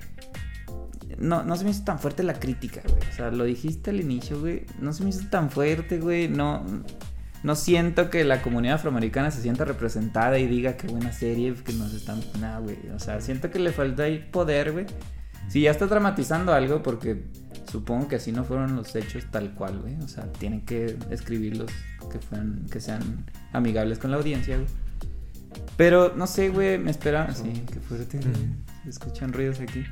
[1.17, 2.99] No, no se me hizo tan fuerte la crítica, güey.
[3.11, 4.65] O sea, lo dijiste al inicio, güey.
[4.79, 6.27] No se me hizo tan fuerte, güey.
[6.27, 6.63] No.
[7.41, 11.71] No siento que la comunidad afroamericana se sienta representada y diga qué buena serie, que
[11.73, 12.21] nos están.
[12.39, 12.77] Nada, güey.
[12.93, 14.85] O sea, siento que le falta ahí poder, güey.
[15.47, 17.23] Si ya está dramatizando algo, porque
[17.71, 19.95] supongo que así no fueron los hechos tal cual, güey.
[20.03, 21.71] O sea, tienen que escribirlos
[22.11, 24.67] que, fueran, que sean amigables con la audiencia, güey.
[25.77, 27.33] Pero no sé, güey, me esperaba.
[27.33, 28.33] Sí, qué fuerte, güey.
[28.83, 29.85] Se escuchan ruidos aquí.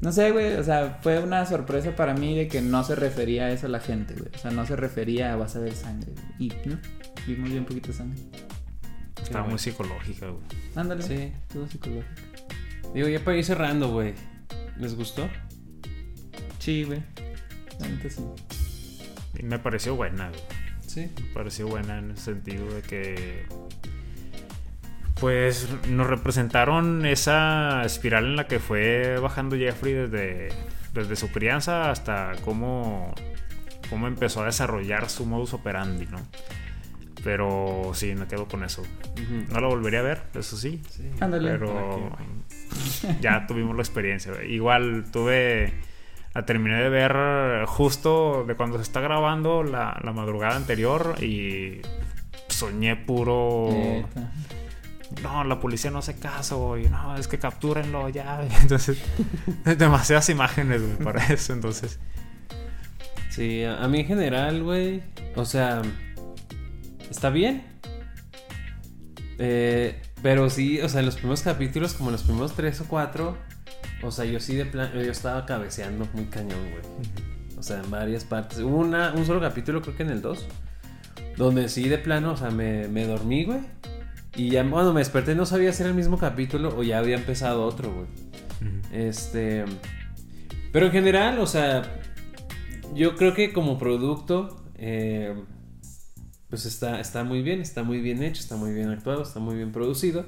[0.00, 3.46] No sé, güey, o sea, fue una sorpresa para mí de que no se refería
[3.46, 4.30] a eso a la gente, güey.
[4.34, 6.26] O sea, no se refería a vas a ver sangre, güey.
[6.38, 6.78] Y, ¿no?
[7.26, 8.22] Vimos bien poquito sangre.
[9.22, 10.42] Estaba muy psicológica, güey.
[10.76, 11.02] Ándale.
[11.02, 11.32] Sí.
[11.52, 12.06] Todo psicológico.
[12.94, 14.14] Digo, ya para ir cerrando, güey.
[14.78, 15.28] ¿Les gustó?
[16.58, 17.02] Sí, güey.
[17.80, 18.22] Neta sí.
[19.38, 20.40] Y me pareció buena, güey.
[20.86, 21.10] Sí.
[21.20, 23.46] Me pareció buena en el sentido de que.
[25.20, 30.48] Pues nos representaron esa espiral en la que fue bajando Jeffrey desde,
[30.94, 33.12] desde su crianza hasta cómo,
[33.90, 36.20] cómo empezó a desarrollar su modus operandi, ¿no?
[37.24, 38.84] Pero sí, me quedo con eso.
[39.50, 40.80] No lo volvería a ver, eso sí.
[40.88, 41.10] Sí.
[41.20, 41.50] Ándale.
[41.50, 42.16] Pero
[43.20, 44.32] ya tuvimos la experiencia.
[44.32, 44.52] güey.
[44.54, 45.72] Igual tuve.
[46.34, 51.80] La terminé de ver justo de cuando se está grabando la, la madrugada anterior y
[52.48, 53.68] soñé puro.
[53.72, 54.30] Neta.
[55.22, 58.46] No, la policía no hace caso y no, es que captúrenlo ya.
[58.62, 58.98] Entonces,
[59.64, 61.52] demasiadas imágenes güey, para eso.
[61.52, 61.98] Entonces,
[63.38, 65.00] Sí, a, mí en general, güey.
[65.36, 65.82] O sea,
[67.08, 67.62] está bien.
[69.38, 72.86] Eh, pero sí, o sea, en los primeros capítulos, como en los primeros tres o
[72.88, 73.36] cuatro,
[74.02, 76.82] o sea, yo sí de plan, yo estaba cabeceando muy cañón, güey.
[77.56, 78.58] O sea, en varias partes.
[78.58, 80.46] Hubo una, un solo capítulo, creo que en el 2,
[81.36, 83.60] donde sí de plano, o sea, me, me dormí, güey.
[84.36, 87.16] Y ya cuando me desperté no sabía si era el mismo capítulo o ya había
[87.16, 88.06] empezado otro, güey.
[88.92, 89.64] Este.
[90.72, 91.82] Pero en general, o sea,
[92.94, 95.34] yo creo que como producto, eh,
[96.50, 99.56] pues está, está muy bien, está muy bien hecho, está muy bien actuado, está muy
[99.56, 100.26] bien producido.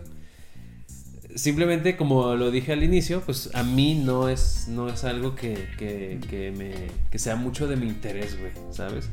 [1.35, 5.69] Simplemente, como lo dije al inicio, pues a mí no es, no es algo que,
[5.79, 6.73] que, que me,
[7.11, 9.09] que sea mucho de mi interés, güey, ¿sabes?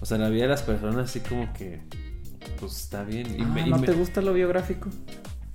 [0.00, 1.80] O sea, la vida de las personas así como que,
[2.58, 3.34] pues está bien.
[3.38, 4.88] Y Ah, me- y ¿No me- te gusta lo biográfico?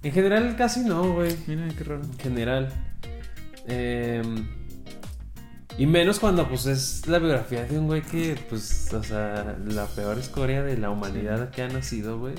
[0.04, 1.36] En general casi no, güey.
[1.48, 2.02] Mira qué raro.
[2.04, 2.70] En general.
[3.68, 4.22] Eh,
[5.78, 9.86] y menos cuando pues es la biografía de un güey que, pues, o sea, la
[9.88, 12.34] peor escoria de la humanidad que ha nacido, güey.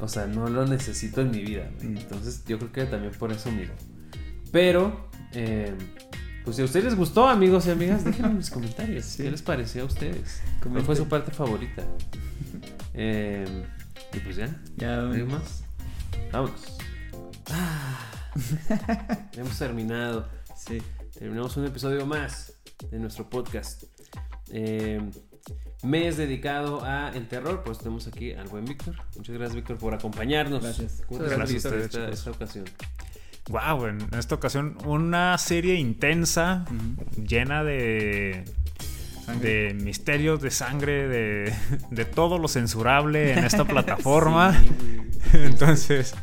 [0.00, 1.88] O sea, no lo necesito en mi vida, güey.
[1.90, 1.96] Mm.
[1.98, 3.72] Entonces yo creo que también por eso miro.
[4.52, 5.72] Pero, eh,
[6.44, 9.04] pues si a ustedes les gustó, amigos y amigas, déjenme en los comentarios.
[9.06, 9.22] Sí.
[9.22, 10.40] ¿Qué les pareció a ustedes?
[10.62, 11.82] ¿Cuál fue su parte favorita?
[12.94, 13.66] Eh,
[14.12, 15.20] y pues ya, Ya, güey.
[15.20, 15.64] ¿algo más?
[16.32, 16.78] Vámonos.
[17.50, 17.98] Ah,
[19.36, 20.28] hemos terminado.
[20.56, 20.80] Sí.
[21.18, 22.54] Terminamos un episodio más
[22.90, 23.84] de nuestro podcast.
[24.50, 25.00] Eh,
[25.82, 28.96] mes dedicado a el terror, pues tenemos aquí al buen Víctor.
[29.16, 30.62] Muchas gracias, Víctor, por acompañarnos.
[30.62, 31.02] Gracias.
[31.06, 32.64] ¿Cómo te Muchas gracias a ustedes, esta, esta ocasión?
[33.50, 36.64] Wow, en esta ocasión una serie intensa,
[37.16, 38.44] llena de,
[39.24, 39.48] Sangre.
[39.68, 41.52] de misterios, de sangre, de,
[41.90, 44.60] de todo lo censurable en esta plataforma.
[44.60, 44.68] Sí.
[45.34, 46.14] Entonces,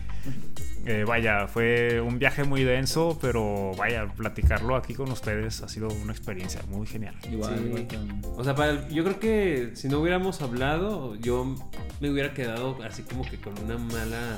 [0.86, 5.88] eh, vaya, fue un viaje muy denso, pero vaya, platicarlo aquí con ustedes ha sido
[5.90, 7.16] una experiencia muy genial.
[7.32, 7.66] Igual, Sí.
[7.66, 8.22] igual también.
[8.38, 11.56] O sea, para el- yo creo que si no hubiéramos hablado, yo
[12.00, 14.38] me hubiera quedado así como que con una mala,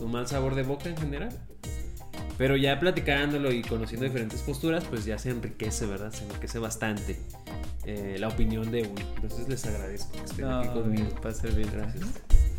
[0.00, 1.30] un mal sabor de boca en general.
[2.38, 6.12] Pero ya platicándolo y conociendo diferentes posturas, pues ya se enriquece, ¿verdad?
[6.12, 7.18] Se enriquece bastante
[7.84, 9.00] eh, la opinión de uno.
[9.16, 11.08] Entonces les agradezco que estén aquí No, conmigo.
[11.20, 11.68] para servir.
[11.72, 12.04] Gracias.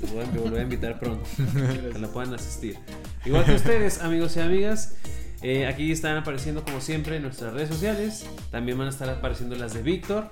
[0.01, 1.23] Los voy a, me volver a invitar pronto.
[1.93, 2.77] que la puedan asistir.
[3.25, 4.95] Igual que ustedes, amigos y amigas.
[5.41, 8.25] eh, aquí están apareciendo como siempre en nuestras redes sociales.
[8.51, 10.29] También van a estar apareciendo las de Víctor.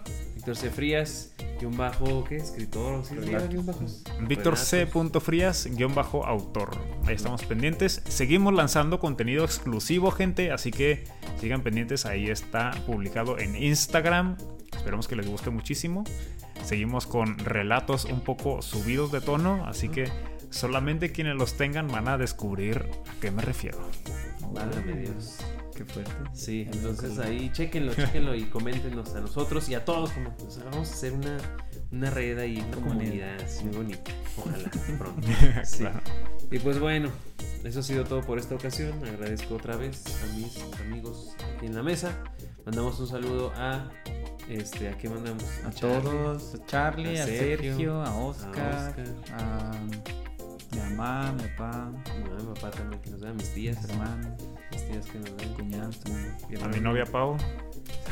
[0.47, 0.69] Víctor C.
[0.69, 2.37] Frías, guion bajo, ¿qué?
[2.37, 3.15] Escritor, ¿sí?
[3.15, 3.49] Relatos.
[3.49, 3.83] guion bajo.
[4.29, 4.87] Víctor C.
[5.19, 6.69] Frías, guion bajo autor.
[7.05, 8.01] Ahí estamos pendientes.
[8.07, 10.53] Seguimos lanzando contenido exclusivo, gente.
[10.53, 11.03] Así que
[11.41, 12.05] sigan pendientes.
[12.05, 14.37] Ahí está publicado en Instagram.
[14.73, 16.05] Esperamos que les guste muchísimo.
[16.63, 19.65] Seguimos con relatos un poco subidos de tono.
[19.65, 20.09] Así que
[20.49, 23.79] solamente quienes los tengan van a descubrir a qué me refiero.
[24.51, 25.37] Válgame Dios.
[25.75, 26.11] Qué fuerte.
[26.33, 30.11] Sí, entonces ahí chequenlo, chequenlo y coméntenos a nosotros y a todos.
[30.11, 31.37] Como, o sea, vamos a hacer una,
[31.91, 33.37] una red ahí, una Comunidad.
[33.63, 34.11] muy bonita.
[34.37, 35.27] Ojalá pronto.
[35.63, 35.79] Sí.
[35.79, 35.99] Claro.
[36.49, 37.11] Y pues bueno,
[37.63, 38.93] eso ha sido todo por esta ocasión.
[39.05, 42.11] Agradezco otra vez a mis amigos aquí en la mesa.
[42.65, 43.87] Mandamos un saludo a.
[44.49, 45.43] Este, ¿A qué mandamos?
[45.65, 49.05] A Charlie, todos, a Charlie, a a Sergio, Sergio, a a Oscar, Oscar.
[49.33, 49.71] a
[50.71, 53.89] mi mamá, mi papá, mi papá también que nos da, a mis tías.
[53.89, 54.27] hermanos,
[54.71, 55.53] Mis tías que nos dan.
[55.55, 56.63] cuñados también.
[56.63, 57.37] A mi novia Pau.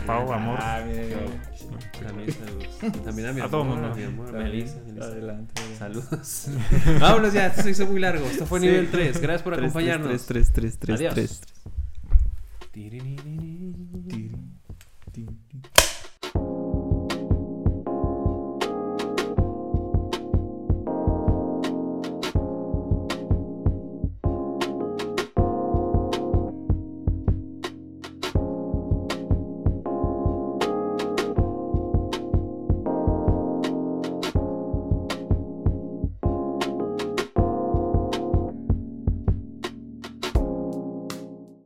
[0.06, 0.58] Pau, amor.
[0.62, 1.18] Ah, bien, Yo.
[1.18, 2.08] bien.
[2.08, 3.04] También saludos.
[3.04, 3.96] También a mi A amor, todo mundo.
[3.96, 4.32] mi amor.
[4.34, 4.78] Melissa.
[4.86, 5.06] Melissa.
[5.08, 5.62] Adelante.
[5.78, 6.48] Saludos.
[7.02, 8.26] Vámonos ya, esto se hizo muy largo.
[8.26, 8.68] Esto fue Sí.
[8.68, 9.20] nivel 3.
[9.22, 10.08] Gracias por acompañarnos.
[10.26, 11.14] tres, tres, tres, tres, Adiós.
[11.14, 11.54] tres, tres.
[12.72, 13.74] Tiriririri.
[14.10, 14.25] Tin.